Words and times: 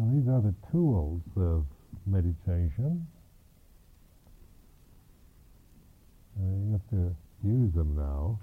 So 0.00 0.06
these 0.14 0.28
are 0.28 0.40
the 0.40 0.54
tools 0.72 1.20
of 1.36 1.66
meditation. 2.06 3.06
Uh, 6.40 6.56
you 6.64 6.72
have 6.72 6.88
to 6.88 7.14
use 7.44 7.74
them 7.74 7.94
now. 7.96 8.40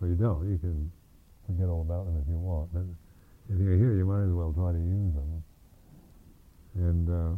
Or 0.00 0.06
you 0.06 0.14
don't. 0.14 0.48
You 0.48 0.56
can 0.56 0.92
forget 1.46 1.66
all 1.66 1.80
about 1.80 2.04
them 2.04 2.22
if 2.22 2.28
you 2.30 2.38
want. 2.38 2.72
But 2.72 2.84
if 3.52 3.58
you're 3.60 3.76
here, 3.76 3.96
you 3.96 4.04
might 4.04 4.22
as 4.22 4.30
well 4.30 4.52
try 4.52 4.70
to 4.70 4.78
use 4.78 5.14
them. 5.14 5.42
And 6.76 7.10
uh, 7.10 7.36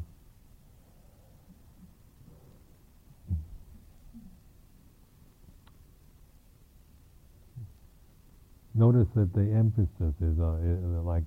notice 8.74 9.08
that 9.14 9.32
the 9.32 9.50
emphasis 9.50 10.14
is, 10.20 10.38
uh, 10.38 10.58
like 11.00 11.24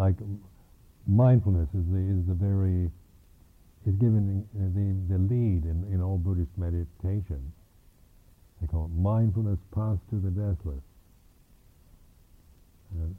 like 0.00 0.16
mindfulness 1.06 1.68
is 1.76 1.84
the 1.92 2.00
is 2.00 2.24
the 2.24 2.32
very 2.32 2.88
is 3.84 3.94
given 4.00 4.48
the 4.56 5.12
the 5.12 5.20
lead 5.20 5.68
in, 5.68 5.84
in 5.92 6.00
all 6.00 6.16
Buddhist 6.16 6.56
meditation. 6.56 7.52
They 8.60 8.66
call 8.66 8.86
it 8.86 8.96
mindfulness 8.96 9.58
path 9.74 9.98
to 10.08 10.16
the 10.16 10.30
deathless. 10.30 10.84
And 12.96 13.14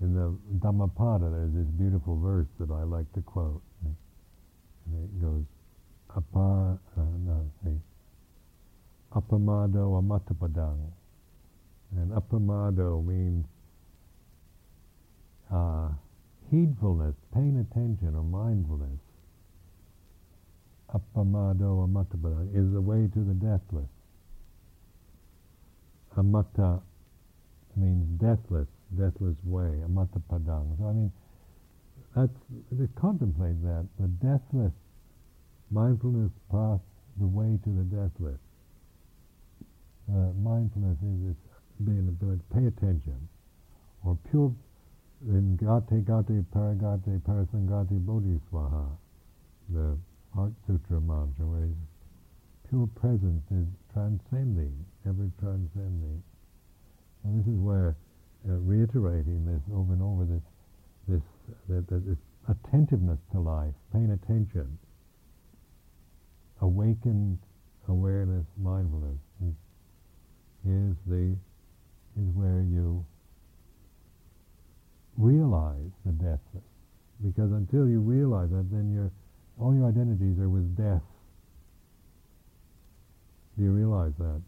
in 0.00 0.14
the 0.14 0.34
Dhammapada, 0.60 1.30
there's 1.30 1.52
this 1.52 1.72
beautiful 1.78 2.18
verse 2.18 2.48
that 2.60 2.70
I 2.70 2.82
like 2.82 3.10
to 3.14 3.22
quote. 3.22 3.62
And 3.84 3.96
it 5.04 5.20
goes, 5.20 5.44
Apa, 6.16 6.78
uh, 6.96 7.02
no, 7.24 7.50
say, 7.64 7.72
Apamado 9.14 9.96
amatapadang. 9.96 10.92
And 11.96 12.12
apamado 12.12 13.04
means 13.04 13.46
uh, 15.50 15.88
heedfulness, 16.50 17.14
paying 17.34 17.58
attention 17.58 18.14
or 18.14 18.22
mindfulness. 18.22 18.98
Apamado 20.94 21.86
amatapadang 21.86 22.48
is 22.54 22.72
the 22.72 22.80
way 22.80 23.08
to 23.12 23.20
the 23.24 23.34
deathless. 23.34 23.88
Amata 26.16 26.80
means 27.76 28.06
deathless, 28.20 28.68
deathless 28.96 29.36
way, 29.44 29.82
amata 29.84 30.22
padang. 30.30 30.76
So 30.78 30.86
I 30.86 30.92
mean, 30.92 31.12
that's 32.14 32.32
to 32.78 32.88
contemplate 32.94 33.60
that 33.62 33.86
the 34.00 34.08
deathless 34.24 34.72
mindfulness 35.70 36.30
path, 36.50 36.80
the 37.18 37.26
way 37.26 37.58
to 37.64 37.70
the 37.70 37.84
deathless. 37.84 38.38
Uh, 40.08 40.30
mindfulness 40.40 40.96
is 41.02 41.34
this 41.34 41.36
being 41.84 42.06
able 42.06 42.36
to 42.36 42.40
pay 42.54 42.66
attention, 42.66 43.18
or 44.04 44.16
pure 44.30 44.54
in 45.22 45.56
gate 45.56 46.04
gate 46.04 46.44
paragate 46.52 47.20
parasangate 47.22 48.04
bodhisvaha, 48.04 48.86
the 49.70 49.96
Heart 50.34 50.52
Sutra 50.66 51.00
mantra, 51.00 51.46
where 51.46 51.68
pure 52.68 52.86
presence 53.00 53.42
is 53.50 53.66
transcending, 53.92 54.84
ever 55.08 55.30
transcending. 55.40 56.22
And 57.24 57.40
this 57.40 57.46
is 57.46 57.58
where 57.58 57.96
uh, 58.48 58.52
reiterating 58.60 59.46
this 59.46 59.62
over 59.72 59.92
and 59.92 60.02
over, 60.02 60.24
this 60.24 60.42
this, 61.08 61.22
that, 61.68 61.88
that 61.88 62.06
this 62.06 62.18
attentiveness 62.48 63.18
to 63.32 63.40
life, 63.40 63.74
paying 63.92 64.10
attention, 64.10 64.78
awakened 66.60 67.38
awareness, 67.88 68.44
mindfulness 68.60 69.18
is 70.66 70.96
the 71.06 71.36
is 72.18 72.28
where 72.34 72.60
you 72.62 73.04
realize 75.16 75.90
the 76.04 76.12
deathless. 76.12 76.64
Because 77.24 77.52
until 77.52 77.88
you 77.88 78.00
realize 78.00 78.50
that, 78.50 78.70
then 78.70 78.92
your 78.92 79.10
all 79.58 79.74
your 79.74 79.88
identities 79.88 80.38
are 80.38 80.48
with 80.48 80.76
death. 80.76 81.02
Do 83.56 83.64
you 83.64 83.70
realize 83.72 84.12
that? 84.18 84.42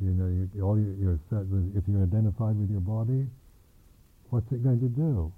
You 0.00 0.10
know, 0.10 0.26
you, 0.28 0.62
all 0.62 0.78
your, 0.78 0.94
your 0.94 1.18
set, 1.30 1.44
if 1.76 1.84
you're 1.88 2.02
identified 2.02 2.56
with 2.56 2.70
your 2.70 2.80
body, 2.80 3.26
what's 4.28 4.50
it 4.52 4.62
going 4.62 4.80
to 4.80 4.88
do? 4.88 5.32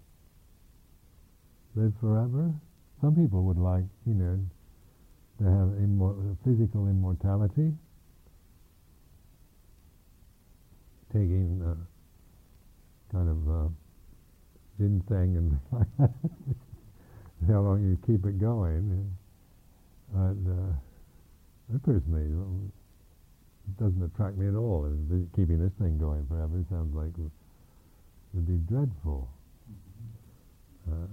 Live 1.74 1.92
forever? 2.00 2.52
Some 3.00 3.14
people 3.14 3.42
would 3.44 3.58
like, 3.58 3.84
you 4.06 4.14
know, 4.14 4.38
to 5.38 5.44
have 5.44 5.68
immor- 5.78 6.36
physical 6.44 6.86
immortality, 6.86 7.72
taking 11.12 11.62
uh, 11.64 11.74
kind 13.12 13.28
of 13.28 13.48
uh, 13.48 13.68
ginseng 14.78 15.36
and 15.36 15.58
like 15.72 15.86
that. 15.98 16.10
how 17.48 17.60
long 17.60 17.82
you 17.82 17.98
keep 18.06 18.24
it 18.26 18.40
going. 18.40 19.10
But 20.12 20.36
uh, 20.48 20.72
I 21.74 21.78
personally, 21.84 22.28
it 22.28 23.82
doesn't 23.82 24.02
attract 24.02 24.36
me 24.36 24.48
at 24.48 24.54
all. 24.54 24.88
Keeping 25.36 25.58
this 25.58 25.72
thing 25.80 25.98
going 25.98 26.26
forever 26.26 26.64
sounds 26.70 26.94
like 26.94 27.12
it 27.18 27.30
would 28.34 28.46
be 28.46 28.58
dreadful. 28.72 29.28
Uh, 30.90 31.06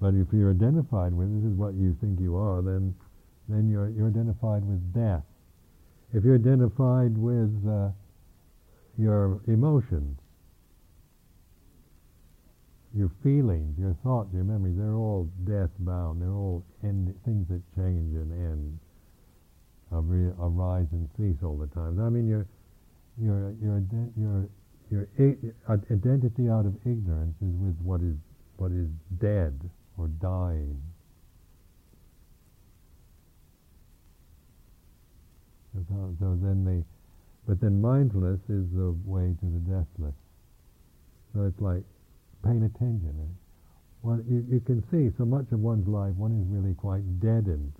but 0.00 0.14
if 0.14 0.28
you're 0.32 0.50
identified 0.50 1.12
with 1.12 1.28
this 1.34 1.50
is 1.50 1.56
what 1.56 1.74
you 1.74 1.96
think 2.00 2.20
you 2.20 2.36
are, 2.36 2.62
then 2.62 2.94
then 3.48 3.68
you're 3.68 3.88
you're 3.90 4.08
identified 4.08 4.64
with 4.64 4.80
death. 4.94 5.24
If 6.12 6.24
you're 6.24 6.36
identified 6.36 7.16
with 7.16 7.52
uh, 7.68 7.90
your 8.98 9.40
emotions, 9.46 10.18
your 12.94 13.10
feelings, 13.22 13.78
your 13.78 13.96
thoughts, 14.02 14.28
your 14.34 14.44
memories, 14.44 14.76
they're 14.76 14.94
all 14.94 15.28
death 15.44 15.70
bound. 15.78 16.20
They're 16.20 16.30
all 16.30 16.64
end, 16.84 17.14
things 17.24 17.46
that 17.48 17.62
change 17.76 18.14
and 18.14 18.32
end, 18.32 18.78
arise 19.92 20.86
and 20.92 21.08
cease 21.16 21.42
all 21.42 21.56
the 21.56 21.68
time. 21.68 22.00
I 22.00 22.08
mean, 22.08 22.28
your 22.28 22.46
your 23.20 23.54
your 23.62 23.82
your 24.16 24.48
your 24.90 25.08
identity 25.70 26.48
out 26.48 26.66
of 26.66 26.74
ignorance 26.84 27.36
is 27.40 27.54
with 27.60 27.78
what 27.82 28.00
is 28.02 28.16
what 28.56 28.72
is 28.72 28.88
dead 29.18 29.70
or 29.98 30.08
dying. 30.08 30.80
So, 35.74 36.14
so 36.20 36.38
then 36.42 36.64
the, 36.64 36.84
but 37.46 37.60
then 37.60 37.80
mindfulness 37.80 38.40
is 38.48 38.64
the 38.72 38.94
way 39.04 39.34
to 39.40 39.46
the 39.46 39.62
deathless. 39.66 40.14
So 41.34 41.44
it's 41.44 41.60
like 41.60 41.82
paying 42.44 42.62
attention. 42.62 43.36
Well, 44.02 44.20
you, 44.28 44.44
you 44.50 44.60
can 44.60 44.82
see 44.90 45.14
so 45.16 45.24
much 45.24 45.46
of 45.52 45.60
one's 45.60 45.86
life, 45.88 46.14
one 46.14 46.32
is 46.38 46.46
really 46.50 46.74
quite 46.74 47.02
deadened. 47.20 47.72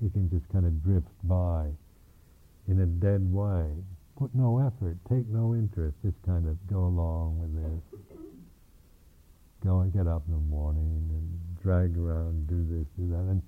You 0.00 0.10
can 0.10 0.28
just 0.30 0.48
kind 0.52 0.66
of 0.66 0.82
drift 0.82 1.08
by 1.24 1.68
in 2.68 2.80
a 2.80 2.86
dead 2.86 3.20
way. 3.32 3.66
Put 4.16 4.34
no 4.34 4.58
effort, 4.58 4.96
take 5.08 5.26
no 5.28 5.54
interest, 5.54 5.96
just 6.04 6.16
kind 6.24 6.46
of 6.48 6.56
go 6.68 6.84
along 6.84 7.40
with 7.40 7.52
this. 7.56 8.00
Go 9.64 9.80
and 9.80 9.92
get 9.92 10.06
up 10.06 10.22
in 10.28 10.34
the 10.34 10.46
morning 10.52 11.08
and 11.10 11.62
drag 11.62 11.96
around, 11.96 12.46
do 12.46 12.60
this, 12.68 12.86
do 12.96 13.10
that. 13.10 13.26
And 13.32 13.42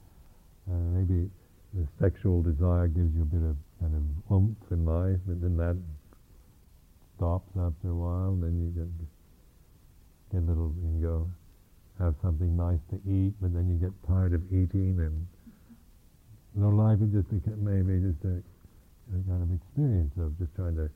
uh, 0.69 0.99
maybe 0.99 1.31
the 1.75 1.87
sexual 2.01 2.43
desire 2.43 2.89
gives 2.89 3.15
you 3.15 3.23
a 3.23 3.27
bit 3.27 3.45
of 3.45 3.57
kind 3.81 3.95
of 3.95 4.33
oomph 4.33 4.57
in 4.71 4.85
life, 4.85 5.21
and 5.27 5.43
then 5.43 5.57
that 5.57 5.77
stops 7.17 7.51
after 7.57 7.91
a 7.91 7.95
while, 7.95 8.37
then 8.37 8.59
you 8.61 8.71
get 8.71 8.91
get 10.33 10.43
a 10.43 10.47
little, 10.47 10.75
you 10.95 11.03
go 11.03 11.31
have 11.99 12.15
something 12.23 12.57
nice 12.57 12.81
to 12.91 12.97
eat, 13.09 13.33
but 13.41 13.55
then 13.55 13.69
you 13.71 13.77
get 13.79 13.93
tired 14.07 14.35
of 14.35 14.43
eating, 14.53 14.99
and 15.01 15.27
you 16.55 16.63
know, 16.63 16.69
life 16.69 16.99
is 17.01 17.13
just 17.13 17.29
maybe 17.59 18.01
just 18.01 18.25
a, 18.25 18.41
a 19.13 19.19
kind 19.29 19.43
of 19.43 19.51
experience 19.53 20.13
of 20.19 20.37
just 20.39 20.55
trying 20.57 20.77
to 20.77 20.89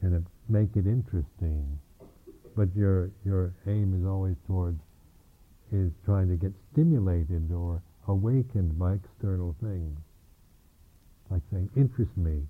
kind 0.00 0.14
of 0.14 0.24
make 0.48 0.76
it 0.76 0.86
interesting. 0.86 1.78
But 2.56 2.68
your 2.74 3.10
your 3.24 3.52
aim 3.66 3.98
is 3.98 4.06
always 4.06 4.36
towards 4.46 4.80
is 5.72 5.92
trying 6.04 6.28
to 6.28 6.36
get 6.36 6.52
stimulated 6.72 7.52
or 7.52 7.80
awakened 8.08 8.78
by 8.78 8.94
external 8.94 9.54
things. 9.60 9.96
Like 11.30 11.42
saying, 11.52 11.70
interest 11.76 12.10
me. 12.16 12.42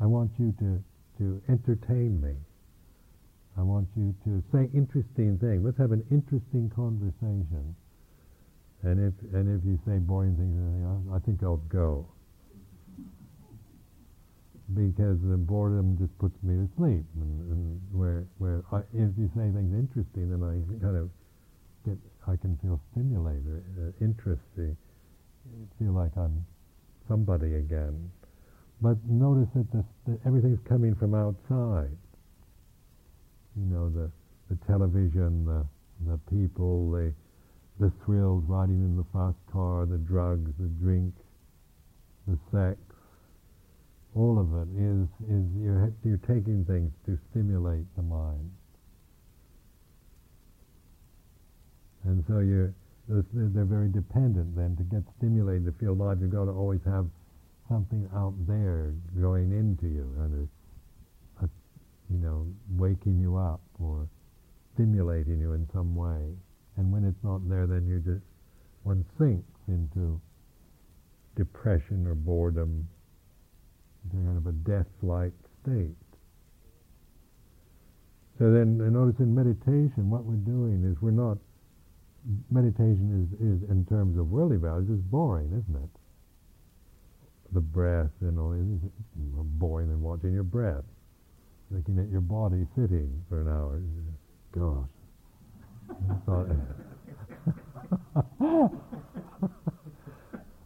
I 0.00 0.06
want 0.06 0.30
you 0.38 0.52
to, 0.58 0.82
to 1.18 1.42
entertain 1.48 2.20
me. 2.20 2.34
I 3.56 3.62
want 3.62 3.88
you 3.96 4.14
to 4.24 4.42
say 4.52 4.68
interesting 4.74 5.38
things. 5.38 5.62
Let's 5.64 5.78
have 5.78 5.92
an 5.92 6.04
interesting 6.10 6.70
conversation. 6.74 7.76
And 8.82 8.98
if 8.98 9.12
and 9.34 9.44
if 9.46 9.60
you 9.66 9.78
say 9.84 9.98
boring 9.98 10.36
things, 10.36 10.56
I 11.12 11.18
think 11.18 11.42
I'll 11.42 11.60
go 11.68 12.06
because 14.74 15.18
the 15.22 15.36
boredom 15.36 15.98
just 15.98 16.16
puts 16.18 16.36
me 16.42 16.54
to 16.54 16.68
sleep. 16.78 17.04
And, 17.20 17.34
and 17.50 17.80
where 17.92 18.24
where 18.38 18.62
I, 18.72 18.78
if 18.94 19.10
you 19.18 19.30
say 19.34 19.50
things 19.50 19.74
interesting, 19.74 20.30
then 20.30 20.42
I 20.42 20.62
kind 20.82 20.96
of 20.96 21.10
get 21.84 21.98
I 22.26 22.36
can 22.36 22.56
feel 22.62 22.80
stimulated, 22.92 23.64
uh, 23.76 23.90
interesting, 24.00 24.76
feel 25.78 25.92
like 25.92 26.16
I'm 26.16 26.44
somebody 27.08 27.54
again. 27.56 28.10
But 28.80 28.96
notice 29.08 29.48
that, 29.54 29.70
this, 29.72 29.84
that 30.06 30.18
everything's 30.26 30.60
coming 30.68 30.94
from 30.94 31.14
outside. 31.14 31.96
you 33.56 33.66
know, 33.66 33.90
the, 33.90 34.10
the 34.48 34.58
television, 34.66 35.44
the, 35.44 35.66
the 36.06 36.18
people, 36.30 36.90
the, 36.92 37.12
the 37.80 37.92
thrills, 38.04 38.44
riding 38.46 38.82
in 38.84 38.96
the 38.96 39.04
fast 39.12 39.38
car, 39.52 39.86
the 39.86 39.98
drugs, 39.98 40.50
the 40.58 40.68
drink, 40.82 41.14
the 42.28 42.38
sex, 42.52 42.78
all 44.14 44.38
of 44.38 44.52
it 44.54 44.68
is, 44.80 45.06
is 45.28 45.44
you're, 45.58 45.92
you're 46.04 46.20
taking 46.28 46.64
things 46.64 46.92
to 47.06 47.18
stimulate 47.30 47.84
the 47.96 48.02
mind. 48.02 48.50
And 52.04 52.24
so 52.28 52.40
you're, 52.40 52.74
they're 53.32 53.64
very 53.64 53.88
dependent 53.88 54.56
then 54.56 54.76
to 54.76 54.84
get 54.84 55.02
stimulated 55.18 55.66
to 55.66 55.72
feel 55.72 55.92
alive. 55.92 56.18
You've 56.20 56.30
got 56.30 56.44
to 56.44 56.52
always 56.52 56.80
have 56.84 57.06
something 57.68 58.08
out 58.14 58.34
there 58.46 58.94
going 59.20 59.50
into 59.52 59.86
you, 59.86 60.06
and 60.18 60.48
a, 61.42 61.44
a, 61.44 61.48
you 62.10 62.18
know, 62.18 62.46
waking 62.76 63.18
you 63.18 63.36
up 63.36 63.60
or 63.78 64.08
stimulating 64.74 65.40
you 65.40 65.52
in 65.52 65.68
some 65.72 65.94
way. 65.94 66.34
And 66.76 66.92
when 66.92 67.04
it's 67.04 67.22
not 67.24 67.48
there, 67.48 67.66
then 67.66 67.86
you 67.86 67.98
just 67.98 68.24
one 68.84 69.04
sinks 69.18 69.60
into 69.68 70.20
depression 71.36 72.06
or 72.06 72.14
boredom, 72.14 72.88
kind 74.12 74.38
of 74.38 74.46
a 74.46 74.52
death-like 74.52 75.32
state. 75.62 75.96
So 78.38 78.50
then, 78.50 78.78
notice 78.92 79.20
in 79.20 79.34
meditation, 79.34 80.08
what 80.08 80.24
we're 80.24 80.36
doing 80.36 80.82
is 80.84 80.96
we're 81.02 81.10
not 81.10 81.36
meditation 82.50 83.24
is, 83.24 83.32
is 83.40 83.62
in 83.70 83.84
terms 83.86 84.18
of 84.18 84.30
worldly 84.30 84.56
values 84.56 84.90
is 84.90 85.00
boring, 85.00 85.48
isn't 85.48 85.76
it? 85.82 85.90
The 87.52 87.60
breath 87.60 88.10
and 88.20 88.38
all 88.38 88.52
is 88.52 88.80
boring 89.16 89.88
than 89.88 90.00
watching 90.00 90.32
your 90.32 90.44
breath, 90.44 90.84
looking 91.70 91.98
at 91.98 92.08
your 92.08 92.20
body 92.20 92.66
sitting 92.76 93.24
for 93.28 93.40
an 93.40 93.48
hour. 93.48 93.82
Gosh, 94.52 94.86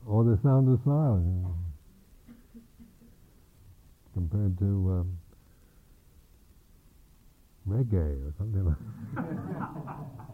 or 0.07 0.25
the 0.25 0.39
sound 0.43 0.69
of 0.69 0.81
silence 0.85 1.47
compared 4.13 4.59
to 4.59 4.65
um, 4.65 5.19
reggae 7.69 8.27
or 8.27 8.33
something 8.39 8.65
like. 8.65 8.77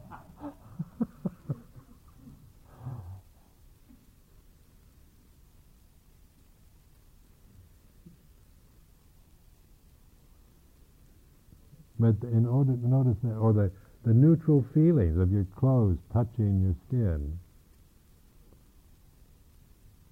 But 12.00 12.16
in 12.32 12.46
order 12.46 12.72
to 12.72 12.88
notice 12.88 13.18
that, 13.22 13.36
or 13.36 13.52
the, 13.52 13.70
the 14.08 14.14
neutral 14.14 14.64
feelings 14.72 15.20
of 15.20 15.30
your 15.30 15.44
clothes 15.54 15.98
touching 16.14 16.64
your 16.64 16.74
skin, 16.88 17.38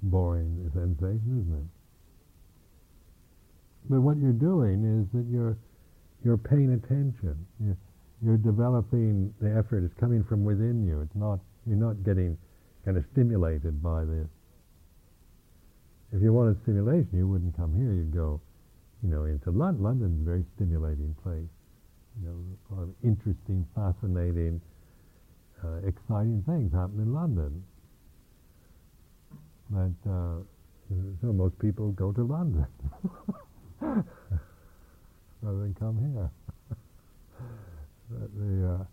boring 0.03 0.71
sensation, 0.75 1.49
isn't 1.49 1.57
it? 1.57 1.69
But 3.89 4.01
what 4.03 4.19
you're 4.19 4.37
doing 4.37 4.85
is 4.85 5.09
that 5.17 5.25
you're 5.33 5.57
you're 6.23 6.37
paying 6.37 6.75
attention. 6.75 7.47
You're, 7.59 7.79
you're 8.21 8.37
developing 8.37 9.33
the 9.41 9.57
effort. 9.57 9.85
It's 9.85 9.95
coming 9.99 10.23
from 10.25 10.45
within 10.45 10.85
you. 10.85 11.01
It's 11.01 11.17
not 11.17 11.41
you're 11.67 11.81
not 11.81 12.05
getting 12.05 12.37
kind 12.85 12.99
of 12.99 13.05
stimulated 13.13 13.83
by 13.83 14.05
this. 14.05 14.29
If 16.13 16.21
you 16.21 16.35
wanted 16.35 16.61
stimulation, 16.65 17.17
you 17.17 17.27
wouldn't 17.27 17.57
come 17.57 17.75
here. 17.75 17.95
You'd 17.95 18.13
go, 18.13 18.43
you 19.03 19.09
know, 19.09 19.25
into 19.25 19.51
London. 19.51 19.83
London's 19.83 20.21
a 20.21 20.25
very 20.25 20.45
stimulating 20.57 21.17
place 21.23 21.49
you 22.23 22.29
know, 22.29 22.77
lot 22.77 22.83
of 22.83 22.95
interesting, 23.03 23.67
fascinating, 23.75 24.61
uh, 25.65 25.87
exciting 25.87 26.43
things 26.47 26.73
happen 26.73 27.01
in 27.01 27.13
London. 27.13 27.63
But 29.71 30.11
uh, 30.11 30.41
so 31.21 31.33
most 31.33 31.59
people 31.59 31.93
go 31.93 32.13
to 32.13 32.23
London 32.23 32.67
rather 33.81 34.05
than 35.43 35.75
come 35.79 35.99
here. 35.99 36.31
but, 38.11 38.31
the, 38.35 38.69
uh, 38.69 38.85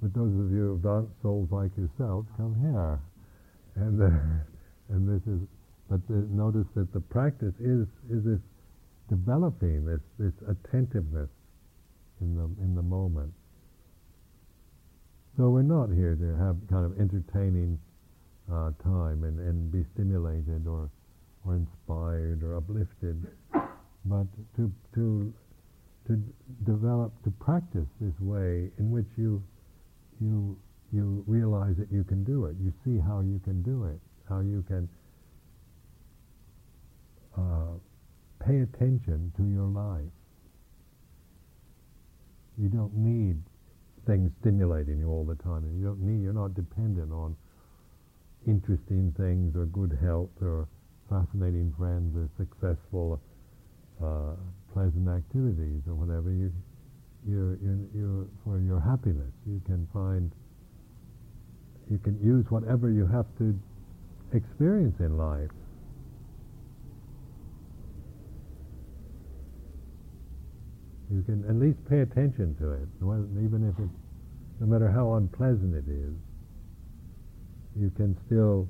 but 0.00 0.14
those 0.14 0.32
of 0.32 0.50
you 0.50 0.74
advanced 0.74 1.12
souls 1.22 1.48
like 1.50 1.70
yourselves 1.76 2.28
come 2.36 2.54
here, 2.60 2.98
and 3.76 4.02
uh, 4.02 4.94
and 4.94 5.08
this 5.08 5.26
is. 5.26 5.40
But 5.90 6.06
the, 6.06 6.26
notice 6.30 6.66
that 6.74 6.92
the 6.92 7.00
practice 7.00 7.54
is 7.60 7.86
is 8.10 8.24
this 8.24 8.40
developing 9.08 9.86
this 9.86 10.00
this 10.18 10.34
attentiveness 10.46 11.30
in 12.20 12.36
the 12.36 12.44
in 12.62 12.74
the 12.74 12.82
moment. 12.82 13.32
So 15.36 15.50
we're 15.50 15.62
not 15.62 15.90
here 15.90 16.16
to 16.16 16.36
have 16.36 16.56
kind 16.68 16.84
of 16.84 16.98
entertaining 16.98 17.78
uh, 18.50 18.72
time 18.82 19.24
and, 19.24 19.38
and 19.38 19.70
be 19.70 19.84
stimulated 19.94 20.66
or 20.66 20.90
or 21.46 21.54
inspired 21.54 22.42
or 22.42 22.56
uplifted, 22.56 23.26
but 24.04 24.26
to 24.56 24.72
to 24.94 25.32
to 26.06 26.22
develop 26.64 27.12
to 27.24 27.30
practice 27.30 27.86
this 28.00 28.18
way 28.20 28.70
in 28.78 28.90
which 28.90 29.06
you 29.16 29.42
you 30.20 30.58
you 30.92 31.22
realize 31.26 31.76
that 31.76 31.92
you 31.92 32.02
can 32.02 32.24
do 32.24 32.46
it. 32.46 32.56
You 32.60 32.72
see 32.84 32.98
how 32.98 33.20
you 33.20 33.40
can 33.44 33.62
do 33.62 33.84
it. 33.84 34.00
How 34.28 34.40
you 34.40 34.64
can 34.66 34.88
uh, 37.36 37.78
pay 38.44 38.60
attention 38.60 39.32
to 39.36 39.44
your 39.44 39.66
life 39.66 40.10
you 42.60 42.68
don't 42.68 42.94
need 42.94 43.36
things 44.06 44.30
stimulating 44.40 44.98
you 44.98 45.08
all 45.08 45.24
the 45.24 45.36
time. 45.42 45.64
And 45.64 45.78
you 45.78 45.86
don't 45.86 46.00
need, 46.00 46.22
you're 46.22 46.32
not 46.32 46.54
dependent 46.54 47.12
on 47.12 47.36
interesting 48.46 49.14
things 49.16 49.54
or 49.54 49.66
good 49.66 49.96
health 50.02 50.30
or 50.40 50.66
fascinating 51.08 51.72
friends 51.78 52.16
or 52.16 52.28
successful, 52.36 53.20
uh, 54.02 54.34
pleasant 54.72 55.08
activities 55.08 55.82
or 55.86 55.94
whatever. 55.94 56.30
You, 56.30 56.52
you're, 57.26 57.56
you're, 57.62 57.84
you're, 57.94 58.26
for 58.44 58.58
your 58.60 58.80
happiness, 58.80 59.32
you 59.46 59.60
can 59.66 59.86
find, 59.92 60.32
you 61.90 61.98
can 61.98 62.18
use 62.24 62.46
whatever 62.50 62.90
you 62.90 63.06
have 63.06 63.26
to 63.38 63.58
experience 64.32 64.96
in 65.00 65.16
life 65.16 65.50
You 71.10 71.22
can 71.22 71.44
at 71.48 71.56
least 71.56 71.78
pay 71.88 72.00
attention 72.00 72.54
to 72.56 72.72
it, 72.72 72.88
even 73.00 73.68
if 73.68 73.78
it's, 73.82 73.94
no 74.60 74.66
matter 74.66 74.90
how 74.90 75.14
unpleasant 75.14 75.74
it 75.74 75.88
is, 75.88 76.12
you 77.74 77.90
can 77.96 78.16
still 78.26 78.68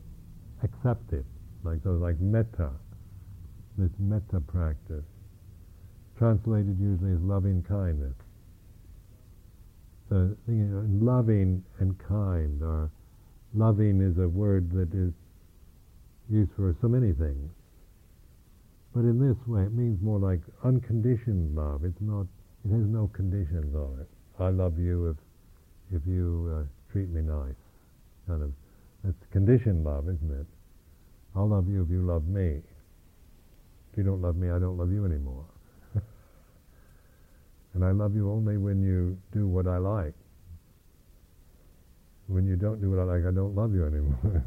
accept 0.62 1.12
it. 1.12 1.24
Like 1.64 1.82
those, 1.82 2.00
like 2.00 2.20
metta, 2.20 2.70
this 3.76 3.90
metta 3.98 4.40
practice, 4.40 5.04
translated 6.16 6.78
usually 6.80 7.12
as 7.12 7.20
loving 7.20 7.64
kindness. 7.68 8.14
So, 10.08 10.36
you 10.46 10.54
know, 10.54 10.84
loving 11.04 11.64
and 11.80 11.98
kind, 11.98 12.62
or 12.62 12.90
loving 13.54 14.00
is 14.00 14.16
a 14.18 14.28
word 14.28 14.70
that 14.72 14.94
is 14.94 15.12
used 16.30 16.52
for 16.54 16.74
so 16.80 16.88
many 16.88 17.12
things. 17.12 17.50
But 18.98 19.04
in 19.04 19.20
this 19.20 19.38
way, 19.46 19.62
it 19.62 19.72
means 19.72 20.02
more 20.02 20.18
like 20.18 20.40
unconditioned 20.64 21.54
love. 21.54 21.84
It's 21.84 22.00
not. 22.00 22.26
It 22.64 22.72
has 22.72 22.84
no 22.84 23.08
conditions 23.14 23.72
on 23.72 24.00
it. 24.00 24.08
I 24.42 24.48
love 24.48 24.76
you 24.76 25.10
if 25.10 25.16
if 25.94 26.02
you 26.04 26.52
uh, 26.58 26.64
treat 26.90 27.08
me 27.08 27.20
nice. 27.22 27.54
Kind 28.26 28.42
of. 28.42 28.50
It's 29.08 29.24
conditioned 29.30 29.84
love, 29.84 30.08
isn't 30.08 30.40
it? 30.40 30.46
I'll 31.36 31.46
love 31.46 31.68
you 31.68 31.84
if 31.84 31.90
you 31.90 32.02
love 32.02 32.26
me. 32.26 32.60
If 33.92 33.98
you 33.98 34.02
don't 34.02 34.20
love 34.20 34.34
me, 34.34 34.50
I 34.50 34.58
don't 34.58 34.76
love 34.76 34.90
you 34.90 35.04
anymore. 35.04 35.44
and 37.74 37.84
I 37.84 37.92
love 37.92 38.16
you 38.16 38.32
only 38.32 38.56
when 38.56 38.82
you 38.82 39.16
do 39.32 39.46
what 39.46 39.68
I 39.68 39.78
like. 39.78 40.14
When 42.26 42.48
you 42.48 42.56
don't 42.56 42.80
do 42.80 42.90
what 42.90 42.98
I 42.98 43.04
like, 43.04 43.24
I 43.24 43.30
don't 43.30 43.54
love 43.54 43.72
you 43.74 43.86
anymore. 43.86 44.42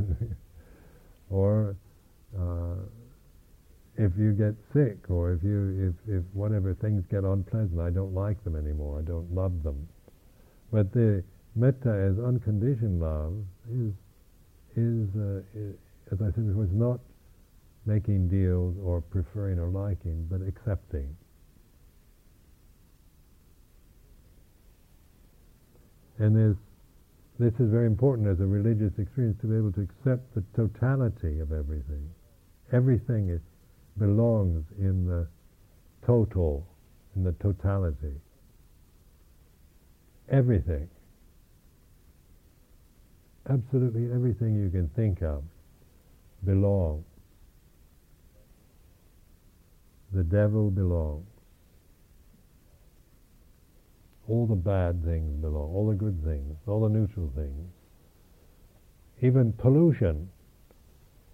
or 1.30 1.78
uh, 2.38 2.76
if 4.02 4.12
you 4.18 4.34
get 4.34 4.56
sick 4.74 4.98
or 5.10 5.34
if 5.34 5.44
you 5.44 5.94
if, 5.94 6.16
if 6.16 6.24
whatever 6.34 6.74
things 6.74 7.06
get 7.12 7.24
unpleasant, 7.24 7.80
I 7.80 7.92
don't 7.92 8.16
like 8.16 8.44
them 8.44 8.56
anymore. 8.56 9.00
I 9.00 9.04
don't 9.04 9.32
love 9.34 9.62
them. 9.62 9.88
But 10.72 10.92
the 10.92 11.24
metta 11.56 11.94
as 12.10 12.18
unconditioned 12.18 13.00
love 13.00 13.34
is 13.70 13.94
is, 14.76 15.08
uh, 15.16 15.42
is 15.54 15.76
as 16.12 16.22
I 16.22 16.34
said 16.34 16.48
before, 16.48 16.64
is 16.64 16.74
not 16.74 17.00
making 17.86 18.28
deals 18.28 18.76
or 18.84 19.02
preferring 19.02 19.60
or 19.60 19.70
liking, 19.70 20.26
but 20.32 20.42
accepting. 20.42 21.16
And 26.18 26.36
this 26.36 26.58
this 27.38 27.54
is 27.60 27.70
very 27.70 27.86
important 27.86 28.28
as 28.28 28.40
a 28.40 28.48
religious 28.48 28.98
experience 28.98 29.38
to 29.42 29.48
be 29.48 29.58
able 29.58 29.72
to 29.74 29.82
accept 29.82 30.34
the 30.34 30.44
totality 30.56 31.40
of 31.40 31.52
everything. 31.52 32.10
Everything 32.72 33.30
is 33.30 33.42
belongs 33.98 34.66
in 34.80 35.06
the 35.08 35.28
total, 36.06 36.66
in 37.16 37.24
the 37.24 37.34
totality. 37.34 38.16
everything. 40.32 40.88
Absolutely 43.50 44.06
everything 44.14 44.56
you 44.56 44.70
can 44.70 44.88
think 44.96 45.22
of 45.22 45.44
belongs. 46.46 47.06
The 50.14 50.24
devil 50.24 50.72
belongs. 50.72 51.26
All 54.30 54.46
the 54.48 54.56
bad 54.56 55.04
things 55.04 55.42
belong, 55.42 55.74
all 55.74 55.90
the 55.90 55.96
good 55.96 56.24
things, 56.24 56.56
all 56.68 56.82
the 56.82 56.90
neutral 56.90 57.32
things. 57.36 57.70
Even 59.22 59.52
pollution 59.54 60.30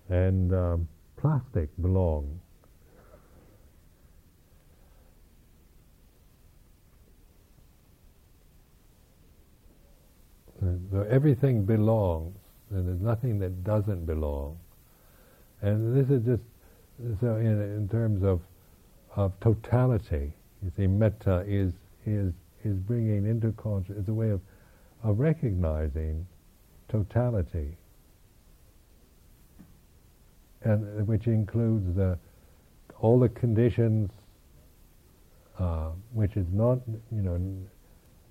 and 0.10 0.54
um, 0.54 0.88
plastic 1.18 1.70
belong. 1.82 2.40
So 10.60 11.06
everything 11.10 11.66
belongs, 11.66 12.36
and 12.72 12.88
there's 12.88 13.02
nothing 13.02 13.40
that 13.40 13.64
doesn't 13.64 14.06
belong. 14.06 14.58
And 15.62 15.96
this 15.96 16.10
is 16.10 16.26
just 16.26 16.42
so 17.22 17.36
in, 17.36 17.62
in 17.62 17.88
terms 17.90 18.24
of 18.24 18.42
of 19.16 19.40
totality. 19.40 20.34
You 20.64 20.72
see, 20.76 20.88
metta 20.88 21.44
is 21.48 21.74
is 22.06 22.34
is 22.64 22.78
bringing 22.78 23.26
into 23.26 23.52
consciousness. 23.54 24.00
It's 24.00 24.10
a 24.10 24.14
way 24.14 24.30
of 24.30 24.42
of 25.04 25.20
recognizing 25.20 26.26
totality, 26.90 27.78
and 30.64 31.08
which 31.08 31.28
includes 31.28 31.96
the 31.96 32.18
all 33.00 33.20
the 33.20 33.30
conditions, 33.30 34.10
uh, 35.60 35.90
which 36.14 36.36
is 36.36 36.48
not 36.52 36.80
you 37.12 37.22
know 37.22 37.38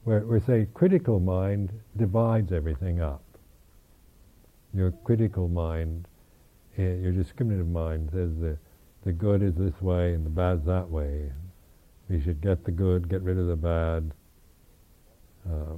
where, 0.06 0.20
where 0.20 0.38
say 0.38 0.68
critical 0.72 1.18
mind 1.18 1.72
divides 1.96 2.52
everything 2.52 3.00
up. 3.00 3.24
Your 4.72 4.92
critical 4.92 5.48
mind, 5.48 6.06
eh, 6.78 6.94
your 6.94 7.10
discriminative 7.10 7.68
mind 7.68 8.10
says 8.12 8.30
the 8.38 8.56
the 9.02 9.12
good 9.12 9.42
is 9.42 9.54
this 9.56 9.80
way 9.82 10.14
and 10.14 10.24
the 10.24 10.30
bad's 10.30 10.64
that 10.66 10.88
way. 10.88 11.32
We 12.08 12.20
should 12.20 12.40
get 12.40 12.64
the 12.64 12.70
good, 12.70 13.08
get 13.08 13.22
rid 13.22 13.36
of 13.36 13.48
the 13.48 13.56
bad. 13.56 14.12
Uh, 15.44 15.74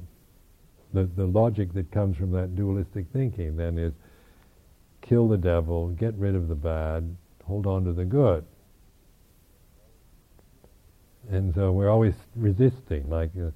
the 0.92 1.04
the 1.04 1.26
logic 1.26 1.72
that 1.72 1.90
comes 1.90 2.18
from 2.18 2.30
that 2.32 2.54
dualistic 2.54 3.06
thinking 3.10 3.56
then 3.56 3.78
is 3.78 3.94
kill 5.00 5.26
the 5.26 5.38
devil, 5.38 5.88
get 5.88 6.12
rid 6.16 6.34
of 6.34 6.48
the 6.48 6.54
bad, 6.54 7.16
hold 7.46 7.66
on 7.66 7.82
to 7.84 7.94
the 7.94 8.04
good. 8.04 8.44
And 11.30 11.54
so 11.54 11.72
we're 11.72 11.88
always 11.88 12.14
resisting, 12.36 13.08
like. 13.08 13.30
Uh, 13.34 13.52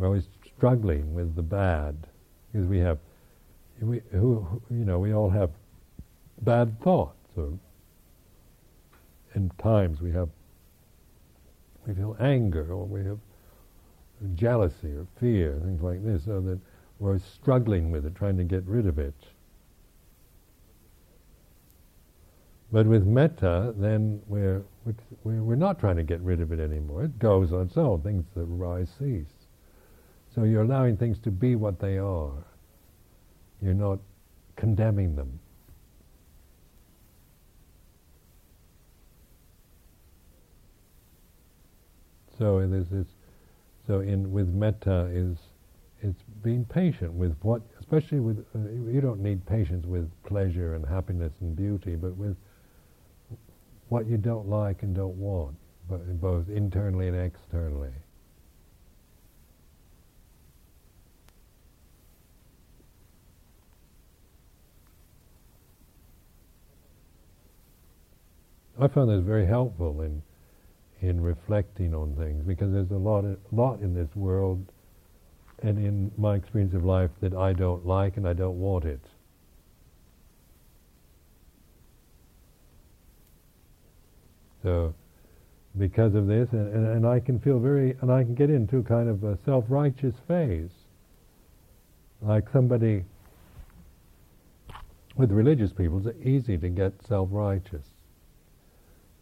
we're 0.00 0.06
always 0.06 0.28
struggling 0.56 1.12
with 1.12 1.36
the 1.36 1.42
bad 1.42 1.94
because 2.50 2.66
we 2.66 2.78
have, 2.78 2.98
we, 3.82 4.00
who, 4.12 4.62
you 4.70 4.84
know, 4.86 4.98
we 4.98 5.12
all 5.12 5.28
have 5.28 5.50
bad 6.40 6.80
thoughts. 6.80 7.18
Or 7.36 7.52
in 9.34 9.50
times 9.62 10.00
we 10.00 10.10
have, 10.12 10.30
we 11.86 11.92
feel 11.92 12.16
anger 12.18 12.72
or 12.72 12.86
we 12.86 13.04
have 13.04 13.18
jealousy 14.34 14.88
or 14.88 15.06
fear, 15.18 15.60
things 15.62 15.82
like 15.82 16.02
this, 16.02 16.24
so 16.24 16.40
that 16.40 16.58
we're 16.98 17.18
struggling 17.18 17.90
with 17.90 18.06
it, 18.06 18.14
trying 18.14 18.38
to 18.38 18.44
get 18.44 18.64
rid 18.64 18.86
of 18.86 18.98
it. 18.98 19.14
But 22.72 22.86
with 22.86 23.04
metta, 23.04 23.74
then 23.76 24.22
we're, 24.28 24.62
we're 25.24 25.56
not 25.56 25.78
trying 25.78 25.96
to 25.96 26.04
get 26.04 26.20
rid 26.20 26.40
of 26.40 26.52
it 26.52 26.60
anymore. 26.60 27.04
It 27.04 27.18
goes 27.18 27.52
on 27.52 27.66
its 27.66 27.76
own. 27.76 28.00
Things 28.00 28.24
that 28.34 28.42
arise 28.42 28.88
cease. 28.98 29.39
So 30.34 30.44
you're 30.44 30.62
allowing 30.62 30.96
things 30.96 31.18
to 31.20 31.30
be 31.30 31.56
what 31.56 31.80
they 31.80 31.98
are. 31.98 32.32
You're 33.60 33.74
not 33.74 33.98
condemning 34.56 35.16
them. 35.16 35.38
So 42.38 42.66
there's 42.66 42.88
this. 42.88 43.06
So 43.86 44.00
in 44.00 44.32
with 44.32 44.48
metta 44.48 45.10
is 45.12 45.36
it's 46.00 46.22
being 46.42 46.64
patient 46.64 47.12
with 47.12 47.36
what, 47.42 47.60
especially 47.78 48.20
with 48.20 48.38
uh, 48.54 48.70
you 48.90 49.00
don't 49.00 49.20
need 49.20 49.44
patience 49.44 49.84
with 49.84 50.10
pleasure 50.24 50.74
and 50.74 50.86
happiness 50.86 51.32
and 51.40 51.54
beauty, 51.54 51.96
but 51.96 52.16
with 52.16 52.36
what 53.88 54.06
you 54.06 54.16
don't 54.16 54.48
like 54.48 54.82
and 54.82 54.94
don't 54.94 55.16
want, 55.16 55.56
but 55.88 56.20
both 56.20 56.48
internally 56.48 57.08
and 57.08 57.16
externally. 57.16 57.90
I 68.80 68.88
found 68.88 69.10
this 69.10 69.20
very 69.20 69.46
helpful 69.46 70.00
in 70.00 70.22
in 71.02 71.20
reflecting 71.20 71.94
on 71.94 72.14
things 72.16 72.42
because 72.46 72.72
there's 72.72 72.90
a 72.90 72.94
lot 72.94 73.24
lot 73.52 73.80
in 73.80 73.94
this 73.94 74.08
world 74.14 74.64
and 75.62 75.78
in 75.78 76.10
my 76.16 76.34
experience 76.36 76.72
of 76.72 76.84
life 76.84 77.10
that 77.20 77.34
I 77.34 77.52
don't 77.52 77.86
like 77.86 78.16
and 78.16 78.26
I 78.26 78.32
don't 78.32 78.58
want 78.58 78.86
it. 78.86 79.00
So 84.62 84.94
because 85.78 86.14
of 86.14 86.26
this 86.26 86.48
and, 86.52 86.74
and, 86.74 86.86
and, 86.86 87.06
I 87.06 87.20
can 87.20 87.38
feel 87.38 87.58
very 87.58 87.96
and 88.00 88.10
I 88.10 88.24
can 88.24 88.34
get 88.34 88.50
into 88.50 88.82
kind 88.82 89.08
of 89.08 89.24
a 89.24 89.38
self 89.44 89.64
righteous 89.68 90.14
phase. 90.26 90.70
Like 92.22 92.48
somebody 92.50 93.04
with 95.16 95.32
religious 95.32 95.72
people, 95.72 96.06
it's 96.06 96.18
easy 96.22 96.56
to 96.58 96.68
get 96.68 96.92
self 97.06 97.28
righteous 97.30 97.89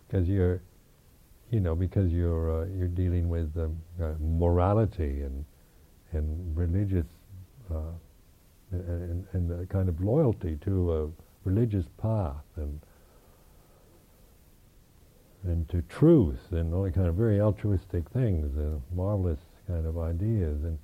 because 0.09 0.29
you're, 0.29 0.63
you 1.51 1.61
know, 1.61 1.75
because 1.75 2.13
you're 2.13 2.63
uh, 2.63 2.67
you're 2.77 2.89
dealing 2.89 3.29
with 3.29 3.57
um, 3.57 3.77
uh, 4.03 4.13
morality 4.21 5.23
and 5.23 5.45
and 6.13 6.57
religious 6.57 7.07
uh, 7.71 7.93
and, 8.71 9.27
and 9.33 9.63
a 9.63 9.67
kind 9.67 9.89
of 9.89 10.01
loyalty 10.03 10.57
to 10.65 10.93
a 10.95 11.09
religious 11.45 11.87
path 12.01 12.45
and 12.57 12.81
and 15.45 15.69
to 15.69 15.83
truth 15.83 16.41
and 16.51 16.75
all 16.75 16.91
kind 16.91 17.07
of 17.07 17.15
very 17.15 17.41
altruistic 17.41 18.09
things, 18.11 18.57
uh, 18.59 18.79
marvelous 18.95 19.39
kind 19.67 19.87
of 19.87 19.99
ideas, 19.99 20.63
and 20.65 20.79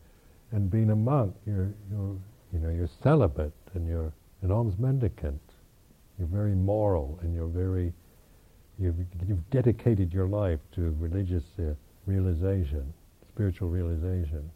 and 0.53 0.71
being 0.71 0.91
a 0.91 0.97
monk, 0.97 1.35
you're 1.47 1.73
you're 1.91 2.17
you 2.53 2.59
know 2.61 2.71
you're 2.71 2.89
celibate 3.03 3.53
and 3.75 3.89
you're 3.89 4.13
an 4.43 4.53
alms 4.53 4.79
mendicant. 4.79 5.41
You're 6.19 6.29
very 6.29 6.55
moral 6.55 7.19
and 7.23 7.35
you're 7.35 7.49
very 7.49 7.93
You've, 8.79 8.97
you've 9.27 9.51
dedicated 9.51 10.13
your 10.13 10.27
life 10.27 10.61
to 10.75 10.97
religious 10.99 11.45
uh, 11.59 11.75
realization, 12.07 12.93
spiritual 13.33 13.69
realization. 13.69 14.51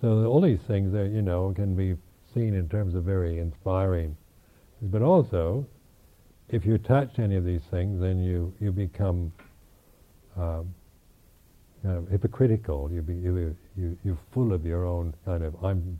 So 0.00 0.26
all 0.26 0.40
these 0.40 0.60
things, 0.68 0.92
that, 0.92 1.10
you 1.12 1.22
know, 1.22 1.52
can 1.56 1.74
be 1.74 1.96
seen 2.34 2.54
in 2.54 2.68
terms 2.68 2.94
of 2.94 3.04
very 3.04 3.38
inspiring. 3.38 4.16
But 4.82 5.02
also, 5.02 5.66
if 6.48 6.64
you 6.64 6.74
attach 6.74 7.14
to 7.14 7.22
any 7.22 7.36
of 7.36 7.44
these 7.44 7.62
things, 7.70 8.00
then 8.00 8.22
you, 8.22 8.54
you 8.60 8.70
become 8.70 9.32
um, 10.36 10.72
hypocritical. 12.10 12.90
You, 12.92 13.02
be, 13.02 13.14
you, 13.14 13.56
you, 13.76 13.98
you're 14.04 14.18
full 14.32 14.52
of 14.52 14.64
your 14.64 14.84
own 14.84 15.14
kind 15.24 15.42
of 15.42 15.54
I'm 15.64 15.98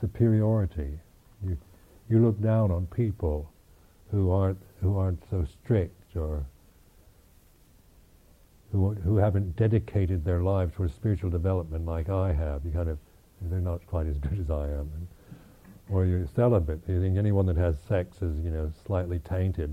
superiority. 0.00 0.98
You, 1.46 1.56
you 2.08 2.18
look 2.18 2.40
down 2.40 2.70
on 2.70 2.86
people 2.86 3.50
who 4.16 4.30
aren't 4.30 4.58
who 4.80 4.96
aren't 4.96 5.22
so 5.28 5.44
strict 5.44 6.16
or 6.16 6.46
who 8.72 8.94
who 8.94 9.16
haven't 9.18 9.54
dedicated 9.56 10.24
their 10.24 10.42
lives 10.42 10.72
for 10.74 10.88
spiritual 10.88 11.28
development 11.28 11.84
like 11.84 12.08
I 12.08 12.32
have. 12.32 12.64
You 12.64 12.70
kind 12.70 12.88
of 12.88 12.98
they're 13.42 13.60
not 13.60 13.86
quite 13.86 14.06
as 14.06 14.16
good 14.16 14.40
as 14.40 14.50
I 14.50 14.68
am. 14.68 14.90
And, 14.96 15.06
or 15.90 16.06
you're 16.06 16.26
celibate. 16.34 16.80
You 16.88 17.00
think 17.00 17.18
anyone 17.18 17.44
that 17.46 17.58
has 17.58 17.76
sex 17.86 18.22
is 18.22 18.42
you 18.42 18.50
know 18.50 18.72
slightly 18.86 19.18
tainted 19.18 19.70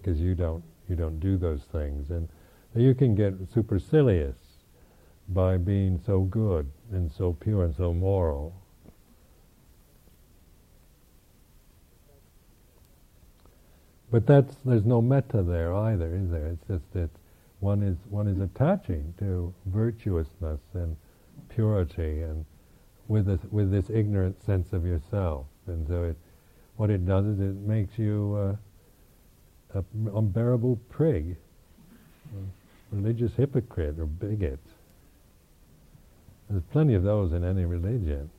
because 0.00 0.18
you 0.18 0.34
don't 0.34 0.64
you 0.88 0.96
don't 0.96 1.20
do 1.20 1.36
those 1.36 1.64
things, 1.64 2.10
and 2.10 2.28
you 2.74 2.94
can 2.94 3.14
get 3.14 3.34
supercilious 3.52 4.38
by 5.28 5.58
being 5.58 6.00
so 6.06 6.20
good 6.20 6.70
and 6.92 7.12
so 7.12 7.34
pure 7.34 7.64
and 7.64 7.76
so 7.76 7.92
moral 7.92 8.54
But 14.10 14.26
that's 14.26 14.56
there's 14.64 14.84
no 14.84 15.02
metta 15.02 15.42
there 15.42 15.74
either, 15.74 16.14
is 16.14 16.30
there? 16.30 16.46
It's 16.46 16.66
just 16.68 16.92
that 16.92 17.10
one 17.60 17.82
is 17.82 17.96
one 18.08 18.28
is 18.28 18.40
attaching 18.40 19.14
to 19.18 19.52
virtuousness 19.66 20.60
and 20.74 20.96
purity 21.48 22.22
and 22.22 22.44
with 23.08 23.26
this 23.26 23.40
with 23.50 23.70
this 23.70 23.90
ignorant 23.90 24.42
sense 24.44 24.72
of 24.72 24.84
yourself, 24.84 25.46
and 25.66 25.86
so 25.88 26.04
it 26.04 26.16
what 26.76 26.90
it 26.90 27.06
does 27.06 27.26
is 27.26 27.40
it 27.40 27.56
makes 27.56 27.98
you 27.98 28.56
uh, 29.74 29.78
an 29.78 30.10
unbearable 30.14 30.78
prig, 30.90 31.36
religious 32.92 33.34
hypocrite 33.34 33.98
or 33.98 34.06
bigot. 34.06 34.60
There's 36.48 36.62
plenty 36.70 36.94
of 36.94 37.02
those 37.02 37.32
in 37.32 37.44
any 37.44 37.64
religion. 37.64 38.30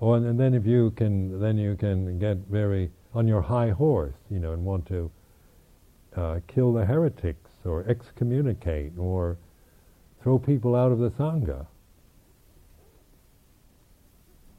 Oh, 0.00 0.14
and, 0.14 0.26
and 0.26 0.38
then 0.38 0.54
if 0.54 0.66
you 0.66 0.90
can, 0.92 1.40
then 1.40 1.58
you 1.58 1.76
can 1.76 2.18
get 2.18 2.36
very 2.48 2.90
on 3.14 3.28
your 3.28 3.42
high 3.42 3.70
horse, 3.70 4.14
you 4.30 4.38
know, 4.38 4.52
and 4.52 4.64
want 4.64 4.86
to 4.86 5.10
uh, 6.16 6.40
kill 6.46 6.72
the 6.72 6.84
heretics 6.84 7.50
or 7.64 7.84
excommunicate 7.88 8.92
or 8.98 9.36
throw 10.22 10.38
people 10.38 10.74
out 10.74 10.92
of 10.92 10.98
the 10.98 11.10
sangha. 11.10 11.66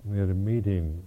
We 0.05 0.17
had 0.17 0.29
a 0.29 0.33
meeting 0.33 1.01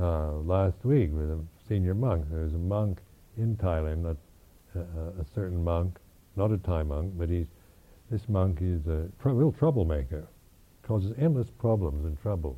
uh, 0.00 0.32
last 0.32 0.84
week 0.84 1.10
with 1.12 1.30
a 1.30 1.40
senior 1.68 1.94
monk. 1.94 2.26
There's 2.30 2.54
a 2.54 2.58
monk 2.58 2.98
in 3.36 3.56
Thailand, 3.56 4.04
a, 4.04 4.78
a, 4.78 4.82
a, 5.20 5.24
certain 5.34 5.62
monk, 5.62 5.98
not 6.36 6.52
a 6.52 6.58
Thai 6.58 6.82
monk, 6.84 7.14
but 7.16 7.28
he's 7.28 7.46
this 8.10 8.28
monk 8.28 8.58
is 8.60 8.86
a 8.86 9.08
tr- 9.20 9.30
real 9.30 9.50
troublemaker, 9.50 10.26
causes 10.82 11.12
endless 11.18 11.48
problems 11.58 12.04
and 12.04 12.20
trouble. 12.20 12.56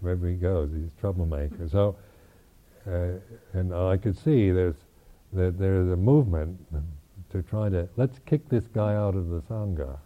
Wherever 0.00 0.28
he 0.28 0.34
goes, 0.34 0.70
he's 0.72 0.88
a 0.88 1.00
troublemaker. 1.00 1.68
So, 1.68 1.96
uh, 2.86 3.18
and 3.52 3.74
I 3.74 3.96
could 3.96 4.16
see 4.16 4.50
there's 4.50 4.76
that 5.32 5.58
there's 5.58 5.90
a 5.90 5.96
movement 5.96 6.58
to 7.30 7.42
try 7.42 7.68
to 7.68 7.88
let's 7.96 8.18
kick 8.26 8.48
this 8.48 8.66
guy 8.68 8.94
out 8.94 9.14
of 9.14 9.28
the 9.30 9.40
sangha. 9.42 9.98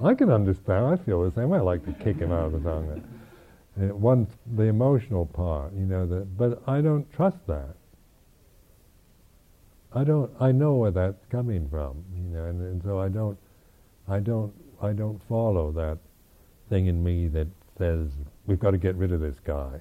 I 0.00 0.14
can 0.14 0.30
understand. 0.30 0.86
I 0.86 0.96
feel 0.96 1.24
the 1.24 1.32
same 1.32 1.48
way. 1.48 1.58
I 1.58 1.62
like 1.62 1.84
to 1.86 1.92
kick 1.92 2.18
him 2.18 2.30
out 2.30 2.46
of 2.46 2.52
the 2.52 2.58
sangha. 2.60 3.02
Uh, 3.80 3.94
one, 3.94 4.28
the 4.54 4.64
emotional 4.64 5.26
part, 5.26 5.72
you 5.72 5.86
know. 5.86 6.26
But 6.36 6.62
I 6.68 6.80
don't 6.80 7.10
trust 7.12 7.38
that. 7.48 7.74
I 9.92 10.04
don't. 10.04 10.30
I 10.40 10.52
know 10.52 10.74
where 10.74 10.90
that's 10.90 11.24
coming 11.26 11.68
from, 11.68 12.04
you 12.14 12.30
know, 12.30 12.44
and, 12.44 12.60
and 12.60 12.82
so 12.82 13.00
I 13.00 13.08
don't. 13.08 13.38
I 14.06 14.20
don't. 14.20 14.52
I 14.80 14.92
don't 14.92 15.20
follow 15.28 15.72
that 15.72 15.98
thing 16.68 16.86
in 16.86 17.02
me 17.02 17.28
that 17.28 17.48
says 17.76 18.08
we've 18.46 18.58
got 18.58 18.72
to 18.72 18.78
get 18.78 18.96
rid 18.96 19.12
of 19.12 19.20
this 19.20 19.36
guy. 19.44 19.80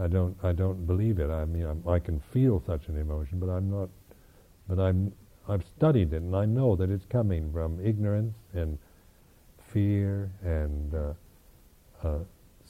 I 0.00 0.08
don't. 0.08 0.36
I 0.42 0.52
don't 0.52 0.86
believe 0.86 1.20
it. 1.20 1.30
I 1.30 1.44
mean, 1.44 1.64
I'm, 1.64 1.82
i 1.88 1.98
can 1.98 2.20
feel 2.32 2.62
such 2.66 2.88
an 2.88 2.98
emotion, 2.98 3.38
but 3.38 3.48
I'm 3.48 3.70
not. 3.70 3.88
But 4.68 4.80
I'm. 4.80 5.12
I've 5.48 5.64
studied 5.76 6.12
it, 6.12 6.22
and 6.22 6.34
I 6.34 6.46
know 6.46 6.74
that 6.74 6.90
it's 6.90 7.04
coming 7.04 7.52
from 7.52 7.78
ignorance 7.84 8.34
and 8.54 8.78
fear 9.72 10.30
and 10.42 10.94
uh, 10.94 11.12
uh, 12.02 12.18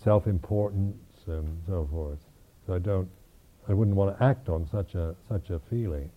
self-importance 0.02 0.96
and 1.26 1.62
so 1.66 1.88
forth. 1.90 2.18
So 2.66 2.74
I 2.74 2.78
don't. 2.78 3.08
I 3.68 3.72
wouldn't 3.72 3.96
want 3.96 4.18
to 4.18 4.24
act 4.24 4.50
on 4.50 4.68
such 4.70 4.94
a 4.94 5.14
such 5.28 5.48
a 5.48 5.60
feeling. 5.70 6.10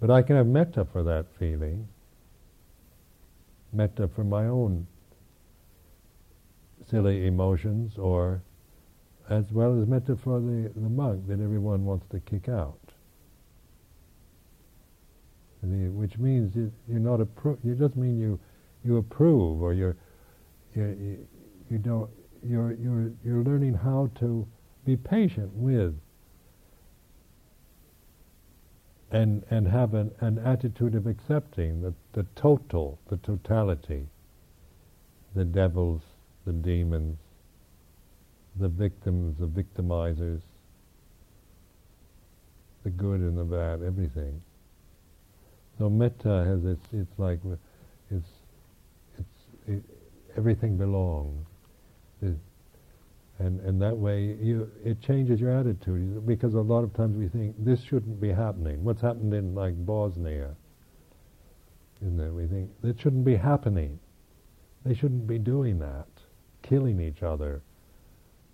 But 0.00 0.10
I 0.10 0.22
can 0.22 0.36
have 0.36 0.46
metta 0.46 0.86
for 0.86 1.02
that 1.02 1.26
feeling. 1.38 1.86
Metta 3.72 4.08
for 4.08 4.24
my 4.24 4.46
own 4.46 4.86
silly 6.88 7.26
emotions, 7.26 7.96
or 7.98 8.42
as 9.28 9.52
well 9.52 9.80
as 9.80 9.86
metta 9.86 10.16
for 10.16 10.40
the, 10.40 10.70
the 10.74 10.88
monk 10.88 11.26
that 11.28 11.40
everyone 11.40 11.84
wants 11.84 12.06
to 12.10 12.18
kick 12.20 12.48
out. 12.48 12.78
which 15.62 16.18
means 16.18 16.56
you, 16.56 16.72
are 16.92 16.98
not 16.98 17.20
appro- 17.20 17.58
It 17.64 17.78
doesn't 17.78 17.96
mean 17.96 18.18
you 18.18 18.38
you 18.84 18.96
approve 18.96 19.62
or 19.62 19.74
you're 19.74 19.96
you, 20.74 21.26
you 21.70 21.78
don't 21.78 22.10
you're 22.42 22.72
you're 22.72 23.12
you're 23.24 23.44
learning 23.44 23.74
how 23.74 24.10
to 24.16 24.46
be 24.84 24.96
patient 24.96 25.52
with 25.52 25.94
and 29.12 29.42
and 29.50 29.66
have 29.66 29.94
an, 29.94 30.10
an 30.20 30.38
attitude 30.38 30.94
of 30.94 31.06
accepting 31.06 31.82
the, 31.82 31.94
the 32.12 32.24
total, 32.36 32.98
the 33.08 33.16
totality, 33.18 34.06
the 35.34 35.44
devils, 35.44 36.02
the 36.46 36.52
demons, 36.52 37.18
the 38.56 38.68
victims, 38.68 39.36
the 39.38 39.46
victimizers, 39.46 40.40
the 42.84 42.90
good 42.90 43.20
and 43.20 43.36
the 43.36 43.44
bad, 43.44 43.82
everything. 43.82 44.40
So 45.78 45.88
metta 45.88 46.44
has 46.46 46.64
its, 46.64 46.86
it's 46.92 47.18
like, 47.18 47.38
it's, 48.10 48.28
it's, 49.18 49.28
it, 49.66 49.82
everything 50.36 50.76
belongs. 50.76 51.46
And 53.40 53.58
and 53.60 53.80
that 53.80 53.96
way 53.96 54.36
you 54.38 54.70
it 54.84 55.00
changes 55.00 55.40
your 55.40 55.50
attitude 55.50 56.26
because 56.26 56.52
a 56.52 56.60
lot 56.60 56.84
of 56.84 56.92
times 56.92 57.16
we 57.16 57.26
think 57.26 57.56
this 57.58 57.80
shouldn't 57.80 58.20
be 58.20 58.28
happening. 58.30 58.84
What's 58.84 59.00
happened 59.00 59.32
in 59.32 59.54
like 59.54 59.74
Bosnia, 59.86 60.54
isn't 62.02 62.20
it? 62.20 62.30
We 62.30 62.46
think 62.46 62.68
that 62.82 63.00
shouldn't 63.00 63.24
be 63.24 63.36
happening. 63.36 63.98
They 64.84 64.92
shouldn't 64.94 65.26
be 65.26 65.38
doing 65.38 65.78
that, 65.78 66.08
killing 66.60 67.00
each 67.00 67.22
other, 67.22 67.62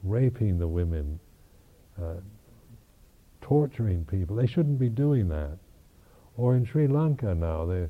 raping 0.05 0.59
the 0.59 0.69
women, 0.69 1.19
uh, 2.01 2.21
torturing 3.41 4.05
people. 4.05 4.37
They 4.37 4.47
shouldn't 4.47 4.79
be 4.79 4.89
doing 4.89 5.29
that. 5.29 5.59
Or 6.37 6.55
in 6.55 6.65
Sri 6.65 6.87
Lanka 6.87 7.35
now, 7.35 7.67
they 7.67 7.89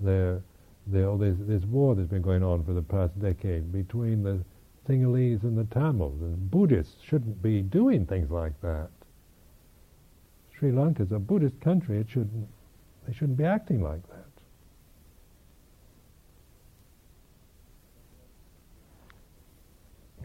they 0.00 0.38
they 0.86 1.02
oh, 1.02 1.18
there's, 1.18 1.36
there's 1.40 1.66
war 1.66 1.94
that's 1.94 2.08
been 2.08 2.22
going 2.22 2.42
on 2.42 2.64
for 2.64 2.72
the 2.72 2.82
past 2.82 3.20
decade 3.20 3.70
between 3.70 4.22
the 4.22 4.42
Sinhalese 4.88 5.42
and 5.42 5.58
the 5.58 5.64
Tamils. 5.64 6.20
And 6.22 6.50
Buddhists 6.50 7.02
shouldn't 7.02 7.42
be 7.42 7.60
doing 7.60 8.06
things 8.06 8.30
like 8.30 8.58
that. 8.62 8.88
Sri 10.56 10.72
Lanka 10.72 11.02
is 11.02 11.12
a 11.12 11.18
Buddhist 11.18 11.60
country. 11.60 11.98
It 11.98 12.08
shouldn't. 12.08 12.48
They 13.06 13.12
shouldn't 13.12 13.38
be 13.38 13.44
acting 13.44 13.82
like 13.82 14.06
that. 14.08 14.24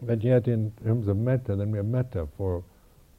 But 0.02 0.22
yet, 0.22 0.48
in 0.48 0.72
terms 0.84 1.08
of 1.08 1.16
metta, 1.16 1.56
then 1.56 1.70
we 1.70 1.78
have 1.78 1.86
metta 1.86 2.26
for, 2.36 2.62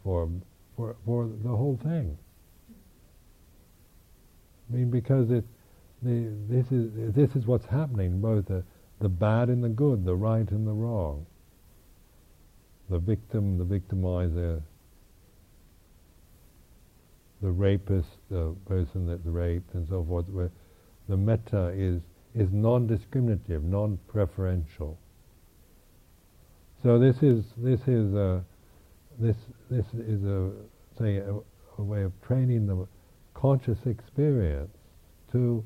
for, 0.03 0.29
for, 0.75 0.95
for 1.05 1.29
the 1.43 1.49
whole 1.49 1.79
thing. 1.81 2.17
I 4.69 4.75
mean, 4.75 4.91
because 4.91 5.31
it, 5.31 5.45
the, 6.03 6.31
this 6.47 6.71
is 6.71 6.91
this 7.15 7.35
is 7.35 7.47
what's 7.47 7.65
happening, 7.65 8.19
both 8.19 8.45
the, 8.45 8.63
the 8.99 9.09
bad 9.09 9.49
and 9.49 9.63
the 9.63 9.69
good, 9.69 10.05
the 10.05 10.15
right 10.15 10.49
and 10.51 10.67
the 10.67 10.73
wrong 10.73 11.25
the 12.89 12.99
victim, 12.99 13.57
the 13.57 13.65
victimizer, 13.65 14.61
the 17.41 17.51
rapist, 17.51 18.09
the 18.29 18.55
person 18.65 19.07
that's 19.07 19.25
raped, 19.25 19.73
and 19.73 19.87
so 19.87 20.03
forth. 20.03 20.27
Where 20.29 20.51
the 21.07 21.17
metta 21.17 21.67
is 21.75 22.01
is 22.33 22.49
non-discriminative, 22.51 23.63
non-preferential. 23.63 24.99
So 26.83 26.99
this 26.99 27.23
is 27.23 27.45
this 27.57 27.81
is 27.87 28.13
a 28.13 28.43
this 29.19 29.37
this 29.69 29.85
is 29.93 30.23
a 30.23 30.51
say 30.99 31.17
a, 31.17 31.35
a 31.77 31.83
way 31.83 32.03
of 32.03 32.11
training 32.21 32.67
the 32.67 32.87
conscious 33.33 33.79
experience 33.85 34.71
to 35.31 35.63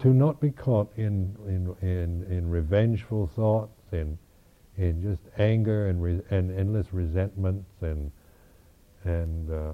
to 0.00 0.08
not 0.12 0.40
be 0.40 0.50
caught 0.50 0.92
in 0.96 1.34
in 1.46 1.74
in, 1.88 2.24
in 2.30 2.50
revengeful 2.50 3.30
thoughts 3.34 3.80
in 3.92 4.18
in 4.78 5.02
just 5.02 5.22
anger 5.38 5.88
and, 5.88 6.02
re- 6.02 6.22
and 6.30 6.56
endless 6.56 6.92
resentments 6.92 7.70
and 7.80 8.10
and 9.04 9.50
uh, 9.50 9.72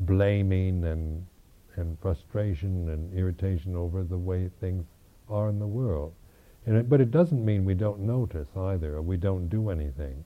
blaming 0.00 0.84
and 0.84 1.26
and 1.76 1.98
frustration 2.00 2.88
and 2.88 3.14
irritation 3.16 3.76
over 3.76 4.02
the 4.02 4.18
way 4.18 4.50
things 4.60 4.84
are 5.28 5.48
in 5.48 5.58
the 5.58 5.66
world. 5.66 6.12
It, 6.66 6.88
but 6.88 7.00
it 7.00 7.10
doesn't 7.10 7.44
mean 7.44 7.64
we 7.64 7.74
don't 7.74 8.00
notice 8.00 8.48
either, 8.56 8.96
or 8.96 9.02
we 9.02 9.16
don't 9.16 9.48
do 9.48 9.70
anything. 9.70 10.24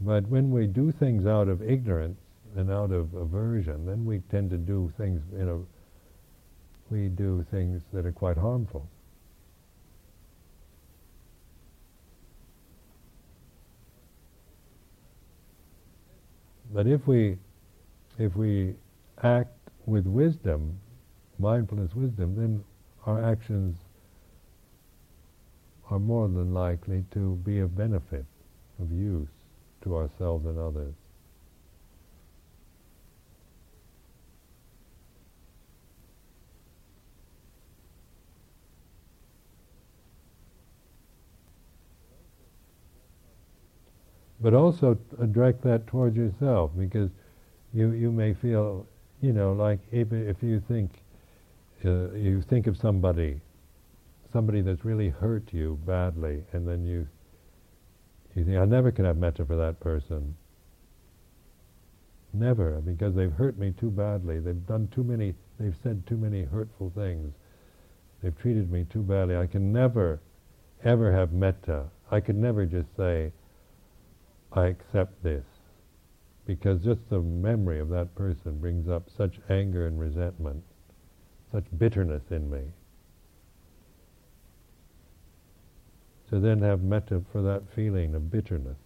But 0.00 0.26
when 0.28 0.50
we 0.50 0.66
do 0.66 0.92
things 0.92 1.26
out 1.26 1.48
of 1.48 1.60
ignorance 1.60 2.20
and 2.56 2.70
out 2.70 2.92
of 2.92 3.14
aversion, 3.14 3.84
then 3.84 4.04
we 4.04 4.20
tend 4.30 4.50
to 4.50 4.56
do 4.56 4.92
things 4.96 5.22
in 5.32 5.48
a 5.48 5.58
we 6.90 7.08
do 7.08 7.44
things 7.50 7.82
that 7.92 8.06
are 8.06 8.12
quite 8.12 8.38
harmful. 8.38 8.88
But 16.78 16.86
if 16.86 17.08
we, 17.08 17.36
if 18.18 18.36
we 18.36 18.72
act 19.24 19.50
with 19.86 20.06
wisdom, 20.06 20.78
mindfulness 21.40 21.92
wisdom, 21.92 22.36
then 22.36 22.62
our 23.04 23.20
actions 23.20 23.76
are 25.90 25.98
more 25.98 26.28
than 26.28 26.54
likely 26.54 27.04
to 27.14 27.34
be 27.44 27.58
of 27.58 27.76
benefit, 27.76 28.24
of 28.80 28.92
use 28.92 29.26
to 29.82 29.96
ourselves 29.96 30.46
and 30.46 30.56
others. 30.56 30.94
But 44.40 44.54
also 44.54 44.94
direct 45.32 45.62
that 45.62 45.86
towards 45.86 46.16
yourself 46.16 46.70
because 46.78 47.10
you 47.72 47.90
you 47.92 48.12
may 48.12 48.34
feel 48.34 48.86
you 49.20 49.32
know 49.32 49.52
like 49.52 49.80
if 49.90 50.12
if 50.12 50.42
you 50.42 50.60
think 50.68 50.90
uh, 51.84 52.10
you 52.12 52.42
think 52.42 52.66
of 52.66 52.76
somebody 52.76 53.40
somebody 54.32 54.60
that's 54.60 54.84
really 54.84 55.08
hurt 55.08 55.52
you 55.52 55.78
badly 55.86 56.42
and 56.52 56.66
then 56.66 56.84
you 56.84 57.06
you 58.34 58.44
think 58.44 58.58
I 58.58 58.64
never 58.64 58.92
can 58.92 59.04
have 59.04 59.16
metta 59.16 59.44
for 59.44 59.56
that 59.56 59.80
person. 59.80 60.36
Never 62.32 62.80
because 62.80 63.14
they've 63.14 63.32
hurt 63.32 63.58
me 63.58 63.72
too 63.72 63.90
badly. 63.90 64.38
They've 64.38 64.66
done 64.66 64.88
too 64.94 65.02
many 65.02 65.34
they've 65.58 65.76
said 65.82 66.06
too 66.06 66.16
many 66.16 66.44
hurtful 66.44 66.92
things. 66.94 67.34
They've 68.22 68.36
treated 68.38 68.70
me 68.70 68.84
too 68.84 69.02
badly. 69.02 69.36
I 69.36 69.46
can 69.46 69.72
never 69.72 70.20
ever 70.84 71.12
have 71.12 71.32
metta 71.32 71.86
I 72.10 72.20
could 72.20 72.36
never 72.36 72.64
just 72.64 72.94
say 72.96 73.32
I 74.52 74.66
accept 74.66 75.22
this. 75.22 75.44
Because 76.46 76.82
just 76.82 77.00
the 77.10 77.20
memory 77.20 77.78
of 77.78 77.90
that 77.90 78.14
person 78.14 78.58
brings 78.58 78.88
up 78.88 79.10
such 79.14 79.38
anger 79.50 79.86
and 79.86 80.00
resentment, 80.00 80.64
such 81.52 81.64
bitterness 81.76 82.22
in 82.30 82.50
me. 82.50 82.62
To 86.30 86.40
then 86.40 86.60
have 86.62 86.82
metta 86.82 87.22
for 87.32 87.42
that 87.42 87.62
feeling 87.74 88.14
of 88.14 88.30
bitterness. 88.30 88.78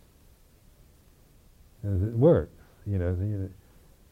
As 1.84 2.02
it 2.02 2.16
works, 2.16 2.62
you 2.86 2.98
know, 2.98 3.16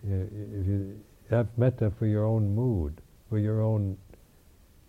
if 0.03 0.67
you 0.67 1.01
have 1.31 1.47
metta 1.57 1.93
for 1.99 2.07
your 2.07 2.25
own 2.25 2.55
mood, 2.55 3.01
for 3.29 3.39
your 3.39 3.61
own 3.61 3.97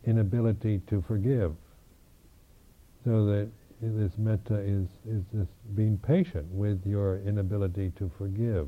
inability 0.05 0.81
to 0.87 1.01
forgive, 1.07 1.55
so 3.03 3.25
that 3.25 3.49
this 3.81 4.17
metta 4.17 4.59
is, 4.59 4.87
is 5.07 5.23
this 5.33 5.47
being 5.75 5.97
patient 5.97 6.45
with 6.51 6.85
your 6.85 7.19
inability 7.19 7.91
to 7.97 8.11
forgive. 8.17 8.67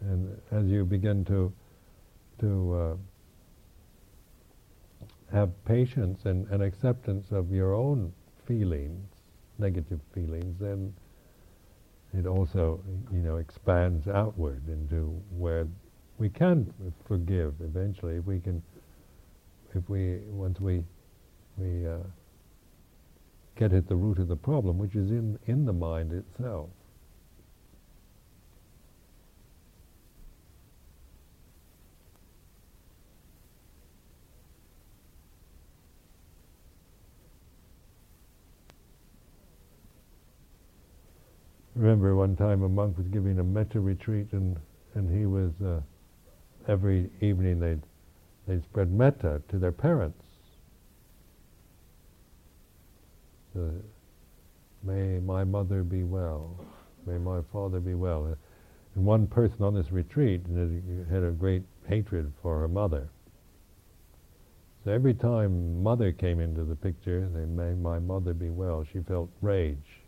And 0.00 0.40
as 0.52 0.66
you 0.66 0.84
begin 0.84 1.24
to, 1.26 1.52
to 2.40 2.74
uh, 2.74 2.96
have 5.32 5.50
patience 5.64 6.24
and, 6.24 6.46
and 6.48 6.62
acceptance 6.62 7.26
of 7.32 7.50
your 7.50 7.74
own 7.74 8.12
feelings, 8.46 9.08
negative 9.58 10.00
feelings, 10.14 10.56
then 10.60 10.94
it 12.12 12.26
also, 12.26 12.80
you 13.12 13.20
know, 13.20 13.36
expands 13.36 14.08
outward 14.08 14.62
into 14.68 15.20
where 15.36 15.66
we 16.18 16.28
can 16.28 16.72
forgive 17.06 17.54
eventually. 17.60 18.16
If 18.16 18.24
we 18.24 18.40
can, 18.40 18.62
if 19.74 19.88
we, 19.88 20.18
once 20.28 20.60
we, 20.60 20.84
we 21.56 21.86
uh, 21.86 21.98
get 23.56 23.72
at 23.72 23.88
the 23.88 23.96
root 23.96 24.18
of 24.18 24.28
the 24.28 24.36
problem, 24.36 24.78
which 24.78 24.94
is 24.94 25.10
in, 25.10 25.38
in 25.46 25.64
the 25.64 25.72
mind 25.72 26.12
itself. 26.12 26.70
remember 41.80 42.14
one 42.14 42.36
time 42.36 42.62
a 42.62 42.68
monk 42.68 42.96
was 42.98 43.06
giving 43.08 43.38
a 43.38 43.44
metta 43.44 43.80
retreat 43.80 44.26
and 44.32 44.58
and 44.94 45.08
he 45.16 45.24
was 45.24 45.50
uh, 45.64 45.80
every 46.68 47.08
evening 47.22 47.58
they'd 47.58 47.80
they'd 48.46 48.62
spread 48.64 48.92
metta 48.92 49.40
to 49.48 49.58
their 49.58 49.72
parents 49.72 50.22
may 54.82 55.18
my 55.18 55.44
mother 55.44 55.82
be 55.82 56.04
well, 56.04 56.56
may 57.06 57.18
my 57.18 57.40
father 57.52 57.80
be 57.80 57.94
well. 57.94 58.36
And 58.94 59.04
one 59.04 59.26
person 59.26 59.62
on 59.62 59.74
this 59.74 59.92
retreat 59.92 60.42
had 61.10 61.22
a 61.22 61.30
great 61.30 61.62
hatred 61.86 62.32
for 62.42 62.58
her 62.58 62.68
mother. 62.68 63.08
So 64.84 64.92
every 64.92 65.14
time 65.14 65.82
mother 65.82 66.10
came 66.10 66.40
into 66.40 66.64
the 66.64 66.74
picture, 66.74 67.28
they 67.34 67.44
may 67.44 67.74
my 67.74 67.98
mother 67.98 68.32
be 68.32 68.50
well, 68.50 68.84
she 68.90 69.00
felt 69.00 69.28
rage. 69.42 70.00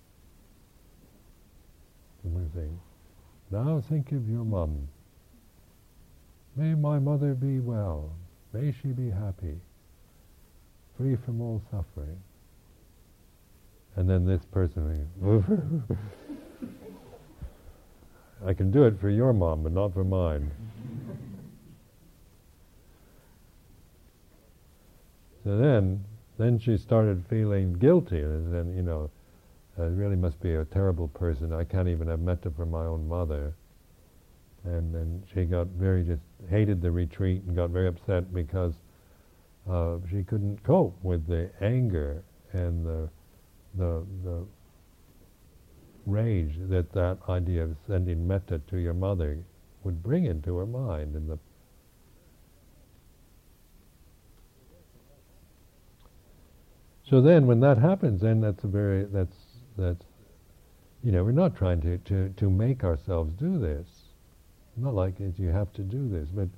And 2.25 2.35
we 2.35 2.43
think, 2.59 2.73
now 3.51 3.83
think 3.89 4.13
of 4.13 4.29
your 4.29 4.45
mum. 4.45 4.89
May 6.57 6.75
my 6.75 6.99
mother 6.99 7.35
be 7.35 7.61
well. 7.61 8.13
May 8.53 8.75
she 8.83 8.89
be 8.89 9.11
happy, 9.11 9.61
free 10.97 11.17
from 11.17 11.41
all 11.41 11.63
suffering. 11.71 12.19
And 13.97 14.09
then 14.09 14.25
this 14.25 14.45
person, 14.47 15.07
I 18.47 18.55
can 18.55 18.71
do 18.71 18.85
it 18.85 18.99
for 18.99 19.11
your 19.11 19.33
mom, 19.33 19.63
but 19.63 19.73
not 19.73 19.93
for 19.93 20.05
mine. 20.05 20.51
so 25.45 25.59
then, 25.59 26.05
then 26.39 26.59
she 26.59 26.79
started 26.79 27.25
feeling 27.29 27.75
guilty, 27.75 28.21
and 28.21 28.53
then 28.53 28.75
you 28.75 28.83
know, 28.83 29.11
I 29.79 29.83
really 29.83 30.17
must 30.17 30.41
be 30.41 30.55
a 30.55 30.65
terrible 30.65 31.09
person. 31.09 31.53
I 31.53 31.65
can't 31.65 31.89
even 31.89 32.09
have 32.09 32.21
metta 32.21 32.51
for 32.51 32.67
my 32.67 32.85
own 32.85 33.07
mother. 33.09 33.55
And 34.65 34.95
then 34.95 35.23
she 35.33 35.45
got 35.45 35.67
very 35.69 36.05
just 36.05 36.23
hated 36.49 36.81
the 36.81 36.91
retreat 36.91 37.43
and 37.47 37.57
got 37.57 37.71
very 37.71 37.89
upset 37.89 38.33
because 38.33 38.75
uh, 39.69 39.97
she 40.11 40.23
couldn't 40.23 40.63
cope 40.63 40.97
with 41.03 41.27
the 41.27 41.51
anger 41.61 42.23
and 42.53 42.87
the 42.87 43.09
the, 43.75 44.05
the 44.25 44.45
rage 46.07 46.55
that 46.69 46.93
that 46.93 47.19
idea 47.29 47.65
of 47.65 47.77
sending 47.87 48.27
metta 48.27 48.61
to 48.69 48.77
your 48.79 48.95
mother 48.95 49.39
would 49.85 50.03
bring 50.03 50.25
into 50.25 50.57
her 50.57 50.67
mind 50.67 51.15
and 51.15 51.29
the 51.29 51.39
so 57.09 57.21
then 57.21 57.47
when 57.47 57.61
that 57.61 57.79
happens 57.79 58.21
then 58.21 58.41
that's 58.41 58.65
a 58.65 58.67
very 58.67 59.05
that's 59.05 59.37
that's 59.77 60.05
you 61.03 61.13
know 61.13 61.25
we're 61.25 61.33
not 61.33 61.57
trying 61.57 61.81
to 61.81 61.99
to, 61.99 62.29
to 62.31 62.51
make 62.51 62.85
ourselves 62.85 63.33
do 63.39 63.59
this. 63.59 63.87
Not 64.77 64.95
like 64.95 65.21
it, 65.21 65.39
you 65.39 65.49
have 65.49 65.73
to 65.75 65.83
do 65.83 66.09
this 66.09 66.29
but 66.31 66.49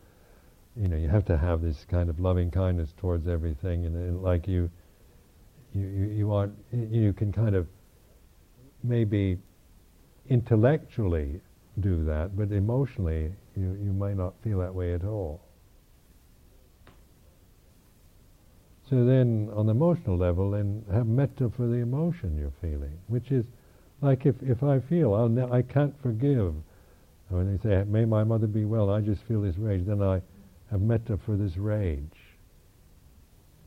you 0.76 0.88
know 0.88 0.96
you 0.96 1.08
have 1.08 1.24
to 1.26 1.36
have 1.36 1.62
this 1.62 1.84
kind 1.90 2.08
of 2.08 2.20
loving 2.20 2.50
kindness 2.50 2.92
towards 2.96 3.28
everything 3.28 3.86
and, 3.86 3.96
and 3.96 4.22
like 4.22 4.48
you 4.48 4.70
you, 5.74 5.86
you, 5.86 6.52
you 6.72 6.88
you 6.90 7.12
can 7.12 7.32
kind 7.32 7.54
of 7.54 7.66
maybe 8.82 9.38
intellectually 10.28 11.40
do 11.80 12.04
that, 12.04 12.36
but 12.36 12.52
emotionally 12.52 13.32
you, 13.56 13.76
you 13.82 13.92
may 13.92 14.14
not 14.14 14.34
feel 14.42 14.58
that 14.60 14.74
way 14.74 14.94
at 14.94 15.04
all. 15.04 15.40
So 18.88 19.04
then, 19.04 19.50
on 19.54 19.66
the 19.66 19.72
emotional 19.72 20.16
level, 20.16 20.50
then 20.50 20.84
have 20.92 21.06
metta 21.06 21.50
for 21.56 21.66
the 21.66 21.76
emotion 21.76 22.36
you're 22.38 22.52
feeling, 22.60 22.98
which 23.08 23.32
is 23.32 23.46
like 24.02 24.26
if, 24.26 24.36
if 24.42 24.62
I 24.62 24.80
feel 24.80 25.14
oh, 25.14 25.22
I'll 25.22 25.28
ne- 25.28 25.50
I 25.50 25.62
can't 25.62 25.94
forgive, 26.02 26.54
when 27.30 27.50
they 27.50 27.62
say, 27.62 27.82
"May 27.84 28.04
my 28.04 28.22
mother 28.22 28.46
be 28.46 28.66
well," 28.66 28.90
I 28.90 29.00
just 29.00 29.22
feel 29.22 29.40
this 29.40 29.56
rage. 29.56 29.86
Then 29.86 30.02
I 30.02 30.20
have 30.70 30.82
metta 30.82 31.16
for 31.16 31.36
this 31.36 31.56
rage, 31.56 32.20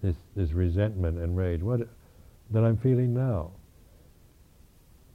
this 0.04 0.16
this 0.36 0.52
resentment 0.52 1.18
and 1.18 1.36
rage. 1.36 1.64
What 1.64 1.88
that 2.52 2.64
I'm 2.64 2.78
feeling 2.78 3.14
now. 3.14 3.52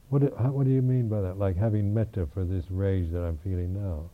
What 0.09 0.21
do, 0.21 0.33
how, 0.37 0.51
what 0.51 0.65
do 0.65 0.71
you 0.71 0.81
mean 0.81 1.09
by 1.09 1.21
that? 1.21 1.37
Like 1.39 1.57
having 1.57 1.93
metta 1.93 2.27
for 2.33 2.45
this 2.45 2.65
rage 2.69 3.11
that 3.11 3.21
I'm 3.21 3.39
feeling 3.43 3.73
now. 3.73 4.09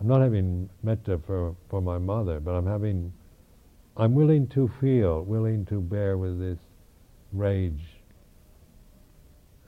I'm 0.00 0.06
not 0.06 0.20
having 0.20 0.70
metta 0.82 1.18
for, 1.26 1.56
for 1.68 1.82
my 1.82 1.98
mother, 1.98 2.38
but 2.38 2.52
I'm 2.52 2.66
having, 2.66 3.12
I'm 3.96 4.14
willing 4.14 4.46
to 4.48 4.70
feel, 4.80 5.24
willing 5.24 5.66
to 5.66 5.80
bear 5.80 6.16
with 6.16 6.38
this 6.38 6.58
rage 7.32 7.82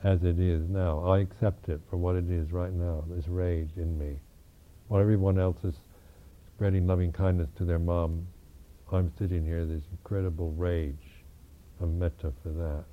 as 0.04 0.22
it 0.22 0.38
is 0.38 0.68
now. 0.68 1.04
I 1.04 1.18
accept 1.18 1.68
it 1.68 1.80
for 1.90 1.96
what 1.96 2.14
it 2.14 2.30
is 2.30 2.52
right 2.52 2.72
now, 2.72 3.04
this 3.08 3.26
rage 3.26 3.70
in 3.76 3.98
me. 3.98 4.20
While 4.86 5.00
everyone 5.00 5.38
else 5.38 5.58
is 5.64 5.74
spreading 6.54 6.86
loving 6.86 7.10
kindness 7.10 7.48
to 7.58 7.64
their 7.64 7.80
mom, 7.80 8.26
I'm 8.92 9.12
sitting 9.18 9.44
here, 9.44 9.66
this 9.66 9.82
incredible 9.90 10.52
rage 10.52 11.09
a 11.80 11.86
metta 11.86 12.32
for 12.42 12.50
that. 12.50 12.84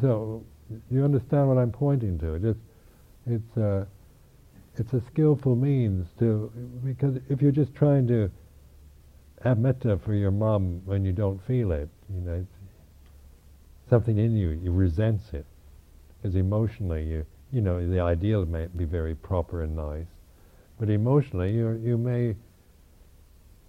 So 0.00 0.44
you 0.90 1.04
understand 1.04 1.48
what 1.48 1.58
I'm 1.58 1.72
pointing 1.72 2.18
to? 2.20 2.34
It's 2.34 2.58
it's 3.26 3.56
a 3.56 3.86
it's 4.76 4.92
a 4.92 5.00
skillful 5.00 5.56
means 5.56 6.06
to 6.18 6.50
because 6.84 7.16
if 7.28 7.42
you're 7.42 7.52
just 7.52 7.74
trying 7.74 8.06
to 8.08 8.30
have 9.42 9.58
metta 9.58 9.98
for 9.98 10.14
your 10.14 10.30
mom 10.30 10.80
when 10.84 11.04
you 11.04 11.12
don't 11.12 11.44
feel 11.46 11.72
it, 11.72 11.88
you 12.12 12.20
know, 12.20 12.46
something 13.90 14.18
in 14.18 14.36
you 14.36 14.50
you 14.50 14.72
resents 14.72 15.32
it 15.32 15.46
because 16.22 16.36
emotionally 16.36 17.04
you 17.04 17.26
you 17.52 17.60
know 17.60 17.86
the 17.86 18.00
ideal 18.00 18.46
may 18.46 18.66
be 18.76 18.84
very 18.84 19.14
proper 19.14 19.62
and 19.62 19.76
nice, 19.76 20.06
but 20.78 20.88
emotionally 20.88 21.52
you 21.52 21.80
you 21.84 21.98
may 21.98 22.28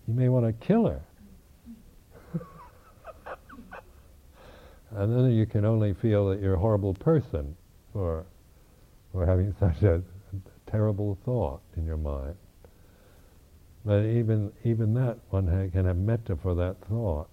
you 0.07 0.13
may 0.13 0.29
want 0.29 0.45
to 0.45 0.53
kill 0.65 0.85
her 0.85 1.01
and 4.95 5.13
then 5.13 5.31
you 5.31 5.45
can 5.45 5.65
only 5.65 5.93
feel 5.93 6.29
that 6.29 6.41
you're 6.41 6.55
a 6.55 6.59
horrible 6.59 6.93
person 6.93 7.55
for 7.93 8.25
for 9.11 9.25
having 9.25 9.53
such 9.59 9.81
a, 9.83 9.95
a 9.95 10.01
terrible 10.69 11.17
thought 11.25 11.61
in 11.77 11.85
your 11.85 11.97
mind. 11.97 12.35
But 13.85 14.05
even 14.05 14.51
even 14.63 14.93
that 14.95 15.17
one 15.29 15.47
ha- 15.47 15.71
can 15.71 15.85
have 15.85 15.97
metta 15.97 16.35
for 16.35 16.55
that 16.55 16.77
thought, 16.89 17.29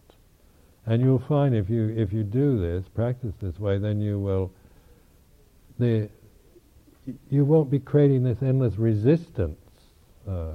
and 0.86 1.02
you'll 1.02 1.18
find 1.18 1.54
if 1.54 1.70
you 1.70 1.88
if 1.96 2.12
you 2.12 2.22
do 2.24 2.60
this, 2.60 2.84
practice 2.94 3.34
this 3.40 3.58
way, 3.58 3.78
then 3.78 4.00
you 4.00 4.18
will 4.18 4.52
the 5.78 6.08
you 7.30 7.44
won't 7.44 7.70
be 7.70 7.78
creating 7.78 8.22
this 8.22 8.42
endless 8.42 8.76
resistance, 8.76 9.58
uh, 10.28 10.52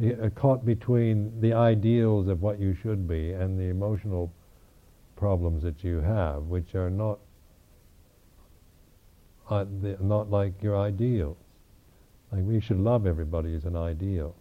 uh, 0.00 0.30
caught 0.34 0.64
between 0.64 1.40
the 1.40 1.52
ideals 1.52 2.28
of 2.28 2.40
what 2.40 2.58
you 2.58 2.74
should 2.74 3.06
be 3.06 3.32
and 3.32 3.58
the 3.58 3.64
emotional 3.64 4.32
problems 5.16 5.62
that 5.62 5.82
you 5.82 6.00
have, 6.00 6.44
which 6.44 6.74
are 6.74 6.90
not 6.90 7.18
uh, 9.48 9.64
not 10.00 10.30
like 10.30 10.62
your 10.62 10.76
ideals. 10.78 11.38
Like 12.32 12.42
we 12.44 12.60
should 12.60 12.78
love 12.78 13.06
everybody 13.06 13.54
as 13.54 13.64
an 13.64 13.76
ideal. 13.76 14.34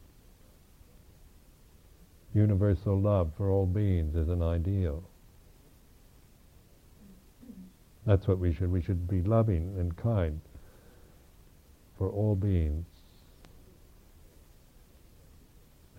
Universal 2.34 3.00
love 3.00 3.32
for 3.38 3.50
all 3.50 3.66
beings 3.66 4.16
is 4.16 4.28
an 4.30 4.42
ideal. 4.42 5.04
That's 8.06 8.28
what 8.28 8.40
we 8.40 8.54
should. 8.54 8.72
We 8.72 8.82
should 8.82 9.08
be 9.08 9.22
loving 9.22 9.76
and 9.80 9.96
kind 9.96 10.42
for 11.98 12.10
all 12.10 12.36
beings. 12.36 12.86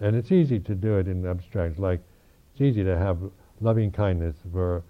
And 0.00 0.14
it's 0.14 0.30
easy 0.30 0.60
to 0.60 0.74
do 0.74 0.98
it 0.98 1.08
in 1.08 1.26
abstract, 1.26 1.78
like 1.78 2.00
it's 2.52 2.60
easy 2.60 2.84
to 2.84 2.98
have 2.98 3.18
loving 3.60 3.90
kindness 3.90 4.36
for 4.52 4.82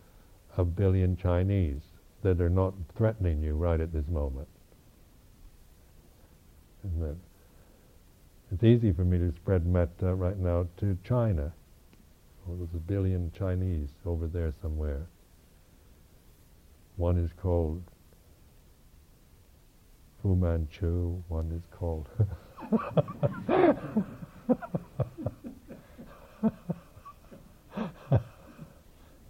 a 0.56 0.64
billion 0.64 1.16
Chinese 1.16 1.82
that 2.22 2.40
are 2.40 2.50
not 2.50 2.74
threatening 2.96 3.42
you 3.42 3.54
right 3.54 3.80
at 3.80 3.92
this 3.92 4.06
moment. 4.08 4.48
Isn't? 6.84 7.18
It's 8.52 8.64
easy 8.64 8.92
for 8.92 9.04
me 9.04 9.18
to 9.18 9.32
spread 9.32 9.66
metta 9.66 10.14
right 10.14 10.38
now 10.38 10.68
to 10.78 10.96
China. 11.04 11.52
Well, 12.46 12.56
there's 12.58 12.74
a 12.74 12.78
billion 12.78 13.32
Chinese 13.36 13.90
over 14.04 14.28
there 14.28 14.52
somewhere. 14.62 15.06
One 16.96 17.18
is 17.18 17.30
called 17.40 17.82
Fu 20.22 20.36
Manchu, 20.36 21.22
one 21.28 21.50
is 21.52 21.62
called. 21.76 22.08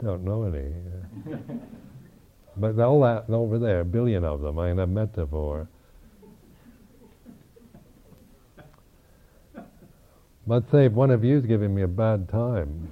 Don't 0.02 0.24
know 0.24 0.44
any. 0.44 0.72
but 2.56 2.78
all 2.78 3.00
that 3.00 3.30
over 3.30 3.58
there, 3.58 3.80
a 3.80 3.84
billion 3.84 4.24
of 4.24 4.40
them, 4.40 4.58
I 4.58 4.68
mean, 4.68 4.78
a 4.78 4.86
metaphor. 4.86 5.68
Let's 10.48 10.70
say 10.70 10.86
if 10.86 10.92
one 10.92 11.10
of 11.10 11.24
you 11.24 11.36
is 11.36 11.44
giving 11.44 11.74
me 11.74 11.82
a 11.82 11.88
bad 11.88 12.28
time. 12.28 12.88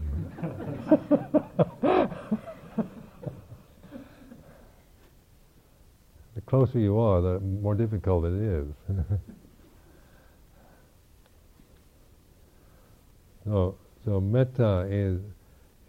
the 6.35 6.41
closer 6.47 6.81
you 6.81 6.99
are, 6.99 7.21
the 7.21 7.39
more 7.39 7.77
difficult 7.77 8.25
it 8.25 8.33
is. 8.33 8.67
so, 13.45 13.77
so 14.05 14.21
metta 14.21 14.89
is, 14.91 15.21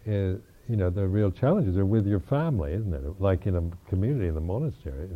is, 0.04 0.38
you 0.68 0.76
know, 0.76 0.90
the 0.90 1.06
real 1.06 1.30
challenges 1.30 1.76
are 1.76 1.86
with 1.86 2.06
your 2.06 2.20
family, 2.20 2.72
isn't 2.72 2.92
it? 2.92 3.20
Like 3.20 3.46
in 3.46 3.56
a 3.56 3.62
community, 3.88 4.28
in 4.28 4.34
the 4.34 4.40
monastery. 4.40 5.08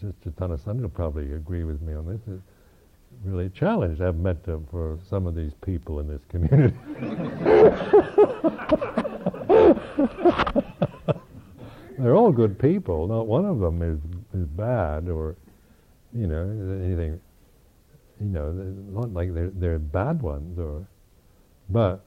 Sister 0.00 0.30
Thanissara 0.30 0.80
will 0.80 0.88
probably 0.88 1.32
agree 1.32 1.64
with 1.64 1.80
me 1.80 1.94
on 1.94 2.06
this. 2.06 2.20
It's 2.26 2.42
really 3.24 3.46
a 3.46 3.50
challenge 3.50 4.00
have 4.00 4.16
metta 4.16 4.60
for 4.70 4.98
some 5.08 5.28
of 5.28 5.36
these 5.36 5.52
people 5.64 6.00
in 6.00 6.08
this 6.08 6.22
community. 6.28 6.76
They're 11.98 12.16
all 12.16 12.32
good 12.32 12.58
people. 12.58 13.06
Not 13.06 13.28
one 13.28 13.44
of 13.44 13.60
them 13.60 13.80
is 13.82 13.98
is 14.34 14.46
bad 14.46 15.08
or, 15.08 15.36
you 16.12 16.26
know, 16.26 16.42
anything. 16.84 17.20
You 18.20 18.26
know, 18.26 18.50
not 18.50 19.12
like 19.12 19.32
they're 19.34 19.50
they're 19.50 19.78
bad 19.78 20.20
ones 20.20 20.58
or, 20.58 20.84
but 21.68 22.04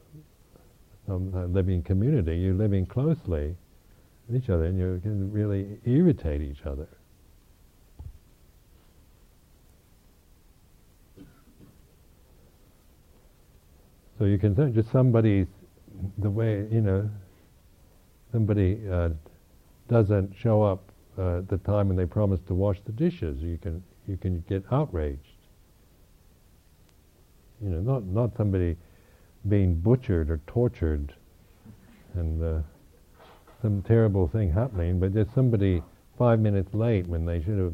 um, 1.08 1.54
living 1.54 1.84
community, 1.84 2.38
you're 2.38 2.54
living 2.54 2.86
closely 2.86 3.56
with 4.28 4.42
each 4.42 4.50
other, 4.50 4.66
and 4.66 4.78
you 4.78 5.00
can 5.02 5.32
really 5.32 5.80
irritate 5.86 6.42
each 6.42 6.66
other. 6.66 6.88
So 14.18 14.26
you 14.26 14.38
can 14.38 14.56
just 14.74 14.92
somebody's 14.92 15.48
the 16.20 16.30
way 16.30 16.68
you 16.72 16.82
know 16.82 17.10
somebody 18.32 18.80
uh, 18.90 19.10
doesn't 19.88 20.34
show 20.38 20.64
up 20.64 20.92
uh, 21.18 21.42
the 21.48 21.58
time 21.60 21.88
when 21.88 21.98
they 21.98 22.06
promise 22.06 22.40
to 22.48 22.54
wash 22.54 22.80
the 22.86 22.92
dishes, 22.92 23.42
you 23.42 23.58
can 23.58 23.84
you 24.08 24.18
can 24.18 24.44
get 24.48 24.64
outraged. 24.72 25.20
You 27.62 27.70
know, 27.70 27.80
not 27.80 28.04
not 28.06 28.36
somebody 28.36 28.76
being 29.48 29.76
butchered 29.76 30.30
or 30.30 30.40
tortured, 30.48 31.14
and 32.14 32.44
uh, 32.44 32.62
some 33.62 33.82
terrible 33.82 34.28
thing 34.28 34.52
happening, 34.52 35.00
but 35.00 35.14
there's 35.14 35.32
somebody 35.34 35.82
five 36.18 36.40
minutes 36.40 36.74
late 36.74 37.08
when 37.08 37.26
they 37.26 37.42
should 37.42 37.58
have. 37.58 37.74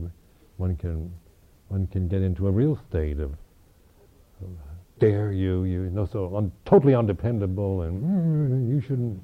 One 0.58 0.76
can 0.76 1.12
one 1.70 1.88
can 1.88 2.08
get 2.08 2.22
into 2.22 2.48
a 2.48 2.52
real 2.52 2.78
state 2.90 3.20
of, 3.20 3.32
of 4.42 4.50
dare 5.00 5.32
you, 5.32 5.64
you 5.64 5.90
know, 5.90 6.06
so 6.06 6.52
totally 6.66 6.94
undependable, 6.94 7.82
and 7.82 8.04
mm, 8.04 8.70
you 8.70 8.82
shouldn't. 8.82 9.20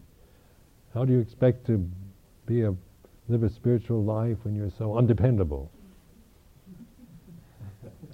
How 0.93 1.05
do 1.05 1.13
you 1.13 1.19
expect 1.19 1.65
to 1.67 1.77
be 2.45 2.63
a 2.63 2.73
live 3.29 3.43
a 3.43 3.49
spiritual 3.49 4.03
life 4.03 4.37
when 4.43 4.55
you're 4.55 4.71
so 4.77 4.97
undependable? 4.97 5.69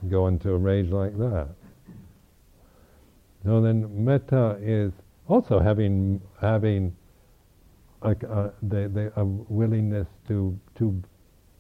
Go 0.10 0.28
into 0.28 0.52
a 0.52 0.58
rage 0.58 0.90
like 0.90 1.18
that. 1.18 1.48
So 3.44 3.62
then, 3.62 4.06
metta 4.06 4.58
is 4.62 4.94
also 5.28 5.60
having 5.60 6.22
having 6.40 6.96
like 8.02 8.24
uh, 8.24 8.50
the, 8.62 8.88
the 8.88 9.12
a 9.20 9.26
willingness 9.26 10.08
to 10.28 10.58
to 10.76 11.02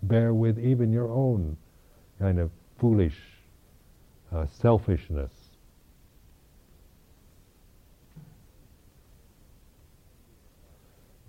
bear 0.03 0.33
with 0.33 0.59
even 0.59 0.91
your 0.91 1.09
own 1.09 1.57
kind 2.19 2.39
of 2.39 2.51
foolish 2.77 3.17
uh, 4.31 4.45
selfishness. 4.61 5.31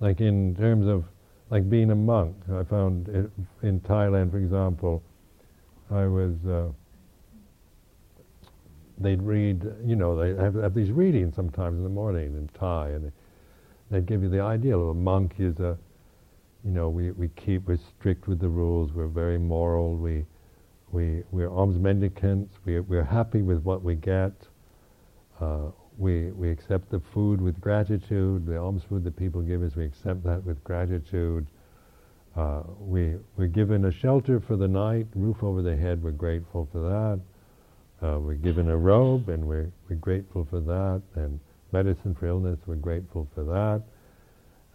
Like 0.00 0.20
in 0.20 0.54
terms 0.54 0.86
of 0.86 1.04
like 1.50 1.68
being 1.68 1.90
a 1.90 1.96
monk, 1.96 2.36
I 2.52 2.62
found 2.64 3.08
in 3.62 3.80
Thailand, 3.80 4.30
for 4.30 4.38
example, 4.38 5.02
I 5.90 6.06
was. 6.06 6.34
Uh, 6.46 6.68
they'd 8.98 9.22
read, 9.22 9.64
you 9.84 9.96
know, 9.96 10.16
they 10.16 10.40
have, 10.42 10.54
have, 10.54 10.74
these 10.74 10.90
readings 10.90 11.34
sometimes 11.34 11.78
in 11.78 11.82
the 11.82 11.88
morning 11.88 12.34
in 12.34 12.48
Thai, 12.58 12.90
and 12.90 13.12
they, 13.90 13.96
would 13.96 14.06
give 14.06 14.22
you 14.22 14.28
the 14.28 14.40
ideal 14.40 14.82
of 14.82 14.88
a 14.88 14.94
monk 14.94 15.34
is 15.38 15.58
a, 15.58 15.76
you 16.64 16.70
know, 16.70 16.88
we, 16.88 17.10
we 17.12 17.28
keep, 17.28 17.66
we're 17.66 17.78
strict 17.98 18.26
with 18.28 18.40
the 18.40 18.48
rules, 18.48 18.92
we're 18.92 19.06
very 19.08 19.38
moral, 19.38 19.96
we, 19.96 20.24
we, 20.92 21.22
we're 21.30 21.50
alms 21.50 21.78
mendicants, 21.78 22.54
we, 22.64 22.80
we're 22.80 23.04
happy 23.04 23.42
with 23.42 23.62
what 23.62 23.82
we 23.82 23.94
get, 23.94 24.32
uh, 25.40 25.66
we, 25.98 26.30
we 26.32 26.50
accept 26.50 26.90
the 26.90 27.00
food 27.12 27.40
with 27.40 27.60
gratitude, 27.60 28.46
the 28.46 28.56
alms 28.56 28.82
food 28.88 29.04
that 29.04 29.16
people 29.16 29.42
give 29.42 29.62
us, 29.62 29.76
we 29.76 29.84
accept 29.84 30.24
that 30.24 30.42
with 30.44 30.62
gratitude. 30.64 31.46
Uh, 32.36 32.62
we, 32.80 33.14
we're 33.36 33.46
given 33.46 33.84
a 33.84 33.92
shelter 33.92 34.40
for 34.40 34.56
the 34.56 34.66
night, 34.66 35.06
roof 35.14 35.42
over 35.42 35.62
the 35.62 35.76
head, 35.76 36.02
we're 36.02 36.10
grateful 36.10 36.68
for 36.72 36.80
that. 36.80 37.20
Uh, 38.04 38.18
we're 38.18 38.34
given 38.34 38.68
a 38.68 38.76
robe 38.76 39.30
and 39.30 39.42
we're, 39.46 39.70
we're 39.88 39.96
grateful 39.96 40.46
for 40.50 40.60
that. 40.60 41.00
And 41.14 41.40
medicine 41.72 42.14
for 42.14 42.26
illness, 42.26 42.58
we're 42.66 42.74
grateful 42.74 43.26
for 43.34 43.44
that. 43.44 43.82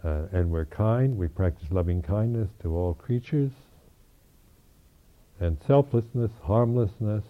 Uh, 0.03 0.25
and 0.31 0.49
we're 0.49 0.65
kind, 0.65 1.15
we 1.15 1.27
practice 1.27 1.67
loving 1.69 2.01
kindness 2.01 2.49
to 2.63 2.75
all 2.75 2.95
creatures. 2.95 3.51
And 5.39 5.57
selflessness, 5.67 6.31
harmlessness, 6.43 7.23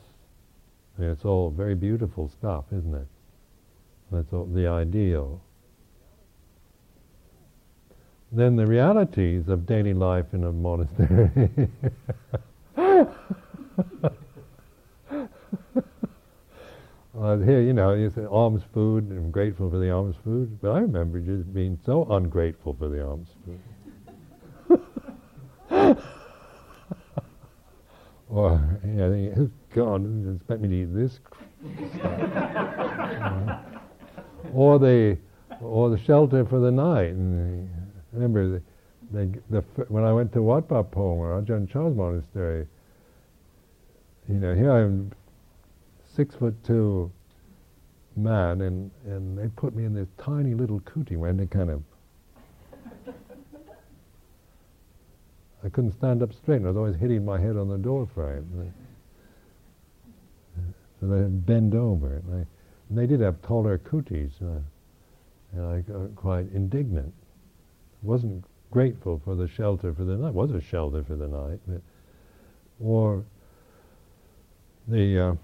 it's 0.98 1.26
all 1.26 1.50
very 1.50 1.76
beautiful 1.76 2.30
stuff, 2.30 2.66
isn't 2.72 2.96
it? 2.96 3.08
That's 4.12 4.32
all, 4.32 4.46
the 4.46 4.68
ideal. 4.68 5.42
Then 8.32 8.56
the 8.56 8.66
realities 8.66 9.50
of 9.50 9.66
daily 9.66 9.94
life 9.94 10.26
in 10.34 10.46
a 10.46 10.52
monastery. 10.52 11.50
uh, 17.21 17.38
here, 17.38 17.62
you 17.62 17.73
know, 17.73 17.93
you 17.93 18.10
say 18.10 18.25
alms 18.25 18.63
food, 18.73 19.10
and 19.10 19.17
I'm 19.17 19.32
grateful 19.32 19.69
for 19.69 19.77
the 19.77 19.91
alms 19.91 20.15
food, 20.23 20.60
but 20.62 20.71
I 20.71 20.79
remember 20.79 21.19
just 21.19 21.53
being 21.53 21.77
so 21.86 22.05
ungrateful 22.10 22.75
for 22.79 22.88
the 22.88 23.05
alms 23.05 23.29
food. 23.45 23.60
or 28.29 28.79
you 28.84 28.91
know, 28.91 29.34
oh 29.38 29.49
God, 29.75 30.03
you 30.03 30.34
expect 30.36 30.62
me 30.62 30.67
to 30.69 30.75
eat 30.75 30.93
this 30.93 31.19
stuff. 31.97 32.19
or 34.53 34.79
the 34.79 35.17
or 35.62 35.89
the 35.89 35.97
shelter 35.97 36.45
for 36.45 36.60
the 36.60 36.71
night. 36.71 37.10
And 37.10 37.69
remember, 38.13 38.49
the, 38.49 38.62
the, 39.12 39.39
the, 39.49 39.62
when 39.89 40.03
I 40.03 40.13
went 40.13 40.32
to 40.34 40.41
Wat 40.41 40.67
Pah 40.67 40.84
Pong 40.84 41.17
or 41.17 41.41
Ajahn 41.41 41.69
Chah's 41.69 41.95
monastery, 41.95 42.67
you 44.27 44.36
know, 44.36 44.53
here 44.53 44.71
I 44.71 44.82
am, 44.82 45.12
six 46.19 46.36
foot 46.36 46.53
two 46.65 47.10
man, 48.17 48.60
and, 48.60 48.91
and 49.05 49.38
they 49.38 49.47
put 49.55 49.73
me 49.73 49.86
in 49.86 49.93
this 49.93 50.10
tiny 50.17 50.53
little 50.53 50.82
kuti 50.82 51.15
where 51.15 51.32
they 51.32 51.45
kind 51.45 51.69
of. 51.69 51.82
I 55.63 55.69
couldn't 55.69 55.93
stand 55.93 56.21
up 56.21 56.34
straight, 56.34 56.58
and 56.58 56.65
I 56.65 56.69
was 56.71 56.77
always 56.77 56.95
hitting 56.97 57.23
my 57.23 57.39
head 57.39 57.55
on 57.55 57.69
the 57.69 57.77
door 57.77 58.05
frame. 58.13 58.73
So 60.99 61.08
they 61.08 61.21
bend 61.21 61.73
over, 61.73 62.17
and, 62.17 62.34
I, 62.34 62.45
and 62.89 62.97
they 62.97 63.05
did 63.05 63.21
have 63.21 63.41
taller 63.41 63.77
kutis, 63.77 64.32
uh, 64.41 64.60
and 65.53 65.65
I 65.65 65.79
got 65.89 66.13
quite 66.17 66.51
indignant. 66.53 67.13
wasn't 68.01 68.43
grateful 68.71 69.21
for 69.23 69.36
the 69.36 69.47
shelter 69.47 69.93
for 69.93 70.03
the 70.03 70.17
night. 70.17 70.29
It 70.29 70.34
was 70.34 70.51
a 70.51 70.60
shelter 70.60 71.01
for 71.01 71.15
the 71.15 71.27
night, 71.27 71.60
but, 71.65 71.82
or 72.82 73.23
the 74.89 75.19
uh, 75.19 75.36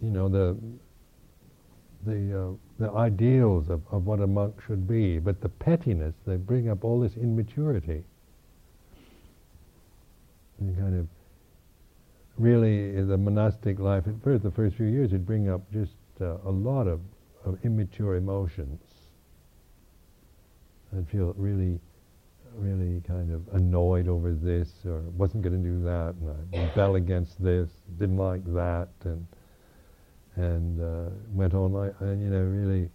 you 0.00 0.10
know 0.10 0.28
the 0.28 0.56
the 2.04 2.40
uh, 2.40 2.52
the 2.78 2.90
ideals 2.92 3.68
of, 3.68 3.82
of 3.90 4.06
what 4.06 4.20
a 4.20 4.26
monk 4.26 4.54
should 4.66 4.86
be, 4.88 5.18
but 5.18 5.40
the 5.40 5.48
pettiness 5.48 6.14
they 6.26 6.36
bring 6.36 6.68
up 6.68 6.84
all 6.84 7.00
this 7.00 7.16
immaturity. 7.16 8.04
And 10.58 10.78
kind 10.78 10.98
of 10.98 11.08
really 12.38 13.00
the 13.02 13.18
monastic 13.18 13.78
life 13.78 14.06
at 14.06 14.14
first, 14.22 14.42
the 14.42 14.50
first 14.50 14.76
few 14.76 14.86
years, 14.86 15.08
it'd 15.08 15.26
bring 15.26 15.48
up 15.48 15.60
just 15.72 15.96
uh, 16.20 16.36
a 16.44 16.50
lot 16.50 16.86
of, 16.86 17.00
of 17.44 17.58
immature 17.64 18.16
emotions. 18.16 18.80
I'd 20.96 21.08
feel 21.08 21.34
really, 21.36 21.80
really 22.56 23.00
kind 23.06 23.32
of 23.32 23.42
annoyed 23.54 24.08
over 24.08 24.32
this, 24.32 24.70
or 24.84 25.00
wasn't 25.16 25.42
going 25.42 25.62
to 25.62 25.68
do 25.68 25.82
that, 25.84 26.14
and 26.20 26.30
I 26.54 26.68
rebel 26.68 26.96
against 26.96 27.42
this, 27.42 27.70
didn't 27.98 28.18
like 28.18 28.44
that, 28.52 28.88
and 29.04 29.26
and 30.36 30.80
uh, 30.80 31.10
went 31.32 31.54
on 31.54 31.72
like, 31.72 31.94
and 32.00 32.22
you 32.22 32.30
know, 32.30 32.40
really 32.40 32.88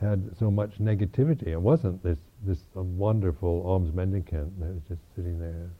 had 0.00 0.36
so 0.38 0.50
much 0.50 0.78
negativity. 0.78 1.48
It 1.48 1.60
wasn't 1.60 2.02
this 2.02 2.18
this 2.46 2.58
wonderful 2.74 3.62
alms 3.66 3.92
mendicant 3.94 4.58
that 4.60 4.74
was 4.74 4.82
just 4.88 5.00
sitting 5.16 5.38
there. 5.38 5.70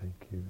Thank 0.00 0.14
you. 0.32 0.44